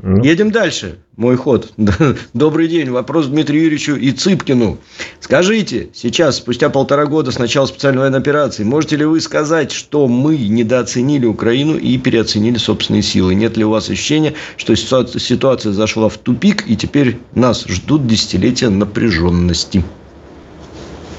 Ну. 0.00 0.22
Едем 0.22 0.52
дальше. 0.52 0.98
Мой 1.16 1.36
ход. 1.36 1.72
Добрый 2.32 2.68
день. 2.68 2.90
Вопрос 2.90 3.26
Дмитрию 3.26 3.64
Юрьевичу 3.64 3.96
и 3.96 4.12
Цыпкину. 4.12 4.78
Скажите, 5.18 5.88
сейчас, 5.92 6.36
спустя 6.36 6.70
полтора 6.70 7.06
года 7.06 7.32
с 7.32 7.38
начала 7.38 7.66
специальной 7.66 8.00
военной 8.00 8.20
операции, 8.20 8.62
можете 8.62 8.94
ли 8.94 9.04
вы 9.04 9.20
сказать, 9.20 9.72
что 9.72 10.06
мы 10.06 10.36
недооценили 10.36 11.26
Украину 11.26 11.76
и 11.76 11.98
переоценили 11.98 12.58
собственные 12.58 13.02
силы? 13.02 13.34
Нет 13.34 13.56
ли 13.56 13.64
у 13.64 13.70
вас 13.70 13.90
ощущения, 13.90 14.34
что 14.56 14.76
ситуация 14.76 15.72
зашла 15.72 16.08
в 16.08 16.16
тупик, 16.18 16.68
и 16.68 16.76
теперь 16.76 17.18
нас 17.34 17.64
ждут 17.66 18.06
десятилетия 18.06 18.68
напряженности? 18.68 19.82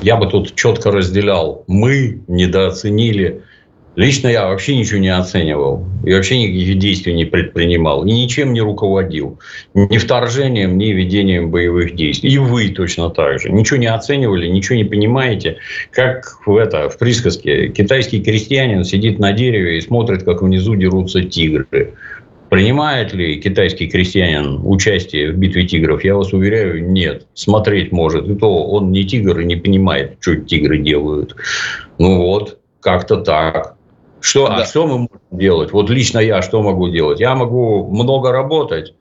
Я 0.02 0.16
бы 0.16 0.28
тут 0.28 0.56
четко 0.56 0.92
разделял. 0.92 1.66
Мы 1.68 2.22
недооценили 2.30 3.44
Лично 4.00 4.30
я 4.30 4.48
вообще 4.48 4.78
ничего 4.78 4.98
не 5.00 5.10
оценивал. 5.10 5.86
И 6.06 6.14
вообще 6.14 6.40
никаких 6.40 6.80
действий 6.80 7.14
не 7.14 7.26
предпринимал. 7.26 8.06
И 8.06 8.12
ничем 8.14 8.54
не 8.54 8.62
руководил. 8.62 9.42
Ни 9.74 9.98
вторжением, 9.98 10.78
ни 10.78 10.86
ведением 10.86 11.52
боевых 11.52 11.96
действий. 11.96 12.32
И 12.32 12.38
вы 12.38 12.70
точно 12.70 13.10
так 13.10 13.42
же. 13.42 13.52
Ничего 13.52 13.76
не 13.76 13.88
оценивали, 13.88 14.48
ничего 14.48 14.78
не 14.78 14.86
понимаете. 14.86 15.58
Как 15.92 16.40
в, 16.46 16.56
это, 16.56 16.88
в 16.88 16.98
присказке. 16.98 17.68
Китайский 17.68 18.22
крестьянин 18.22 18.86
сидит 18.86 19.20
на 19.20 19.34
дереве 19.34 19.80
и 19.80 19.82
смотрит, 19.82 20.24
как 20.24 20.42
внизу 20.42 20.76
дерутся 20.76 21.22
тигры. 21.22 21.96
Принимает 22.50 23.14
ли 23.14 23.42
китайский 23.42 23.90
крестьянин 23.90 24.62
участие 24.64 25.34
в 25.34 25.36
битве 25.36 25.68
тигров? 25.68 26.06
Я 26.06 26.16
вас 26.16 26.32
уверяю, 26.32 26.90
нет. 26.90 27.28
Смотреть 27.34 27.92
может. 27.92 28.30
И 28.30 28.36
то 28.36 28.64
он 28.66 28.94
не 28.94 29.04
тигр 29.04 29.42
и 29.42 29.44
не 29.44 29.58
понимает, 29.58 30.16
что 30.22 30.38
тигры 30.38 30.78
делают. 30.78 31.36
Ну 31.98 32.16
вот, 32.20 32.60
как-то 32.80 33.18
так. 33.18 33.76
Что, 34.22 34.46
а 34.46 34.50
да. 34.50 34.56
А 34.64 34.66
что 34.66 34.86
мы 34.86 34.98
можем 35.00 35.20
делать? 35.32 35.72
Вот 35.72 35.90
лично 35.90 36.20
я 36.20 36.42
что 36.42 36.62
могу 36.62 36.90
делать? 36.90 37.20
Я 37.20 37.36
могу 37.36 37.88
много 37.90 38.32
работать, 38.32 38.94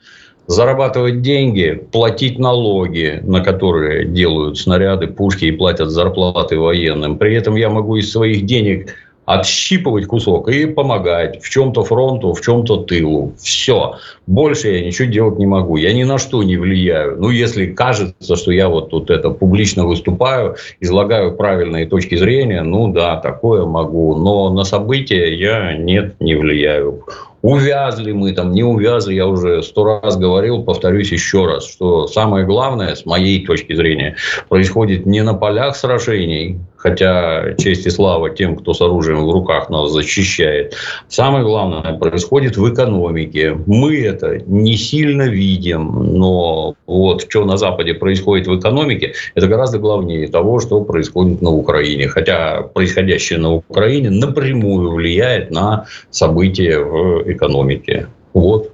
зарабатывать 0.47 1.23
деньги, 1.23 1.73
платить 1.93 2.39
налоги, 2.39 3.21
на 3.23 3.41
которые 3.41 4.07
делают 4.07 4.59
снаряды, 4.59 5.07
пушки 5.07 5.47
и 5.47 5.53
платят 5.53 5.91
зарплаты 5.91 6.59
военным. 6.59 7.19
При 7.19 7.35
этом 7.35 7.57
я 7.57 7.69
могу 7.69 7.97
из 7.97 8.11
своих 8.11 8.47
денег 8.47 8.95
отщипывать 9.27 10.07
кусок 10.07 10.49
и 10.49 10.65
помогать 10.65 11.43
в 11.43 11.51
чем-то 11.51 11.85
фронту, 11.85 12.33
в 12.33 12.41
чем-то 12.41 12.85
тылу. 12.85 13.35
Все. 13.39 13.97
Больше 14.29 14.69
я 14.69 14.85
ничего 14.85 15.09
делать 15.09 15.39
не 15.39 15.47
могу. 15.47 15.79
Я 15.79 15.95
ни 15.95 16.05
на 16.05 16.19
что 16.19 16.43
не 16.43 16.59
влияю. 16.59 17.17
Ну, 17.19 17.31
если 17.31 17.65
кажется, 17.65 18.37
что 18.37 18.53
я 18.53 18.69
вот 18.69 18.91
тут 18.91 19.09
это 19.09 19.31
публично 19.31 19.87
выступаю, 19.87 20.57
излагаю 20.81 21.35
правильные 21.35 21.87
точки 21.87 22.15
зрения, 22.15 22.61
ну 22.61 22.93
да, 22.93 23.17
такое 23.17 23.65
могу. 23.65 24.15
Но 24.17 24.51
на 24.53 24.65
события 24.65 25.35
я 25.35 25.75
нет, 25.79 26.21
не 26.21 26.35
влияю. 26.35 27.05
Увязли 27.41 28.11
мы 28.11 28.33
там, 28.33 28.51
не 28.51 28.65
увязли, 28.65 29.15
я 29.15 29.27
уже 29.29 29.63
сто 29.63 30.01
раз 30.01 30.17
говорил, 30.17 30.65
повторюсь 30.65 31.13
еще 31.13 31.47
раз, 31.47 31.69
что 31.71 32.09
самое 32.09 32.45
главное, 32.45 32.97
с 32.97 33.07
моей 33.07 33.47
точки 33.47 33.75
зрения, 33.75 34.17
происходит 34.49 35.07
не 35.07 35.23
на 35.23 35.35
полях 35.35 35.77
сражений, 35.77 36.59
хотя 36.77 37.55
честь 37.55 37.87
и 37.87 37.91
слава 37.91 38.31
тем, 38.31 38.57
кто 38.57 38.75
с 38.75 38.81
оружием 38.81 39.25
в 39.25 39.31
руках 39.31 39.71
нас 39.71 39.93
защищает. 39.93 40.75
Самое 41.07 41.45
главное 41.45 41.93
происходит 41.97 42.57
в 42.57 42.75
экономике. 42.75 43.57
Мы 43.67 44.03
не 44.47 44.77
сильно 44.77 45.23
видим, 45.23 46.15
но 46.15 46.75
вот 46.87 47.23
что 47.29 47.45
на 47.45 47.57
Западе 47.57 47.95
происходит 47.95 48.47
в 48.47 48.59
экономике, 48.59 49.15
это 49.35 49.47
гораздо 49.47 49.79
главнее 49.79 50.29
того, 50.29 50.61
что 50.61 50.83
происходит 50.83 51.43
на 51.43 51.51
Украине. 51.51 52.09
Хотя 52.09 52.63
происходящее 52.63 53.39
на 53.39 53.55
Украине 53.55 54.11
напрямую 54.11 54.93
влияет 54.93 55.51
на 55.51 55.87
события 56.11 56.79
в 56.79 57.31
экономики. 57.31 58.07
Вот. 58.33 58.73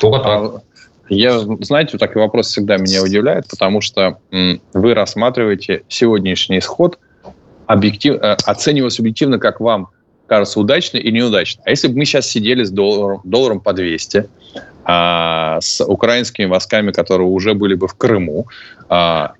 Только 0.00 0.18
так. 0.18 0.26
А, 0.26 0.60
я, 1.08 1.38
знаете, 1.60 1.98
такой 1.98 2.22
вопрос 2.22 2.48
всегда 2.48 2.76
меня 2.76 3.02
удивляет, 3.02 3.48
потому 3.48 3.80
что 3.80 4.18
вы 4.30 4.94
рассматриваете 4.94 5.82
сегодняшний 5.88 6.58
исход 6.58 6.98
объектив, 7.66 8.16
э, 8.16 8.36
оценивая 8.44 8.90
субъективно, 8.90 9.38
как 9.38 9.60
вам 9.60 9.90
кажется, 10.30 10.60
удачно 10.60 10.96
или 10.96 11.10
неудачно. 11.10 11.60
А 11.66 11.70
если 11.70 11.88
бы 11.88 11.98
мы 11.98 12.04
сейчас 12.04 12.26
сидели 12.28 12.62
с 12.62 12.70
долларом, 12.70 13.20
долларом 13.24 13.60
по 13.60 13.72
200, 13.72 14.18
а, 14.18 14.26
с 14.86 15.84
украинскими 15.84 16.46
войсками, 16.46 16.90
которые 16.90 17.28
уже 17.28 17.54
были 17.54 17.74
бы 17.74 17.86
в 17.86 17.94
Крыму, 17.94 18.46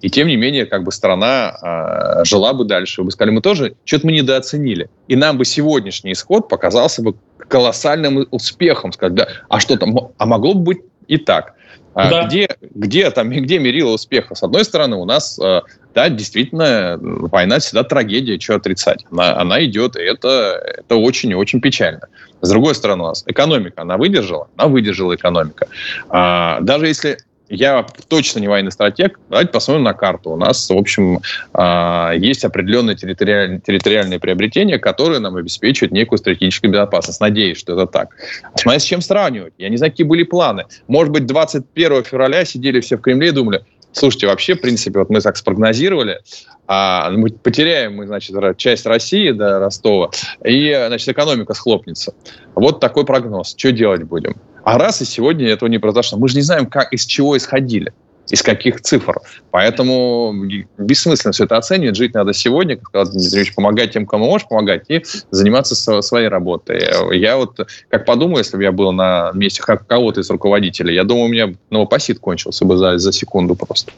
и 0.00 0.11
тем 0.11 0.28
не 0.28 0.36
менее, 0.36 0.66
как 0.66 0.84
бы 0.84 0.92
страна 0.92 2.22
жила 2.24 2.52
бы 2.52 2.64
дальше. 2.64 3.02
Вы 3.02 3.11
сказали, 3.11 3.34
мы 3.34 3.40
тоже, 3.40 3.74
что-то 3.84 4.06
мы 4.06 4.12
недооценили. 4.12 4.88
и 5.11 5.16
нам 5.16 5.38
бы 5.38 5.44
сегодняшний 5.44 6.12
исход 6.12 6.48
показался 6.48 7.02
бы 7.02 7.16
колоссальным 7.48 8.28
успехом. 8.30 8.92
Сказать, 8.92 9.14
да, 9.14 9.26
а 9.48 9.58
что 9.58 9.76
там, 9.76 10.12
а 10.16 10.26
могло 10.26 10.54
бы 10.54 10.62
быть 10.62 10.78
и 11.08 11.18
так. 11.18 11.54
А 11.95 12.11
да. 12.11 12.26
Где, 12.26 12.49
где, 12.61 13.11
там, 13.11 13.30
где 13.30 13.59
мерило 13.59 13.91
успеха? 13.91 14.34
С 14.34 14.43
одной 14.43 14.64
стороны, 14.64 14.97
у 14.97 15.05
нас, 15.05 15.38
э, 15.38 15.61
да, 15.95 16.09
действительно, 16.09 16.99
война 17.01 17.59
всегда 17.59 17.82
трагедия, 17.82 18.38
что 18.38 18.57
отрицать. 18.57 19.05
Она, 19.11 19.36
она 19.36 19.64
идет, 19.64 19.97
и 19.97 20.01
это, 20.01 20.62
это 20.78 20.97
очень 20.97 21.30
и 21.30 21.34
очень 21.34 21.61
печально. 21.61 22.03
С 22.43 22.49
другой 22.49 22.74
стороны, 22.74 23.03
у 23.03 23.07
нас 23.09 23.24
экономика, 23.26 23.82
она 23.82 23.97
выдержала? 23.97 24.49
Она 24.57 24.68
выдержала 24.68 25.14
экономика. 25.14 25.66
А, 26.09 26.61
даже 26.61 26.86
если 26.86 27.18
я 27.51 27.84
точно 28.09 28.38
не 28.38 28.48
военный 28.48 28.70
стратег. 28.70 29.18
Давайте 29.28 29.51
посмотрим 29.51 29.82
на 29.82 29.92
карту. 29.92 30.30
У 30.30 30.36
нас, 30.36 30.70
в 30.70 30.76
общем, 30.76 31.20
а, 31.53 32.12
есть 32.12 32.44
определенные 32.44 32.96
территориальные, 32.96 33.61
территориальные 33.61 34.20
приобретения, 34.20 34.78
которые 34.78 35.18
нам 35.18 35.34
обеспечивают 35.36 35.92
некую 35.92 36.18
стратегическую 36.18 36.70
безопасность. 36.70 37.20
Надеюсь, 37.20 37.59
что 37.59 37.74
это 37.74 37.86
так. 37.86 38.11
Смотря 38.55 38.78
с 38.78 38.84
чем 38.84 39.01
сравнивать. 39.01 39.53
Я 39.59 39.68
не 39.68 39.76
знаю, 39.76 39.90
какие 39.92 40.07
были 40.07 40.22
планы. 40.22 40.66
Может 40.86 41.12
быть, 41.12 41.26
21 41.26 42.05
февраля 42.05 42.44
сидели 42.44 42.80
все 42.80 42.96
в 42.96 43.01
Кремле 43.01 43.28
и 43.28 43.32
думали, 43.32 43.64
слушайте, 43.92 44.28
вообще, 44.28 44.55
в 44.55 44.61
принципе, 44.61 45.01
вот 45.01 45.11
мы 45.11 45.20
так 45.20 45.36
спрогнозировали, 45.36 46.20
а 46.68 47.11
мы 47.11 47.30
потеряем 47.30 47.96
мы, 47.96 48.07
значит, 48.07 48.36
часть 48.59 48.86
России 48.86 49.32
до 49.32 49.59
Ростова, 49.59 50.11
и, 50.44 50.72
значит, 50.86 51.09
экономика 51.09 51.55
схлопнется. 51.55 52.14
Вот 52.55 52.78
такой 52.78 53.05
прогноз. 53.05 53.55
Что 53.57 53.72
делать 53.72 54.05
будем? 54.05 54.36
А 54.64 54.78
раз 54.78 55.00
и 55.02 55.04
сегодня 55.04 55.48
этого 55.48 55.68
не 55.68 55.78
произошло. 55.78 56.18
Мы 56.18 56.28
же 56.28 56.36
не 56.36 56.42
знаем, 56.42 56.66
как, 56.66 56.92
из 56.92 57.04
чего 57.04 57.36
исходили 57.36 57.92
из 58.30 58.42
каких 58.42 58.80
цифр. 58.80 59.20
Поэтому 59.50 60.32
бессмысленно 60.78 61.32
все 61.32 61.44
это 61.44 61.56
оценивать. 61.56 61.96
Жить 61.96 62.14
надо 62.14 62.32
сегодня, 62.32 62.76
как 62.76 62.88
сказал 62.88 63.12
Дмитрий 63.12 63.38
Ильич, 63.38 63.54
помогать 63.54 63.92
тем, 63.92 64.06
кому 64.06 64.26
можешь 64.26 64.48
помогать, 64.48 64.84
и 64.88 65.04
заниматься 65.30 65.74
своей 66.02 66.28
работой. 66.28 66.80
Я 67.12 67.36
вот 67.36 67.58
как 67.88 68.04
подумаю, 68.04 68.38
если 68.38 68.56
бы 68.56 68.62
я 68.62 68.72
был 68.72 68.92
на 68.92 69.30
месте 69.34 69.62
кого-то 69.62 70.20
из 70.20 70.30
руководителей, 70.30 70.94
я 70.94 71.04
думаю, 71.04 71.26
у 71.26 71.28
меня 71.28 71.54
новопосит 71.70 72.20
кончился 72.20 72.64
бы 72.64 72.76
за, 72.76 72.98
за 72.98 73.12
секунду 73.12 73.54
просто. 73.56 73.92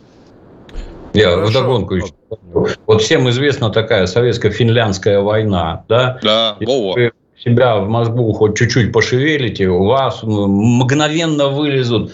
Я 1.12 1.36
вдогонку 1.36 1.96
еще. 1.96 2.12
Вот 2.86 3.02
всем 3.02 3.28
известна 3.28 3.68
такая 3.68 4.06
советско-финляндская 4.06 5.20
война, 5.20 5.84
да? 5.88 6.18
Да, 6.22 6.56
во-во 6.60 7.12
себя 7.44 7.78
в 7.78 7.88
мозгу 7.88 8.32
хоть 8.32 8.56
чуть-чуть 8.56 8.92
пошевелите, 8.92 9.68
у 9.68 9.84
вас 9.84 10.22
мгновенно 10.22 11.48
вылезут. 11.48 12.12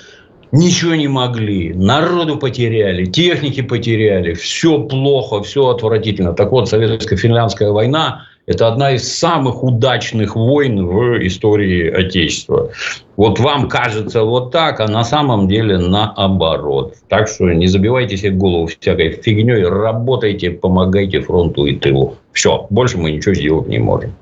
Ничего 0.50 0.94
не 0.94 1.08
могли, 1.08 1.74
народу 1.74 2.38
потеряли, 2.38 3.04
техники 3.04 3.60
потеряли, 3.60 4.32
все 4.32 4.78
плохо, 4.78 5.42
все 5.42 5.68
отвратительно. 5.68 6.32
Так 6.32 6.52
вот, 6.52 6.70
советско-финляндская 6.70 7.70
война– 7.70 8.24
это 8.46 8.66
одна 8.66 8.92
из 8.92 9.06
самых 9.12 9.62
удачных 9.62 10.36
войн 10.36 10.86
в 10.86 11.26
истории 11.26 11.90
Отечества. 11.90 12.70
Вот 13.18 13.38
вам 13.38 13.68
кажется 13.68 14.22
вот 14.22 14.50
так, 14.50 14.80
а 14.80 14.88
на 14.88 15.04
самом 15.04 15.48
деле 15.48 15.76
наоборот. 15.76 16.94
Так 17.08 17.28
что 17.28 17.52
не 17.52 17.66
забивайте 17.66 18.16
себе 18.16 18.30
голову 18.30 18.68
всякой 18.68 19.10
фигней, 19.10 19.64
работайте, 19.64 20.50
помогайте 20.50 21.20
фронту 21.20 21.66
и 21.66 21.76
тылу. 21.76 22.16
Все, 22.32 22.66
больше 22.70 22.96
мы 22.96 23.12
ничего 23.12 23.34
сделать 23.34 23.68
не 23.68 23.78
можем. 23.78 24.14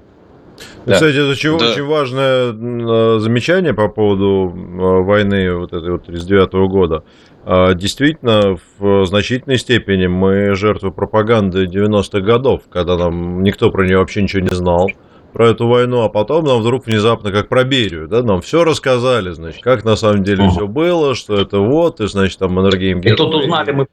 Да. 0.87 0.95
Кстати, 0.95 1.16
это 1.16 1.30
очень, 1.30 1.59
да. 1.59 1.70
очень 1.70 1.84
важное 1.84 2.53
а, 2.53 3.18
замечание 3.18 3.74
по 3.74 3.89
поводу 3.89 4.55
а, 4.55 5.03
войны 5.03 5.53
вот 5.57 5.72
этой 5.72 5.91
вот 5.91 6.05
39 6.05 6.53
года. 6.70 7.03
А, 7.45 7.74
действительно, 7.74 8.57
в 8.78 9.05
значительной 9.05 9.59
степени 9.59 10.07
мы 10.07 10.55
жертвы 10.55 10.93
пропаганды 10.93 11.66
90-х 11.66 12.20
годов, 12.20 12.62
когда 12.70 12.97
нам 12.97 13.43
никто 13.43 13.70
про 13.70 13.84
нее 13.84 13.99
вообще 13.99 14.22
ничего 14.22 14.43
не 14.43 14.55
знал 14.55 14.89
про 15.32 15.49
эту 15.49 15.66
войну, 15.66 16.03
а 16.03 16.09
потом 16.09 16.45
нам 16.45 16.61
вдруг 16.61 16.87
внезапно, 16.87 17.30
как 17.30 17.49
про 17.49 17.64
Берию, 17.64 18.09
да, 18.09 18.22
нам 18.22 18.41
все 18.41 18.64
рассказали, 18.64 19.32
значит, 19.32 19.62
как 19.62 19.84
на 19.84 19.95
самом 19.95 20.24
деле 20.24 20.49
все 20.49 20.66
было, 20.66 21.14
что 21.14 21.34
это 21.34 21.59
вот, 21.59 22.01
и, 22.01 22.07
значит, 22.07 22.39
там 22.39 22.55
Маннергейм... 22.55 23.01
И 23.01 23.12
тут 23.12 23.34
узнали 23.34 23.72
мы 23.72 23.87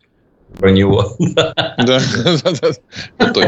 про 0.58 0.72
него. 0.72 1.16
Да, 1.78 2.00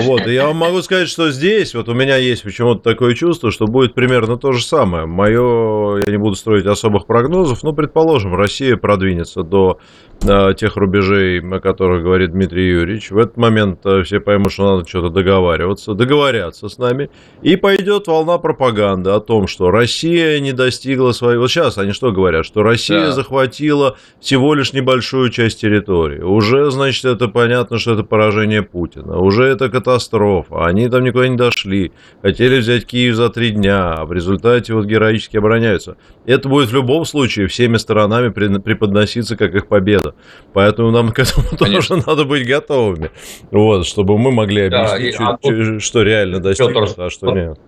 Вот, 0.03 0.28
я 0.28 0.47
вам 0.47 0.58
могу 0.58 0.82
сказать, 0.82 1.08
что 1.08 1.32
здесь, 1.32 1.74
вот 1.76 1.89
у 1.89 1.93
меня 1.93 2.18
есть 2.18 2.43
почему-то 2.43 2.82
такое 2.82 3.14
чувство, 3.14 3.51
что 3.51 3.68
будет 3.68 3.93
примерно 3.93 4.38
то 4.38 4.51
же 4.51 4.64
самое. 4.64 5.06
Мое, 5.06 6.01
я 6.06 6.12
не 6.12 6.18
буду 6.18 6.36
строить 6.36 6.66
особых 6.66 7.06
прогнозов, 7.06 7.64
но, 7.64 7.74
предположим, 7.74 8.36
Россия 8.36 8.76
продвинется 8.78 9.43
до 9.43 9.80
э, 10.24 10.53
тех 10.58 10.76
рубежей, 10.76 11.39
о 11.39 11.60
которых 11.60 12.03
говорит 12.03 12.32
Дмитрий 12.32 12.68
Юрьевич. 12.68 13.12
В 13.12 13.18
этот 13.18 13.38
момент 13.38 13.80
э, 13.86 14.03
все 14.03 14.20
поймут, 14.20 14.51
что 14.51 14.76
надо 14.76 14.88
что-то 14.88 15.10
договариваться, 15.10 15.93
договорятся 15.93 16.70
с 16.70 16.78
нами, 16.78 17.10
и 17.41 17.56
пойдет 17.56 18.08
волна 18.08 18.38
пропаганды 18.38 19.12
о 19.12 19.20
том, 19.20 19.47
что 19.47 19.72
Россия 19.72 20.39
не 20.39 20.51
достигла 20.51 21.12
своей... 21.12 21.38
Вот 21.38 21.49
сейчас 21.49 21.78
они 21.78 21.91
что 21.91 22.12
говорят? 22.12 22.45
Что 22.45 22.64
Россия 22.64 23.08
да. 23.08 23.12
захватила 23.12 23.97
всего 24.20 24.53
лишь 24.53 24.74
небольшую 24.74 25.30
часть 25.30 25.62
территории. 25.62 26.22
Уже, 26.22 26.72
значит, 26.72 26.94
значит, 27.01 27.21
это 27.21 27.27
понятно, 27.27 27.77
что 27.77 27.93
это 27.93 28.03
поражение 28.03 28.61
Путина. 28.61 29.19
Уже 29.19 29.45
это 29.45 29.69
катастрофа. 29.69 30.65
Они 30.65 30.87
там 30.89 31.03
никуда 31.03 31.27
не 31.27 31.37
дошли. 31.37 31.91
Хотели 32.21 32.59
взять 32.59 32.85
Киев 32.85 33.15
за 33.15 33.29
три 33.29 33.51
дня, 33.51 33.93
а 33.93 34.05
в 34.05 34.13
результате 34.13 34.73
вот 34.73 34.85
героически 34.85 35.37
обороняются. 35.37 35.97
Это 36.25 36.49
будет 36.49 36.69
в 36.69 36.73
любом 36.73 37.05
случае 37.05 37.47
всеми 37.47 37.77
сторонами 37.77 38.29
преподноситься 38.29 39.35
как 39.35 39.53
их 39.55 39.67
победа. 39.67 40.15
Поэтому 40.53 40.91
нам 40.91 41.11
к 41.11 41.19
этому 41.19 41.45
Конечно. 41.59 41.95
тоже 41.95 42.03
надо 42.07 42.25
быть 42.25 42.47
готовыми. 42.47 43.11
Вот, 43.51 43.85
чтобы 43.85 44.17
мы 44.17 44.31
могли 44.31 44.67
объяснить, 44.67 45.15
да, 45.19 45.37
что, 45.41 45.75
а 45.75 45.79
что 45.79 46.03
реально 46.03 46.39
достигнуто, 46.39 47.05
а 47.05 47.09
что 47.09 47.31
нет 47.31 47.59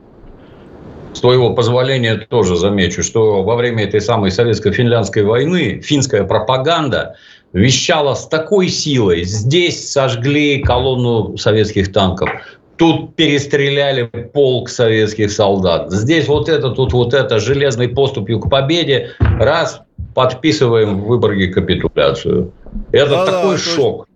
с 1.17 1.19
твоего 1.19 1.53
позволения 1.55 2.15
тоже 2.15 2.55
замечу, 2.55 3.01
что 3.01 3.41
во 3.41 3.55
время 3.55 3.85
этой 3.85 3.99
самой 3.99 4.29
советско-финляндской 4.29 5.23
войны 5.23 5.81
финская 5.81 6.23
пропаганда 6.23 7.15
вещала 7.53 8.13
с 8.13 8.27
такой 8.27 8.69
силой. 8.69 9.23
Здесь 9.23 9.91
сожгли 9.91 10.61
колонну 10.61 11.37
советских 11.37 11.91
танков. 11.91 12.29
Тут 12.77 13.15
перестреляли 13.15 14.03
полк 14.03 14.69
советских 14.69 15.31
солдат. 15.31 15.91
Здесь 15.91 16.27
вот 16.27 16.47
это, 16.47 16.69
тут 16.69 16.93
вот 16.93 17.13
это, 17.13 17.39
железной 17.39 17.89
поступью 17.89 18.39
к 18.39 18.49
победе. 18.49 19.11
Раз, 19.19 19.81
подписываем 20.13 21.01
в 21.01 21.07
Выборге 21.07 21.47
капитуляцию. 21.47 22.51
Это 22.91 23.09
да, 23.09 23.25
такой 23.25 23.55
да, 23.55 23.57
шок. 23.57 24.07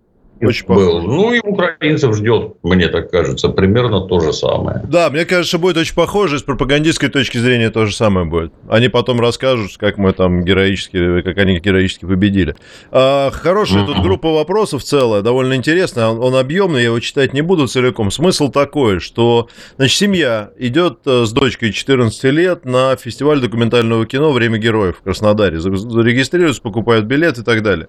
Очень 0.46 0.66
был. 0.66 1.00
Похоже. 1.00 1.06
Ну 1.06 1.32
и 1.32 1.40
украинцев 1.40 2.16
ждет, 2.16 2.54
мне 2.62 2.88
так 2.88 3.10
кажется, 3.10 3.48
примерно 3.48 4.00
то 4.00 4.20
же 4.20 4.32
самое. 4.32 4.82
Да, 4.84 5.08
мне 5.10 5.24
кажется, 5.24 5.58
будет 5.58 5.76
очень 5.76 5.94
похоже, 5.94 6.38
с 6.38 6.42
пропагандистской 6.42 7.08
точки 7.08 7.38
зрения 7.38 7.70
то 7.70 7.86
же 7.86 7.94
самое 7.94 8.26
будет. 8.26 8.52
Они 8.68 8.88
потом 8.88 9.20
расскажут, 9.20 9.76
как 9.78 9.98
мы 9.98 10.12
там 10.12 10.44
героически, 10.44 11.22
как 11.22 11.38
они 11.38 11.60
героически 11.60 12.06
победили. 12.06 12.56
А, 12.90 13.30
хорошая 13.30 13.86
тут 13.86 14.02
группа 14.02 14.32
вопросов 14.32 14.82
целая, 14.82 15.22
довольно 15.22 15.54
интересная. 15.54 16.08
Он, 16.08 16.18
он 16.18 16.36
объемный, 16.36 16.80
я 16.80 16.86
его 16.86 17.00
читать 17.00 17.32
не 17.32 17.42
буду 17.42 17.68
целиком. 17.68 18.10
Смысл 18.10 18.50
такой, 18.50 19.00
что 19.00 19.48
значит, 19.76 19.96
семья 19.96 20.50
идет 20.58 20.98
э, 21.06 21.24
с 21.24 21.32
дочкой 21.32 21.72
14 21.72 22.24
лет 22.24 22.64
на 22.64 22.96
фестиваль 22.96 23.40
документального 23.40 24.06
кино 24.06 24.32
«Время 24.32 24.58
героев» 24.58 24.98
в 24.98 25.02
Краснодаре. 25.02 25.60
Зарегистрируются, 25.60 26.62
покупают 26.62 27.06
билет 27.06 27.38
и 27.38 27.42
так 27.42 27.62
далее. 27.62 27.88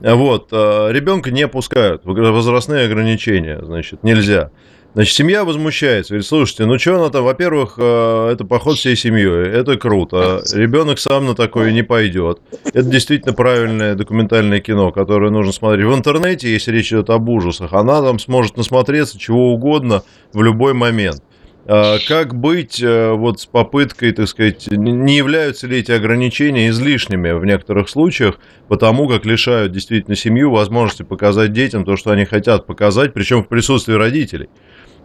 Вот. 0.00 0.48
Э, 0.52 0.88
Ребенка 0.90 1.30
не 1.30 1.46
пускают 1.46 1.89
нарушают 1.90 2.34
возрастные 2.34 2.86
ограничения, 2.86 3.60
значит, 3.62 4.02
нельзя. 4.02 4.50
Значит, 4.92 5.14
семья 5.14 5.44
возмущается, 5.44 6.14
говорит, 6.14 6.26
слушайте, 6.26 6.66
ну 6.66 6.76
что 6.76 6.96
она 6.96 7.10
там, 7.10 7.22
во-первых, 7.22 7.74
э, 7.78 8.30
это 8.32 8.44
поход 8.44 8.76
всей 8.76 8.96
семьей, 8.96 9.48
это 9.48 9.76
круто, 9.76 10.42
ребенок 10.52 10.98
сам 10.98 11.26
на 11.26 11.36
такое 11.36 11.70
не 11.70 11.82
пойдет. 11.82 12.40
Это 12.64 12.82
действительно 12.82 13.32
правильное 13.32 13.94
документальное 13.94 14.58
кино, 14.58 14.90
которое 14.90 15.30
нужно 15.30 15.52
смотреть. 15.52 15.86
В 15.86 15.94
интернете, 15.94 16.52
если 16.52 16.72
речь 16.72 16.92
идет 16.92 17.08
об 17.08 17.28
ужасах, 17.28 17.72
она 17.72 18.02
там 18.02 18.18
сможет 18.18 18.56
насмотреться 18.56 19.16
чего 19.16 19.52
угодно 19.52 20.02
в 20.32 20.42
любой 20.42 20.74
момент. 20.74 21.22
А 21.66 21.98
как 22.08 22.34
быть 22.34 22.82
э, 22.82 23.12
вот 23.12 23.40
с 23.40 23.46
попыткой, 23.46 24.12
так 24.12 24.28
сказать, 24.28 24.68
не 24.70 25.16
являются 25.16 25.66
ли 25.66 25.78
эти 25.78 25.92
ограничения 25.92 26.70
излишними 26.70 27.32
в 27.32 27.44
некоторых 27.44 27.88
случаях, 27.88 28.38
потому 28.68 29.06
как 29.08 29.26
лишают 29.26 29.72
действительно 29.72 30.16
семью 30.16 30.50
возможности 30.50 31.02
показать 31.02 31.52
детям 31.52 31.84
то, 31.84 31.96
что 31.96 32.10
они 32.10 32.24
хотят 32.24 32.66
показать, 32.66 33.12
причем 33.12 33.44
в 33.44 33.48
присутствии 33.48 33.94
родителей? 33.94 34.48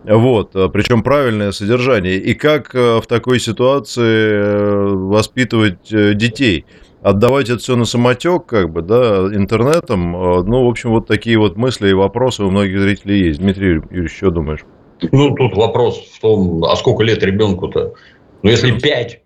Вот, 0.06 0.56
э, 0.56 0.70
причем 0.72 1.04
правильное 1.04 1.52
содержание. 1.52 2.18
И 2.18 2.34
как 2.34 2.74
э, 2.74 3.02
в 3.02 3.08
такой 3.08 3.40
ситуации 3.40 4.96
воспитывать 4.96 5.90
детей? 5.90 6.66
Отдавать 7.02 7.50
это 7.50 7.60
все 7.60 7.76
на 7.76 7.86
самотек, 7.86 8.48
как 8.48 8.72
бы, 8.72 8.82
да, 8.82 9.28
интернетом. 9.32 10.14
Ну, 10.14 10.66
в 10.66 10.68
общем, 10.68 10.90
вот 10.90 11.06
такие 11.06 11.38
вот 11.38 11.56
мысли 11.56 11.90
и 11.90 11.94
вопросы 11.94 12.44
у 12.44 12.50
многих 12.50 12.80
зрителей 12.80 13.28
есть. 13.28 13.40
Дмитрий 13.40 13.82
Юрьевич, 13.92 14.18
что 14.18 14.32
думаешь? 14.32 14.62
Ну, 15.12 15.36
тут 15.36 15.56
вопрос 15.56 16.00
в 16.14 16.22
том, 16.22 16.64
а 16.64 16.76
сколько 16.76 17.04
лет 17.04 17.24
ребенку-то? 17.24 17.94
Ну, 18.44 18.50
если 18.50 18.72
5, 18.72 19.22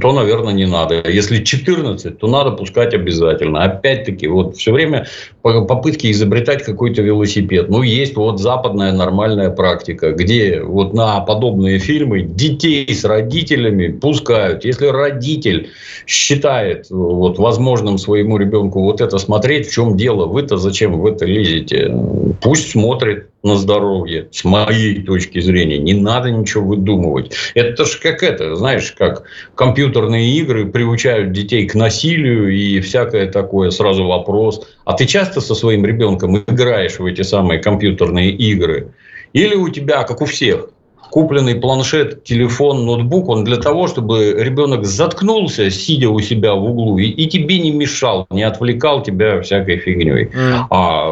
то, 0.00 0.12
наверное, 0.12 0.52
не 0.52 0.66
надо. 0.66 1.02
Если 1.08 1.42
14, 1.42 2.18
то 2.18 2.28
надо 2.28 2.52
пускать 2.52 2.94
обязательно. 2.94 3.64
Опять-таки, 3.64 4.28
вот 4.28 4.56
все 4.56 4.72
время 4.72 5.08
попытки 5.42 6.10
изобретать 6.12 6.62
какой-то 6.62 7.02
велосипед. 7.02 7.68
Ну, 7.68 7.82
есть 7.82 8.14
вот 8.14 8.38
западная 8.38 8.92
нормальная 8.92 9.50
практика, 9.50 10.12
где 10.12 10.62
вот 10.62 10.94
на 10.94 11.20
подобные 11.20 11.80
фильмы 11.80 12.22
детей 12.22 12.94
с 12.94 13.04
родителями 13.04 13.88
пускают. 13.88 14.64
Если 14.64 14.86
родитель 14.86 15.70
считает 16.06 16.86
вот 16.90 17.38
возможным 17.38 17.98
своему 17.98 18.36
ребенку 18.36 18.82
вот 18.82 19.00
это 19.00 19.18
смотреть, 19.18 19.68
в 19.68 19.72
чем 19.72 19.96
дело, 19.96 20.26
вы-то 20.26 20.56
зачем 20.56 21.00
в 21.00 21.06
это 21.06 21.24
лезете? 21.24 21.92
Пусть 22.40 22.70
смотрит 22.70 23.29
на 23.42 23.56
здоровье, 23.56 24.28
с 24.32 24.44
моей 24.44 25.02
точки 25.02 25.40
зрения. 25.40 25.78
Не 25.78 25.94
надо 25.94 26.30
ничего 26.30 26.64
выдумывать. 26.64 27.34
Это 27.54 27.84
же 27.84 27.98
как 27.98 28.22
это, 28.22 28.54
знаешь, 28.56 28.92
как 28.92 29.24
компьютерные 29.54 30.30
игры 30.36 30.66
приучают 30.66 31.32
детей 31.32 31.66
к 31.66 31.74
насилию 31.74 32.54
и 32.54 32.80
всякое 32.80 33.30
такое. 33.30 33.70
Сразу 33.70 34.04
вопрос. 34.04 34.68
А 34.84 34.92
ты 34.92 35.06
часто 35.06 35.40
со 35.40 35.54
своим 35.54 35.86
ребенком 35.86 36.38
играешь 36.38 36.98
в 36.98 37.06
эти 37.06 37.22
самые 37.22 37.60
компьютерные 37.60 38.30
игры? 38.30 38.92
Или 39.32 39.54
у 39.54 39.68
тебя, 39.68 40.02
как 40.02 40.20
у 40.20 40.26
всех, 40.26 40.70
купленный 41.10 41.54
планшет, 41.56 42.24
телефон, 42.24 42.86
ноутбук, 42.86 43.28
он 43.28 43.44
для 43.44 43.56
того, 43.56 43.86
чтобы 43.86 44.34
ребенок 44.38 44.84
заткнулся, 44.84 45.70
сидя 45.70 46.08
у 46.08 46.20
себя 46.20 46.54
в 46.54 46.64
углу, 46.64 46.98
и, 46.98 47.06
и 47.06 47.26
тебе 47.26 47.58
не 47.58 47.70
мешал, 47.70 48.26
не 48.30 48.42
отвлекал 48.42 49.02
тебя 49.02 49.40
всякой 49.42 49.78
фигней. 49.78 50.24
Mm. 50.24 50.64
А 50.70 51.10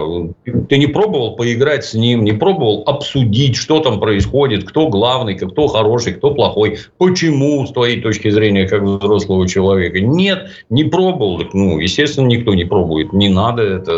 ты 0.69 0.79
не 0.79 0.87
пробовал 0.87 1.37
поиграть 1.37 1.85
с 1.85 1.95
ним, 1.95 2.25
не 2.25 2.33
пробовал 2.33 2.85
обсудить, 2.87 3.57
что 3.57 3.81
там 3.81 4.01
происходит, 4.01 4.65
кто 4.65 4.89
главный, 4.89 5.35
кто 5.35 5.67
хороший, 5.69 6.15
кто 6.15 6.33
плохой, 6.33 6.79
почему, 6.99 7.67
с 7.67 7.73
твоей 7.73 8.01
точки 8.01 8.31
зрения, 8.31 8.69
как 8.69 8.83
взрослого 8.83 9.49
человека. 9.49 10.01
Нет, 10.01 10.51
не 10.71 10.85
пробовал. 10.85 11.43
Ну, 11.53 11.79
естественно, 11.79 12.27
никто 12.27 12.55
не 12.55 12.65
пробует. 12.65 13.13
Не 13.13 13.29
надо 13.29 13.63
это. 13.63 13.93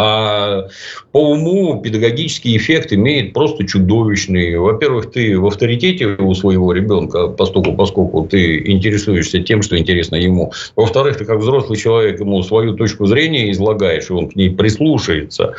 А 0.00 0.68
по 1.12 1.18
уму 1.18 1.80
педагогический 1.82 2.56
эффект 2.56 2.92
имеет 2.92 3.32
просто 3.32 3.66
чудовищный. 3.66 4.56
Во-первых, 4.58 5.10
ты 5.10 5.23
в 5.32 5.46
авторитете 5.46 6.06
у 6.06 6.34
своего 6.34 6.72
ребенка, 6.72 7.28
поскольку, 7.28 7.72
поскольку 7.72 8.26
ты 8.30 8.70
интересуешься 8.70 9.40
тем, 9.42 9.62
что 9.62 9.78
интересно 9.78 10.16
ему. 10.16 10.52
Во-вторых, 10.76 11.16
ты 11.16 11.24
как 11.24 11.38
взрослый 11.38 11.78
человек 11.78 12.20
ему 12.20 12.42
свою 12.42 12.74
точку 12.74 13.06
зрения 13.06 13.50
излагаешь, 13.50 14.10
и 14.10 14.12
он 14.12 14.28
к 14.28 14.36
ней 14.36 14.50
прислушается. 14.50 15.54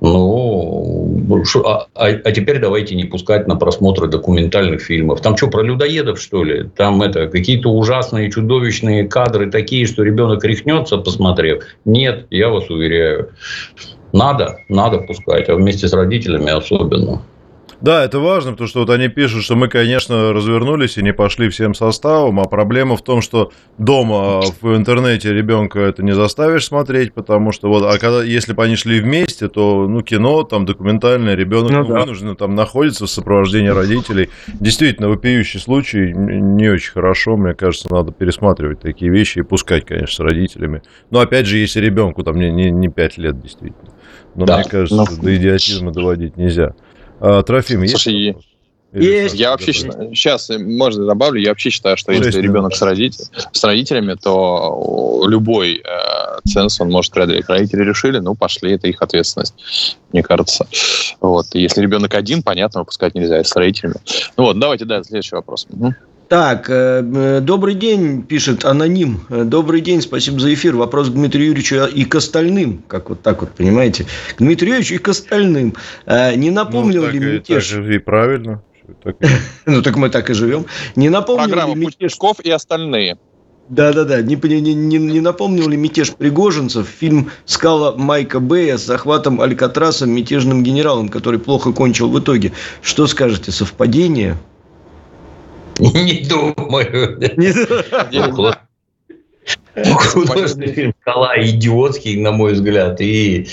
Ну, 0.00 1.22
а, 1.64 1.86
а, 1.94 2.06
а 2.06 2.32
теперь 2.32 2.58
давайте 2.58 2.94
не 2.94 3.04
пускать 3.04 3.46
на 3.48 3.56
просмотры 3.56 4.08
документальных 4.08 4.82
фильмов. 4.82 5.20
Там 5.20 5.36
что, 5.36 5.48
про 5.48 5.62
людоедов, 5.62 6.20
что 6.20 6.44
ли? 6.44 6.68
Там 6.76 7.02
это 7.02 7.28
какие-то 7.28 7.70
ужасные, 7.70 8.30
чудовищные 8.30 9.08
кадры 9.08 9.50
такие, 9.50 9.86
что 9.86 10.02
ребенок 10.02 10.44
рехнется, 10.44 10.98
посмотрев? 10.98 11.64
Нет, 11.84 12.26
я 12.30 12.48
вас 12.50 12.68
уверяю. 12.68 13.30
Надо, 14.12 14.58
надо 14.68 14.98
пускать, 14.98 15.48
а 15.48 15.56
вместе 15.56 15.88
с 15.88 15.92
родителями 15.92 16.50
особенно. 16.50 17.22
Да, 17.80 18.04
это 18.04 18.20
важно, 18.20 18.52
потому 18.52 18.68
что 18.68 18.80
вот 18.80 18.90
они 18.90 19.08
пишут, 19.08 19.42
что 19.42 19.54
мы, 19.54 19.68
конечно, 19.68 20.32
развернулись 20.32 20.96
и 20.96 21.02
не 21.02 21.12
пошли 21.12 21.48
всем 21.50 21.74
составом, 21.74 22.40
а 22.40 22.44
проблема 22.44 22.96
в 22.96 23.02
том, 23.02 23.20
что 23.20 23.52
дома 23.76 24.40
в 24.60 24.76
интернете 24.76 25.32
ребенка 25.32 25.80
это 25.80 26.02
не 26.02 26.12
заставишь 26.12 26.66
смотреть, 26.66 27.12
потому 27.12 27.52
что 27.52 27.68
вот, 27.68 27.84
а 27.84 27.98
когда, 27.98 28.22
если 28.22 28.54
бы 28.54 28.64
они 28.64 28.76
шли 28.76 29.00
вместе, 29.00 29.48
то, 29.48 29.86
ну, 29.86 30.02
кино, 30.02 30.42
там, 30.44 30.64
документальное, 30.64 31.34
ребенок 31.34 31.70
ну, 31.70 31.86
да. 31.86 32.00
вынужден 32.00 32.34
там 32.36 32.54
находиться 32.54 33.06
в 33.06 33.10
сопровождении 33.10 33.68
родителей. 33.68 34.30
Действительно, 34.54 35.08
вопиющий 35.08 35.60
случай, 35.60 36.12
не 36.14 36.68
очень 36.68 36.92
хорошо, 36.92 37.36
мне 37.36 37.54
кажется, 37.54 37.92
надо 37.92 38.12
пересматривать 38.12 38.80
такие 38.80 39.10
вещи 39.10 39.40
и 39.40 39.42
пускать, 39.42 39.84
конечно, 39.84 40.14
с 40.14 40.20
родителями. 40.20 40.82
Но, 41.10 41.20
опять 41.20 41.46
же, 41.46 41.58
если 41.58 41.80
ребенку 41.80 42.22
там 42.22 42.36
не, 42.36 42.50
не, 42.50 42.70
не 42.70 42.88
5 42.88 43.18
лет, 43.18 43.40
действительно. 43.40 43.92
Но 44.34 44.44
да, 44.44 44.58
мне 44.58 44.64
кажется, 44.64 44.96
но... 44.96 45.22
до 45.22 45.36
идиотизма 45.36 45.92
доводить 45.92 46.36
нельзя. 46.36 46.74
А, 47.20 47.42
Трофим, 47.42 47.86
Слушай, 47.88 48.14
есть? 48.14 48.38
Есть. 48.92 49.34
Я 49.34 49.50
вообще 49.50 49.72
считаю, 49.72 50.14
сейчас, 50.14 50.48
можно 50.48 51.06
добавлю, 51.06 51.40
я 51.40 51.50
вообще 51.50 51.70
считаю, 51.70 51.96
что 51.96 52.12
если 52.12 52.40
ребенок 52.40 52.74
с, 52.74 52.80
родитель, 52.80 53.24
с 53.52 53.64
родителями, 53.64 54.14
то 54.14 55.24
любой 55.28 55.82
э, 55.84 56.38
ценз 56.46 56.80
он 56.80 56.90
может 56.90 57.12
преодолеть. 57.12 57.48
Родители 57.48 57.82
решили, 57.82 58.18
ну, 58.20 58.34
пошли, 58.34 58.72
это 58.72 58.86
их 58.88 59.02
ответственность, 59.02 59.98
мне 60.12 60.22
кажется. 60.22 60.66
Вот. 61.20 61.46
Если 61.52 61.82
ребенок 61.82 62.14
один, 62.14 62.42
понятно, 62.42 62.80
выпускать 62.80 63.14
нельзя, 63.14 63.42
с 63.42 63.54
родителями. 63.54 63.96
Ну 64.36 64.44
вот, 64.44 64.58
давайте, 64.58 64.84
да, 64.84 65.02
следующий 65.02 65.34
вопрос. 65.34 65.66
Угу. 65.68 65.94
Так, 66.28 66.68
э, 66.68 67.04
э, 67.04 67.40
добрый 67.40 67.74
день, 67.74 68.22
пишет 68.22 68.64
аноним. 68.64 69.20
Э, 69.28 69.44
добрый 69.44 69.80
день, 69.80 70.02
спасибо 70.02 70.40
за 70.40 70.52
эфир. 70.54 70.74
Вопрос 70.74 71.08
к 71.08 71.12
Дмитрию 71.12 71.48
Юрьевичу 71.48 71.84
и 71.86 72.04
к 72.04 72.16
остальным. 72.16 72.82
Как 72.88 73.10
вот 73.10 73.22
так 73.22 73.42
вот, 73.42 73.50
понимаете? 73.52 74.06
К 74.34 74.38
Дмитрию 74.38 74.74
Юрьевичу 74.74 74.94
и 74.96 74.98
к 74.98 75.08
остальным. 75.08 75.74
Не 76.06 76.50
напомнил 76.50 77.02
ну, 77.02 77.10
ли 77.10 77.18
мятеж... 77.20 77.68
Так 77.68 77.84
и 77.84 77.98
правильно. 77.98 78.62
Ну, 79.66 79.82
так 79.82 79.96
мы 79.96 80.10
так 80.10 80.30
и 80.30 80.34
живем. 80.34 80.66
Не 80.96 81.10
напомнил 81.10 81.44
Программа 81.44 81.74
ли 81.74 81.80
мятеж... 81.86 82.12
Пучков 82.12 82.40
и 82.40 82.50
остальные. 82.50 83.18
Да-да-да. 83.68 84.20
Не, 84.22 84.36
не, 84.36 84.74
не, 84.74 84.98
не 84.98 85.20
напомнил 85.20 85.68
ли 85.68 85.76
мятеж 85.76 86.12
пригожинцев 86.12 86.88
фильм 86.88 87.30
«Скала» 87.44 87.96
Майка 87.96 88.40
Бэя 88.40 88.78
с 88.78 88.84
захватом 88.84 89.40
Алькатраса 89.40 90.06
мятежным 90.06 90.64
генералом, 90.64 91.08
который 91.08 91.38
плохо 91.38 91.72
кончил 91.72 92.08
в 92.08 92.18
итоге? 92.18 92.52
Что 92.80 93.06
скажете, 93.06 93.52
совпадение? 93.52 94.36
Не 95.80 96.22
думаю. 96.22 97.18
Художественный 99.76 100.68
фильм 100.68 100.94
«Скала» 101.02 101.34
идиотский, 101.38 102.18
на 102.20 102.32
мой 102.32 102.54
взгляд, 102.54 103.00
и 103.00 103.46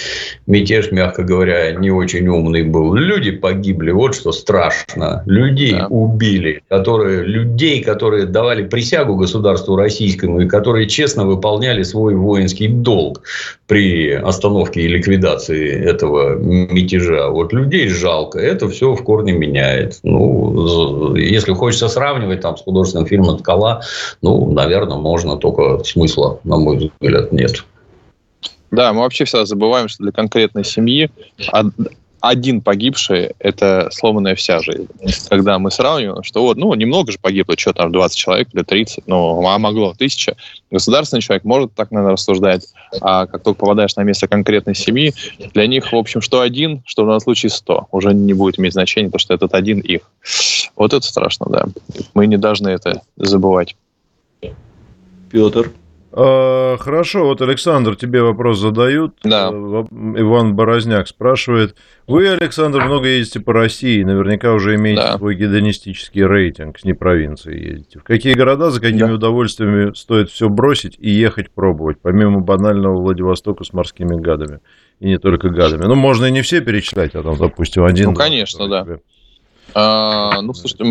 мятеж, 0.48 0.92
мягко 0.92 1.24
говоря, 1.24 1.74
не 1.74 1.92
очень 1.92 2.28
умный 2.28 2.64
был. 2.64 2.94
Люди 2.94 3.32
погибли, 3.32 3.92
вот 3.92 4.16
что 4.16 4.32
страшно. 4.32 5.24
Людей 5.26 5.74
да. 5.74 5.88
убили, 5.88 6.64
которые, 6.70 7.24
людей, 7.24 7.84
которые 7.84 8.26
давали 8.26 8.64
присягу 8.64 9.16
государству 9.16 9.76
российскому 9.76 10.42
и 10.42 10.48
которые 10.48 10.88
честно 10.88 11.26
выполняли 11.26 11.84
свой 11.84 12.16
воинский 12.16 12.70
долг 12.70 13.24
при 13.68 14.12
остановке 14.12 14.82
и 14.82 14.88
ликвидации 14.88 15.72
этого 15.72 16.38
мятежа. 16.38 17.30
Вот 17.30 17.52
людей 17.52 17.90
жалко, 17.90 18.40
это 18.40 18.70
все 18.70 18.94
в 18.94 19.04
корне 19.04 19.34
меняет. 19.34 20.00
Ну, 20.04 21.16
если 21.16 21.54
хочется 21.54 21.90
сравнивать 21.90 22.42
там 22.42 22.56
с 22.56 22.62
художественным 22.62 23.08
фильмом 23.08 23.40
«Скала», 23.40 23.82
ну, 24.22 24.52
наверное, 24.52 24.98
можно 24.98 25.36
только 25.36 25.84
смысл 25.84 26.13
смысла, 26.14 26.40
на 26.44 26.58
мой 26.58 26.92
взгляд, 27.02 27.32
нет. 27.32 27.66
Да, 28.72 28.94
мы 28.94 29.02
вообще 29.02 29.26
всегда 29.26 29.46
забываем, 29.46 29.88
что 29.88 30.04
для 30.04 30.12
конкретной 30.12 30.64
семьи 30.64 31.10
один 32.22 32.62
погибший– 32.62 33.32
это 33.40 33.90
сломанная 33.92 34.36
вся 34.36 34.62
жизнь. 34.62 34.88
Когда 35.30 35.60
мы 35.60 35.70
сравниваем, 35.72 36.24
что 36.24 36.42
вот, 36.44 36.56
ну, 36.56 36.74
немного 36.74 37.12
же 37.12 37.18
погибло, 37.22 37.56
что 37.58 37.74
там, 37.74 37.92
20 37.92 38.18
человек 38.18 38.48
или 38.54 38.64
30, 38.64 39.08
ну, 39.08 39.46
а 39.46 39.60
могло 39.60 39.94
тысяча. 39.94 40.38
Государственный 40.72 41.20
человек 41.20 41.44
может 41.44 41.74
так, 41.74 41.92
наверное, 41.92 42.14
рассуждать, 42.14 42.68
а 43.02 43.28
как 43.28 43.44
только 43.44 43.60
попадаешь 43.60 43.98
на 43.98 44.04
место 44.04 44.30
конкретной 44.30 44.74
семьи, 44.74 45.14
для 45.54 45.68
них, 45.68 45.92
в 45.92 45.96
общем, 45.98 46.22
что 46.22 46.40
один, 46.40 46.82
что 46.86 47.04
в 47.04 47.08
данном 47.08 47.20
случае 47.20 47.50
100. 47.50 47.90
Уже 47.92 48.14
не 48.14 48.34
будет 48.34 48.58
иметь 48.58 48.72
значения, 48.72 49.10
то, 49.10 49.20
что 49.20 49.34
этот 49.34 49.54
один 49.54 49.82
их. 49.82 50.10
Вот 50.78 50.94
это 50.94 51.06
страшно, 51.06 51.48
да. 51.50 51.66
Мы 52.14 52.28
не 52.28 52.38
должны 52.38 52.70
это 52.70 53.02
забывать. 53.18 53.76
Петр. 55.30 55.72
А, 56.16 56.78
хорошо, 56.78 57.26
вот 57.26 57.42
Александр, 57.42 57.96
тебе 57.96 58.22
вопрос 58.22 58.60
задают. 58.60 59.16
Да. 59.24 59.50
Э, 59.52 59.84
Иван 60.18 60.56
Борозняк 60.56 61.08
спрашивает. 61.08 61.76
Вы, 62.06 62.30
Александр, 62.30 62.86
много 62.86 63.08
ездите 63.08 63.40
по 63.40 63.52
России, 63.52 64.04
наверняка 64.04 64.54
уже 64.54 64.76
имеете 64.76 65.02
да. 65.02 65.18
свой 65.18 65.34
гедонистический 65.36 66.24
рейтинг, 66.24 66.78
с 66.78 66.84
непровинции 66.84 67.72
ездите. 67.72 68.00
В 68.00 68.04
какие 68.04 68.34
города, 68.34 68.70
за 68.70 68.80
какими 68.80 69.08
да. 69.08 69.14
удовольствиями 69.14 69.94
стоит 69.96 70.30
все 70.30 70.50
бросить 70.50 70.98
и 71.00 71.10
ехать 71.10 71.50
пробовать, 71.50 71.98
помимо 72.00 72.42
банального 72.42 73.02
Владивостока 73.02 73.64
с 73.64 73.74
морскими 73.74 74.16
гадами? 74.16 74.60
И 75.00 75.08
не 75.08 75.18
только 75.18 75.50
гадами. 75.50 75.86
Ну, 75.86 75.96
можно 75.96 76.26
и 76.26 76.32
не 76.32 76.44
все 76.44 76.62
перечислять, 76.62 77.16
а 77.16 77.24
там, 77.24 77.38
допустим, 77.38 77.86
один. 77.86 78.12
Ну, 78.12 78.16
конечно, 78.16 78.70
да. 78.70 78.84
Тебе. 78.84 79.00
А, 79.76 80.42
ну, 80.42 80.54
слушайте, 80.54 80.84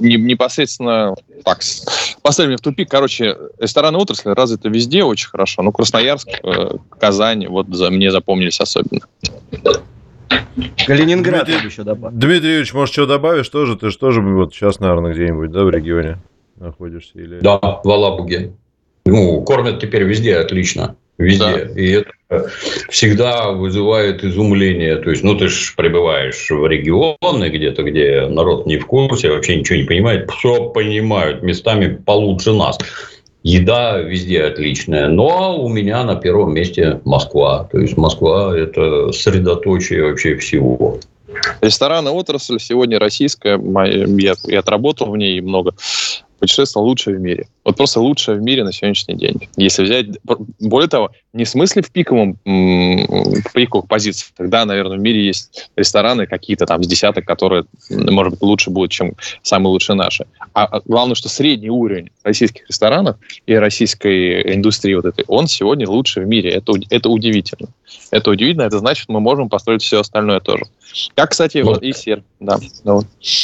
непосредственно 0.00 1.14
так, 1.44 1.60
поставили 2.22 2.56
в 2.56 2.60
тупик. 2.60 2.90
Короче, 2.90 3.36
ресторанная 3.58 4.00
отрасль 4.00 4.30
развита 4.30 4.68
везде 4.68 5.04
очень 5.04 5.28
хорошо. 5.28 5.62
Ну, 5.62 5.72
Красноярск, 5.72 6.28
э, 6.42 6.70
Казань, 6.98 7.46
вот 7.46 7.68
за, 7.68 7.90
мне 7.90 8.10
запомнились 8.10 8.60
особенно. 8.60 9.02
Калининград 10.86 11.46
Дмитрий, 11.46 11.66
еще 11.66 11.84
добавил. 11.84 12.16
Дмитрий 12.16 12.48
Юрьевич, 12.48 12.74
может, 12.74 12.92
что 12.92 13.06
добавишь 13.06 13.48
тоже? 13.48 13.76
Ты 13.76 13.90
же 13.90 13.98
тоже 13.98 14.20
вот 14.20 14.52
сейчас, 14.52 14.80
наверное, 14.80 15.12
где-нибудь, 15.12 15.50
да, 15.52 15.64
в 15.64 15.70
регионе 15.70 16.18
находишься? 16.56 17.12
Или... 17.18 17.38
Да, 17.40 17.58
в 17.58 17.88
Алабуге. 17.88 18.52
Ну, 19.06 19.42
кормят 19.42 19.80
теперь 19.80 20.02
везде 20.02 20.36
отлично. 20.36 20.96
Везде. 21.18 21.64
Да. 21.66 21.80
И 21.80 21.90
это 21.90 22.10
всегда 22.90 23.50
вызывает 23.52 24.24
изумление. 24.24 24.96
То 24.96 25.10
есть, 25.10 25.22
ну, 25.22 25.36
ты 25.36 25.48
же 25.48 25.72
прибываешь 25.76 26.50
в 26.50 26.66
регионы 26.66 27.48
где-то, 27.48 27.82
где 27.82 28.26
народ 28.26 28.66
не 28.66 28.78
в 28.78 28.86
курсе, 28.86 29.30
вообще 29.30 29.56
ничего 29.56 29.78
не 29.78 29.84
понимает. 29.84 30.30
Все 30.30 30.70
понимают 30.70 31.42
местами 31.42 31.98
получше 32.04 32.52
нас. 32.52 32.78
Еда 33.42 33.98
везде 33.98 34.42
отличная. 34.42 35.08
Но 35.08 35.58
у 35.58 35.68
меня 35.68 36.04
на 36.04 36.16
первом 36.16 36.52
месте 36.52 37.00
Москва. 37.04 37.68
То 37.72 37.78
есть, 37.78 37.96
Москва– 37.96 38.56
это 38.56 39.12
средоточие 39.12 40.04
вообще 40.04 40.36
всего. 40.36 40.98
Ресторанная 41.60 42.12
отрасль 42.12 42.58
сегодня 42.58 42.98
российская, 42.98 43.58
я, 44.18 44.34
я 44.44 44.58
отработал 44.58 45.10
в 45.10 45.16
ней 45.16 45.40
много, 45.40 45.74
путешествовал 46.38 46.86
лучшее 46.86 47.16
в 47.16 47.20
мире. 47.20 47.46
Вот 47.68 47.76
просто 47.76 48.00
лучшее 48.00 48.38
в 48.38 48.40
мире 48.40 48.64
на 48.64 48.72
сегодняшний 48.72 49.14
день. 49.14 49.46
Если 49.58 49.84
взять, 49.84 50.06
более 50.58 50.88
того, 50.88 51.10
не 51.34 51.44
в 51.44 51.48
смысле 51.50 51.82
в 51.82 51.90
пиковом, 51.90 52.38
в 52.46 53.52
пиковых 53.52 53.86
позициях. 53.86 54.32
Тогда, 54.38 54.64
наверное, 54.64 54.96
в 54.96 55.00
мире 55.02 55.26
есть 55.26 55.68
рестораны 55.76 56.26
какие-то 56.26 56.64
там 56.64 56.82
с 56.82 56.86
десяток, 56.86 57.26
которые, 57.26 57.64
может 57.90 58.32
быть, 58.32 58.40
лучше 58.40 58.70
будут, 58.70 58.90
чем 58.90 59.12
самые 59.42 59.70
лучшие 59.70 59.96
наши. 59.96 60.24
А, 60.54 60.64
а 60.64 60.80
главное, 60.86 61.14
что 61.14 61.28
средний 61.28 61.68
уровень 61.68 62.08
российских 62.24 62.66
ресторанов 62.68 63.16
и 63.46 63.54
российской 63.54 64.54
индустрии 64.54 64.94
вот 64.94 65.04
этой, 65.04 65.26
он 65.28 65.46
сегодня 65.46 65.86
лучший 65.86 66.24
в 66.24 66.26
мире. 66.26 66.50
Это, 66.52 66.72
это 66.88 67.10
удивительно. 67.10 67.68
Это 68.10 68.30
удивительно. 68.30 68.62
Это 68.62 68.78
значит, 68.78 69.10
мы 69.10 69.20
можем 69.20 69.50
построить 69.50 69.82
все 69.82 70.00
остальное 70.00 70.40
тоже. 70.40 70.64
Как, 71.14 71.32
кстати, 71.32 71.58
вот, 71.58 71.74
вот 71.74 71.82
и 71.82 71.92
сер. 71.92 72.22
Да, 72.40 72.58
да, 72.84 73.00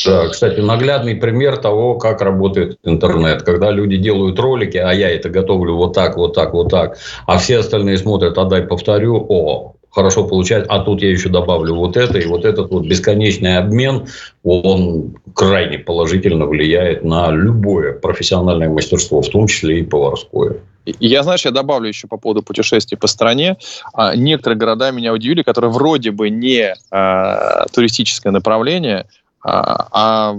да, 0.06 0.28
кстати, 0.28 0.60
наглядный 0.60 1.14
пример 1.14 1.58
того, 1.58 1.96
как 1.96 2.22
работает 2.22 2.78
интернет. 2.84 3.42
Когда 3.42 3.70
люди 3.70 3.96
делают 3.96 4.13
ролики, 4.36 4.76
а 4.76 4.92
я 4.92 5.10
это 5.10 5.28
готовлю 5.28 5.74
вот 5.74 5.94
так, 5.94 6.16
вот 6.16 6.34
так, 6.34 6.52
вот 6.52 6.70
так, 6.70 6.98
а 7.26 7.38
все 7.38 7.58
остальные 7.58 7.98
смотрят, 7.98 8.38
а 8.38 8.44
дай 8.44 8.62
повторю, 8.62 9.24
о, 9.28 9.74
хорошо 9.94 10.26
получать, 10.26 10.66
а 10.68 10.80
тут 10.80 11.02
я 11.02 11.10
еще 11.10 11.28
добавлю 11.28 11.74
вот 11.74 11.96
это, 11.96 12.18
и 12.18 12.26
вот 12.26 12.44
этот 12.44 12.70
вот 12.70 12.84
бесконечный 12.84 13.58
обмен, 13.58 14.06
он 14.42 15.14
крайне 15.34 15.78
положительно 15.78 16.46
влияет 16.46 17.04
на 17.04 17.30
любое 17.30 17.92
профессиональное 17.92 18.68
мастерство, 18.68 19.22
в 19.22 19.28
том 19.28 19.46
числе 19.46 19.80
и 19.80 19.82
поварское. 19.84 20.56
Я, 21.00 21.22
знаешь, 21.22 21.44
я 21.44 21.50
добавлю 21.50 21.88
еще 21.88 22.08
по 22.08 22.18
поводу 22.18 22.42
путешествий 22.42 22.98
по 22.98 23.06
стране. 23.06 23.56
А, 23.94 24.14
некоторые 24.14 24.58
города 24.58 24.90
меня 24.90 25.14
удивили, 25.14 25.42
которые 25.42 25.70
вроде 25.70 26.10
бы 26.10 26.28
не 26.28 26.74
а, 26.90 27.64
туристическое 27.72 28.32
направление, 28.32 29.06
а, 29.44 29.88
а 29.92 30.36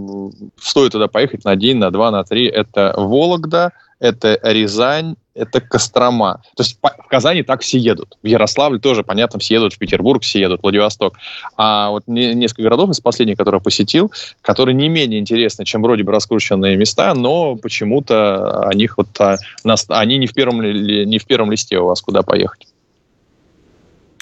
стоит 0.60 0.92
туда 0.92 1.08
поехать 1.08 1.46
на 1.46 1.56
день, 1.56 1.78
на 1.78 1.92
два, 1.92 2.10
на 2.10 2.24
три. 2.24 2.48
Это 2.48 2.94
Вологда, 2.98 3.72
это 4.00 4.40
Рязань, 4.42 5.16
это 5.36 5.62
Кострома. 5.62 6.42
То 6.56 6.64
есть 6.64 6.80
в 6.82 7.08
Казани 7.08 7.44
так 7.44 7.62
все 7.62 7.78
едут. 7.78 8.18
В 8.24 8.26
Ярославль 8.26 8.80
тоже, 8.80 9.04
понятно, 9.04 9.40
все 9.40 9.56
едут, 9.56 9.74
в 9.74 9.78
Петербург 9.78 10.24
все 10.24 10.40
едут, 10.40 10.64
Владивосток. 10.64 11.18
А 11.56 11.92
вот 11.92 12.04
несколько 12.08 12.64
городов 12.64 12.90
из 12.90 13.00
последних, 13.00 13.38
которые 13.38 13.62
посетил, 13.62 14.12
которые 14.42 14.74
не 14.74 14.90
менее 14.90 15.20
интересны, 15.20 15.66
чем 15.66 15.84
вроде 15.84 16.04
бы 16.04 16.12
раскрученные 16.12 16.76
места, 16.76 17.14
но 17.14 17.56
почему-то 17.56 18.68
о 18.68 18.74
них 18.74 18.98
вот, 18.98 19.10
а, 19.20 19.38
они 19.90 20.18
не 20.18 20.26
в, 20.26 20.34
первом, 20.34 20.62
не 20.62 21.20
в 21.20 21.26
первом 21.26 21.52
листе 21.52 21.78
у 21.78 21.86
вас, 21.86 22.02
куда 22.02 22.24
поехать. 22.24 22.68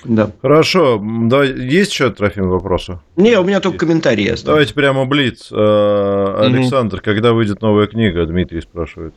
Да. 0.04 0.32
Хорошо. 0.42 1.02
Да, 1.04 1.44
есть 1.44 1.92
еще, 1.92 2.10
Трофим, 2.12 2.50
вопросы? 2.50 3.00
Не, 3.16 3.40
у 3.40 3.44
меня 3.44 3.60
только 3.60 3.80
комментарии 3.80 4.30
есть. 4.30 4.46
Давайте 4.46 4.74
прямо 4.74 5.06
блиц. 5.06 5.50
Э, 5.52 6.36
Александр, 6.40 6.98
угу. 6.98 7.04
когда 7.04 7.34
выйдет 7.34 7.62
новая 7.62 7.88
книга, 7.88 8.26
Дмитрий 8.26 8.62
спрашивает. 8.62 9.14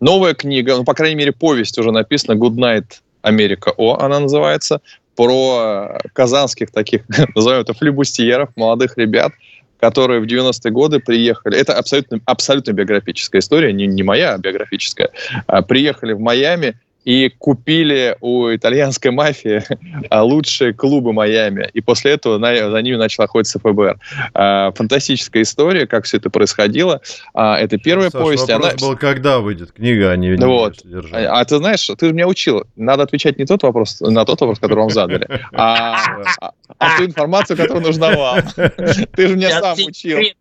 Новая 0.00 0.34
книга, 0.34 0.76
ну, 0.76 0.84
по 0.84 0.94
крайней 0.94 1.16
мере, 1.16 1.32
повесть 1.32 1.78
уже 1.78 1.92
написана, 1.92 2.36
Good 2.36 2.56
Night 2.56 2.86
Америка 3.22 3.72
О, 3.76 3.98
она 4.00 4.20
называется, 4.20 4.80
про 5.16 5.98
казанских 6.12 6.70
таких, 6.70 7.02
назовем 7.34 7.60
это, 7.60 7.74
флибустьеров, 7.74 8.50
молодых 8.56 8.96
ребят, 8.96 9.32
которые 9.78 10.20
в 10.20 10.24
90-е 10.24 10.70
годы 10.70 11.00
приехали. 11.00 11.58
Это 11.58 11.76
абсолютно, 11.76 12.20
абсолютно 12.24 12.72
биографическая 12.72 13.40
история, 13.40 13.72
не, 13.72 13.86
не 13.86 14.02
моя, 14.02 14.34
а 14.34 14.38
биографическая. 14.38 15.10
А, 15.46 15.62
приехали 15.62 16.12
в 16.12 16.20
Майами 16.20 16.78
и 17.10 17.28
купили 17.28 18.16
у 18.20 18.54
итальянской 18.54 19.10
мафии 19.10 19.64
а, 20.10 20.22
лучшие 20.22 20.72
клубы 20.72 21.12
Майами. 21.12 21.68
И 21.72 21.80
после 21.80 22.12
этого 22.12 22.38
на, 22.38 22.70
за 22.70 22.82
ними 22.82 22.94
начал 22.94 23.24
охотиться 23.24 23.58
ФБР. 23.58 23.98
А, 24.32 24.70
фантастическая 24.70 25.42
история, 25.42 25.88
как 25.88 26.04
все 26.04 26.18
это 26.18 26.30
происходило. 26.30 27.00
А, 27.34 27.58
это 27.58 27.78
первая 27.78 28.10
Саша, 28.10 28.24
повесть. 28.24 28.48
Вопрос 28.48 28.74
она... 28.74 28.76
был, 28.88 28.96
когда 28.96 29.40
выйдет 29.40 29.72
книга, 29.72 30.12
а 30.12 30.16
не, 30.16 30.36
вот. 30.36 30.84
А, 31.12 31.40
а 31.40 31.44
ты 31.44 31.56
знаешь, 31.56 31.84
ты 31.84 32.06
же 32.06 32.12
меня 32.12 32.28
учил. 32.28 32.62
Надо 32.76 33.02
отвечать 33.02 33.38
не 33.38 33.44
тот 33.44 33.64
вопрос, 33.64 34.00
на 34.00 34.24
тот 34.24 34.40
вопрос, 34.40 34.60
который 34.60 34.78
вам 34.78 34.90
задали, 34.90 35.26
а, 35.52 35.96
а, 36.40 36.52
а 36.78 36.96
ту 36.96 37.06
информацию, 37.06 37.56
которая 37.56 37.82
нужна 37.82 38.12
вам. 38.16 38.42
Ты 39.16 39.26
же 39.26 39.36
меня 39.36 39.60
сам 39.60 39.76
учил. 39.84 40.18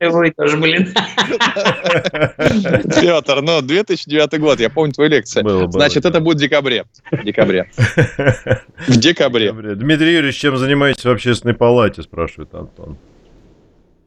Петр, 3.02 3.42
ну, 3.42 3.62
2009 3.62 4.40
год, 4.40 4.60
я 4.60 4.70
помню 4.70 4.94
твою 4.94 5.10
лекцию. 5.10 5.72
Значит, 5.72 6.06
это 6.06 6.20
будет 6.20 6.38
декабре. 6.60 6.86
В 7.12 7.24
декабре. 7.24 7.70
В 8.88 8.98
декабре. 8.98 9.52
Дмитрий 9.52 10.14
Юрьевич, 10.14 10.38
чем 10.38 10.58
занимаетесь 10.58 11.06
в 11.06 11.10
общественной 11.10 11.54
палате, 11.54 12.02
спрашивает 12.02 12.54
Антон. 12.54 12.98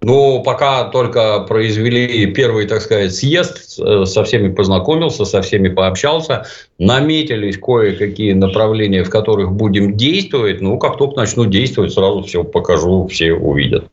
Ну, 0.05 0.43
пока 0.43 0.85
только 0.85 1.41
произвели 1.41 2.27
первый, 2.27 2.67
так 2.67 2.81
сказать, 2.81 3.15
съезд, 3.15 3.79
э, 3.79 4.05
со 4.05 4.25
всеми 4.25 4.53
познакомился, 4.53 5.25
со 5.25 5.43
всеми 5.43 5.69
пообщался, 5.69 6.45
наметились 6.79 7.57
кое-какие 7.57 8.33
направления, 8.33 9.05
в 9.05 9.11
которых 9.11 9.53
будем 9.53 9.97
действовать. 9.97 10.61
Ну, 10.61 10.77
как 10.79 10.99
только 10.99 11.21
начну 11.21 11.47
действовать, 11.47 11.93
сразу 11.93 12.23
все 12.23 12.43
покажу, 12.43 13.07
все 13.07 13.33
увидят. 13.33 13.85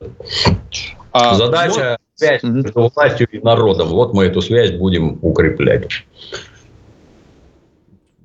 А, 1.12 1.36
Задача 1.36 2.00
вот... 2.00 2.00
связь 2.16 2.42
между 2.42 2.92
властью 2.96 3.28
и 3.32 3.38
народом. 3.38 3.90
Вот 3.90 4.12
мы 4.12 4.26
эту 4.26 4.42
связь 4.42 4.72
будем 4.72 5.20
укреплять. 5.22 5.90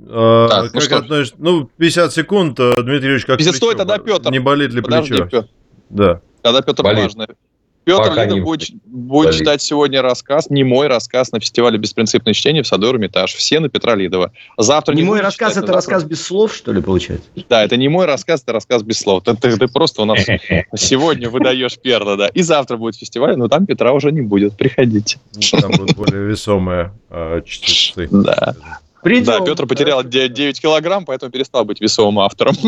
А, 0.08 0.48
так, 0.48 0.72
как 0.72 0.90
ну, 0.90 0.96
относишь? 0.96 1.34
Ну, 1.38 1.70
50 1.76 2.12
секунд, 2.12 2.60
э, 2.60 2.74
Дмитрий 2.82 3.10
Ильич, 3.10 3.24
как 3.24 3.38
50 3.38 3.56
стоит, 3.56 3.76
тогда 3.78 3.98
Петр. 3.98 4.30
Не 4.30 4.38
болит 4.38 4.72
ли 4.72 4.82
Подожди, 4.82 5.14
плечо? 5.14 5.26
Петр. 5.26 5.48
Да. 5.90 6.20
Тогда 6.42 6.62
Петр 6.62 6.82
болит. 6.82 7.04
важно. 7.04 7.26
Петр 7.84 8.08
Пока 8.08 8.24
Лидов 8.24 8.40
будет, 8.40 8.70
будет 8.86 9.34
читать 9.34 9.60
сегодня 9.60 10.00
рассказ, 10.00 10.48
не 10.48 10.64
мой 10.64 10.86
рассказ 10.86 11.32
на 11.32 11.40
фестивале 11.40 11.78
«Беспринципное 11.78 12.32
чтение» 12.32 12.62
в 12.62 12.66
Саду 12.66 12.88
Эрмитаж. 12.88 13.34
Все 13.34 13.60
на 13.60 13.68
Петра 13.68 13.94
Лидова. 13.94 14.32
Завтра 14.56 14.94
не, 14.94 15.02
не 15.02 15.08
мой 15.08 15.20
рассказ, 15.20 15.50
читать, 15.50 15.64
это 15.64 15.72
рассказ 15.74 16.00
завтра... 16.00 16.10
без 16.10 16.24
слов, 16.24 16.54
что 16.54 16.72
ли, 16.72 16.80
получается? 16.80 17.28
Да, 17.48 17.62
это 17.62 17.76
не 17.76 17.88
мой 17.88 18.06
рассказ, 18.06 18.42
это 18.42 18.54
рассказ 18.54 18.82
без 18.82 18.98
слов. 18.98 19.22
Ты, 19.24 19.36
ты, 19.36 19.56
ты 19.58 19.68
просто 19.68 20.00
у 20.02 20.04
нас 20.06 20.18
сегодня 20.76 21.28
выдаешь 21.28 21.78
перла, 21.78 22.16
да. 22.16 22.28
И 22.28 22.40
завтра 22.40 22.78
будет 22.78 22.96
фестиваль, 22.96 23.36
но 23.36 23.48
там 23.48 23.66
Петра 23.66 23.92
уже 23.92 24.12
не 24.12 24.22
будет. 24.22 24.56
Приходите. 24.56 25.18
Ну, 25.34 25.60
там 25.60 25.70
будут 25.72 25.94
более 25.94 26.26
весомые 26.26 26.92
э, 27.10 27.42
чтецы. 27.44 28.08
Да. 28.10 28.54
Предел. 29.04 29.38
Да, 29.38 29.44
Петр 29.44 29.66
потерял 29.66 30.02
9 30.02 30.60
килограмм, 30.60 31.04
поэтому 31.04 31.30
перестал 31.30 31.64
быть 31.64 31.80
весовым 31.80 32.18
автором. 32.18 32.54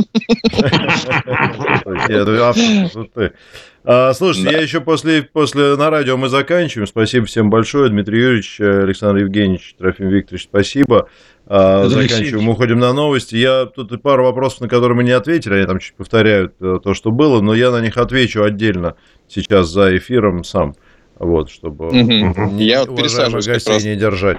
А, 3.88 4.12
слушайте, 4.14 4.50
я 4.50 4.58
еще 4.60 4.80
после, 4.80 5.22
после 5.22 5.76
на 5.76 5.90
радио 5.90 6.16
мы 6.16 6.28
заканчиваем. 6.28 6.88
Спасибо 6.88 7.24
всем 7.26 7.50
большое. 7.50 7.88
Дмитрий 7.88 8.18
Юрьевич, 8.18 8.60
Александр 8.60 9.20
Евгеньевич, 9.20 9.76
Трофим 9.78 10.08
Викторович, 10.08 10.42
спасибо. 10.42 11.08
А, 11.46 11.86
заканчиваем. 11.86 12.46
Мы 12.46 12.52
уходим 12.54 12.80
на 12.80 12.92
новости. 12.92 13.36
Я 13.36 13.66
тут 13.66 14.02
пару 14.02 14.24
вопросов, 14.24 14.62
на 14.62 14.68
которые 14.68 14.96
мы 14.96 15.04
не 15.04 15.12
ответили. 15.12 15.54
Они 15.54 15.66
там 15.66 15.78
чуть 15.78 15.94
повторяют 15.94 16.54
э, 16.60 16.80
то, 16.82 16.94
что 16.94 17.12
было, 17.12 17.40
но 17.40 17.54
я 17.54 17.70
на 17.70 17.80
них 17.80 17.96
отвечу 17.96 18.42
отдельно 18.42 18.96
сейчас 19.28 19.68
за 19.68 19.96
эфиром 19.96 20.42
сам. 20.42 20.74
Вот, 21.16 21.48
чтобы 21.48 21.88
я 22.58 22.84
вот 22.86 23.00
гостей 23.00 23.84
не 23.84 23.94
держать. 23.94 24.38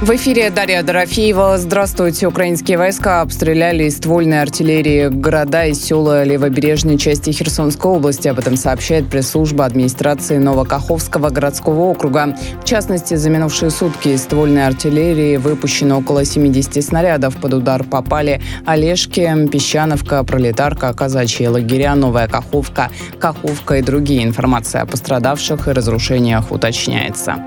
В 0.00 0.16
эфире 0.16 0.48
Дарья 0.48 0.82
Дорофеева. 0.82 1.58
Здравствуйте. 1.58 2.26
Украинские 2.26 2.78
войска 2.78 3.20
обстреляли 3.20 3.84
из 3.84 3.98
ствольной 3.98 4.40
артиллерии 4.40 5.08
города 5.08 5.66
и 5.66 5.74
села 5.74 6.24
левобережной 6.24 6.96
части 6.96 7.32
Херсонской 7.32 7.90
области. 7.90 8.26
Об 8.26 8.38
этом 8.38 8.56
сообщает 8.56 9.10
пресс-служба 9.10 9.66
администрации 9.66 10.38
Новокаховского 10.38 11.28
городского 11.28 11.80
округа. 11.80 12.34
В 12.62 12.64
частности, 12.64 13.12
за 13.12 13.28
минувшие 13.28 13.70
сутки 13.70 14.08
из 14.08 14.22
ствольной 14.22 14.66
артиллерии 14.66 15.36
выпущено 15.36 15.98
около 15.98 16.24
70 16.24 16.82
снарядов. 16.82 17.36
Под 17.36 17.52
удар 17.52 17.84
попали 17.84 18.40
Олежки, 18.64 19.30
Песчановка, 19.52 20.24
Пролетарка, 20.24 20.94
Казачьи 20.94 21.46
лагеря, 21.46 21.94
Новая 21.94 22.26
Каховка, 22.26 22.90
Каховка 23.18 23.76
и 23.76 23.82
другие. 23.82 24.24
Информация 24.24 24.80
о 24.80 24.86
пострадавших 24.86 25.68
и 25.68 25.72
разрушениях 25.72 26.50
уточняется. 26.50 27.44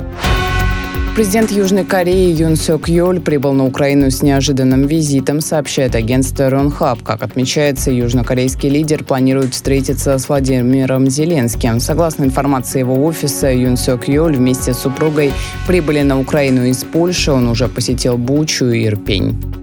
Президент 1.16 1.52
Южной 1.52 1.86
Кореи 1.86 2.34
Юн 2.34 2.56
Сёк 2.56 2.90
Йоль 2.90 3.20
прибыл 3.20 3.54
на 3.54 3.68
Украину 3.68 4.10
с 4.10 4.24
неожиданным 4.24 4.88
визитом, 4.88 5.42
сообщает 5.42 5.94
агентство 5.94 6.50
Ронхаб. 6.50 7.04
Как 7.04 7.22
отмечается, 7.22 7.92
южнокорейский 7.92 8.68
лидер 8.68 9.04
планирует 9.04 9.54
встретиться 9.54 10.18
с 10.18 10.28
Владимиром 10.28 11.08
Зеленским. 11.12 11.80
Согласно 11.80 12.24
информации 12.24 12.80
его 12.80 13.06
офиса, 13.06 13.52
Юн 13.54 13.78
Сёк 13.78 14.08
Йоль 14.08 14.38
вместе 14.38 14.74
с 14.74 14.80
супругой 14.80 15.32
прибыли 15.68 16.02
на 16.02 16.20
Украину 16.20 16.66
из 16.66 16.84
Польши. 16.84 17.32
Он 17.32 17.48
уже 17.48 17.68
посетил 17.68 18.18
Бучу 18.18 18.66
и 18.72 18.88
Ирпень. 18.88 19.63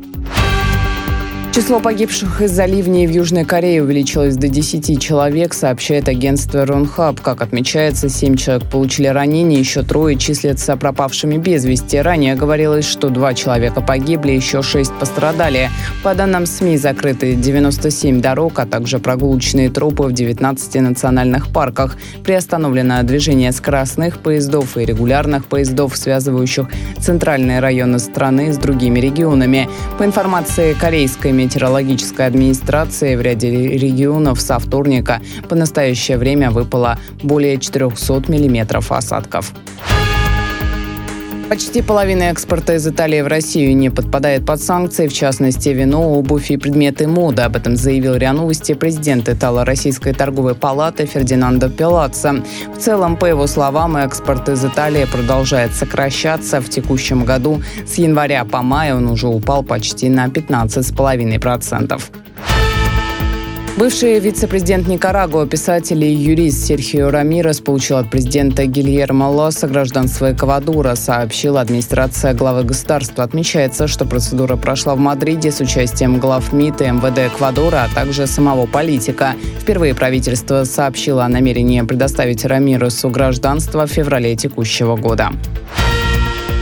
Число 1.53 1.80
погибших 1.80 2.42
из-за 2.42 2.64
ливней 2.64 3.09
в 3.09 3.11
Южной 3.11 3.44
Корее 3.44 3.82
увеличилось 3.82 4.36
до 4.36 4.46
10 4.46 5.03
человек, 5.03 5.53
сообщает 5.53 6.09
агентство 6.09 6.64
Ронхаб. 6.64 7.20
Как 7.20 7.42
отмечается, 7.42 8.09
7 8.09 8.36
человек 8.36 8.70
получили 8.70 9.09
ранения, 9.09 9.59
еще 9.59 9.82
трое 9.82 10.16
числятся 10.16 10.76
пропавшими 10.76 11.38
без 11.38 11.64
вести. 11.64 11.96
Ранее 11.96 12.36
говорилось, 12.36 12.86
что 12.86 13.09
два 13.09 13.34
человека 13.34 13.80
погибли, 13.80 14.30
еще 14.30 14.62
6 14.62 14.92
пострадали. 15.01 15.70
По 16.05 16.14
данным 16.14 16.46
СМИ, 16.46 16.76
закрыты 16.76 17.34
97 17.34 18.20
дорог, 18.20 18.61
а 18.61 18.64
также 18.64 19.01
прогулочные 19.01 19.70
тропы 19.70 20.05
в 20.05 20.12
19 20.12 20.76
национальных 20.76 21.48
парках. 21.48 21.96
Приостановлено 22.22 23.03
движение 23.03 23.51
скоростных 23.51 24.20
поездов 24.20 24.76
и 24.76 24.84
регулярных 24.84 25.46
поездов, 25.46 25.96
связывающих 25.96 26.68
центральные 27.01 27.59
районы 27.59 27.98
страны 27.98 28.53
с 28.53 28.57
другими 28.57 29.01
регионами. 29.01 29.68
По 29.98 30.05
информации 30.05 30.74
корейской 30.74 31.39
метеорологической 31.41 32.26
администрации 32.26 33.16
в 33.16 33.22
ряде 33.22 33.51
регионов 33.51 34.41
со 34.41 34.59
вторника 34.59 35.20
по 35.49 35.55
настоящее 35.55 36.18
время 36.18 36.51
выпало 36.51 36.99
более 37.22 37.59
400 37.59 38.30
миллиметров 38.30 38.93
осадков. 38.93 39.53
Почти 41.51 41.82
половина 41.82 42.30
экспорта 42.30 42.74
из 42.74 42.86
Италии 42.86 43.22
в 43.22 43.26
Россию 43.26 43.76
не 43.76 43.90
подпадает 43.90 44.46
под 44.46 44.62
санкции, 44.62 45.09
в 45.09 45.12
частности, 45.12 45.70
вино, 45.70 46.12
обувь 46.12 46.53
и 46.53 46.57
предметы 46.57 47.09
моды. 47.09 47.42
Об 47.42 47.57
этом 47.57 47.74
заявил 47.74 48.14
РИА 48.14 48.32
Новости 48.32 48.74
президент 48.74 49.28
Итало-Российской 49.28 50.12
торговой 50.12 50.55
палаты 50.55 51.07
Фердинандо 51.07 51.68
Пелаццо. 51.68 52.44
В 52.72 52.78
целом, 52.78 53.16
по 53.16 53.26
его 53.26 53.48
словам, 53.48 53.96
экспорт 53.96 54.48
из 54.48 54.64
Италии 54.64 55.05
продолжает 55.07 55.74
сокращаться. 55.74 56.61
В 56.61 56.68
текущем 56.68 57.24
году 57.24 57.61
с 57.84 57.98
января 57.98 58.44
по 58.44 58.62
май 58.62 58.92
он 58.92 59.09
уже 59.09 59.26
упал 59.26 59.64
почти 59.64 60.09
на 60.09 60.28
15,5%. 60.28 62.01
Бывший 63.80 64.20
вице-президент 64.20 64.88
Никарагуа, 64.88 65.46
писатель 65.46 66.04
и 66.04 66.12
юрист 66.12 66.66
Серхио 66.66 67.08
Рамирес 67.08 67.60
получил 67.60 67.96
от 67.96 68.10
президента 68.10 68.66
Гильермо 68.66 69.30
Лоса 69.30 69.68
гражданство 69.68 70.34
Эквадора, 70.34 70.94
сообщила 70.96 71.62
администрация 71.62 72.34
главы 72.34 72.64
государства. 72.64 73.24
Отмечается, 73.24 73.88
что 73.88 74.04
процедура 74.04 74.56
прошла 74.56 74.94
в 74.94 74.98
Мадриде 74.98 75.50
с 75.50 75.60
участием 75.60 76.20
глав 76.20 76.52
МИД 76.52 76.82
и 76.82 76.90
МВД 76.90 77.34
Эквадора, 77.34 77.86
а 77.90 77.94
также 77.94 78.26
самого 78.26 78.66
политика. 78.66 79.32
Впервые 79.58 79.94
правительство 79.94 80.64
сообщило 80.64 81.24
о 81.24 81.28
намерении 81.30 81.80
предоставить 81.80 82.44
Рамиресу 82.44 83.08
гражданство 83.08 83.86
в 83.86 83.90
феврале 83.90 84.36
текущего 84.36 84.96
года. 84.96 85.30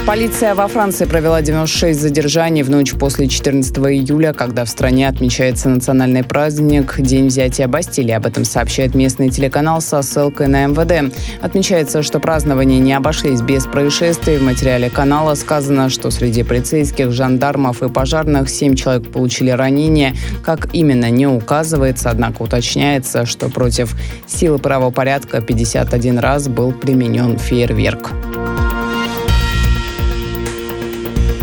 Полиция 0.09 0.55
во 0.55 0.69
Франции 0.69 1.05
провела 1.05 1.43
96 1.43 2.01
задержаний 2.01 2.63
в 2.63 2.71
ночь 2.71 2.95
после 2.95 3.29
14 3.29 3.77
июля, 3.77 4.33
когда 4.33 4.65
в 4.65 4.71
стране 4.71 5.07
отмечается 5.07 5.69
национальный 5.69 6.25
праздник 6.25 6.99
День 6.99 7.27
взятия 7.27 7.69
Бастилии. 7.69 8.13
Об 8.13 8.25
этом 8.25 8.47
сообщает 8.47 8.95
местный 8.95 9.29
телеканал 9.29 9.83
со 9.83 10.01
ссылкой 10.01 10.47
на 10.47 10.65
МВД. 10.65 11.15
Отмечается, 11.43 12.03
что 12.03 12.21
празднования 12.21 12.79
не 12.79 12.95
обошлись 12.95 13.43
без 13.43 13.67
происшествий. 13.67 14.39
В 14.39 14.43
материале 14.45 14.89
канала 14.89 15.35
сказано, 15.35 15.91
что 15.91 16.11
среди 16.11 16.43
полицейских, 16.43 17.13
жандармов 17.13 17.83
и 17.83 17.91
пожарных 17.91 18.49
7 18.49 18.77
человек 18.77 19.13
получили 19.13 19.51
ранения. 19.51 20.15
Как 20.43 20.75
именно, 20.75 21.11
не 21.11 21.27
указывается, 21.27 22.09
однако 22.09 22.41
уточняется, 22.41 23.27
что 23.27 23.51
против 23.51 23.95
силы 24.27 24.59
правопорядка 24.59 25.43
51 25.43 26.19
раз 26.19 26.49
был 26.49 26.73
применен 26.73 27.37
фейерверк. 27.37 28.13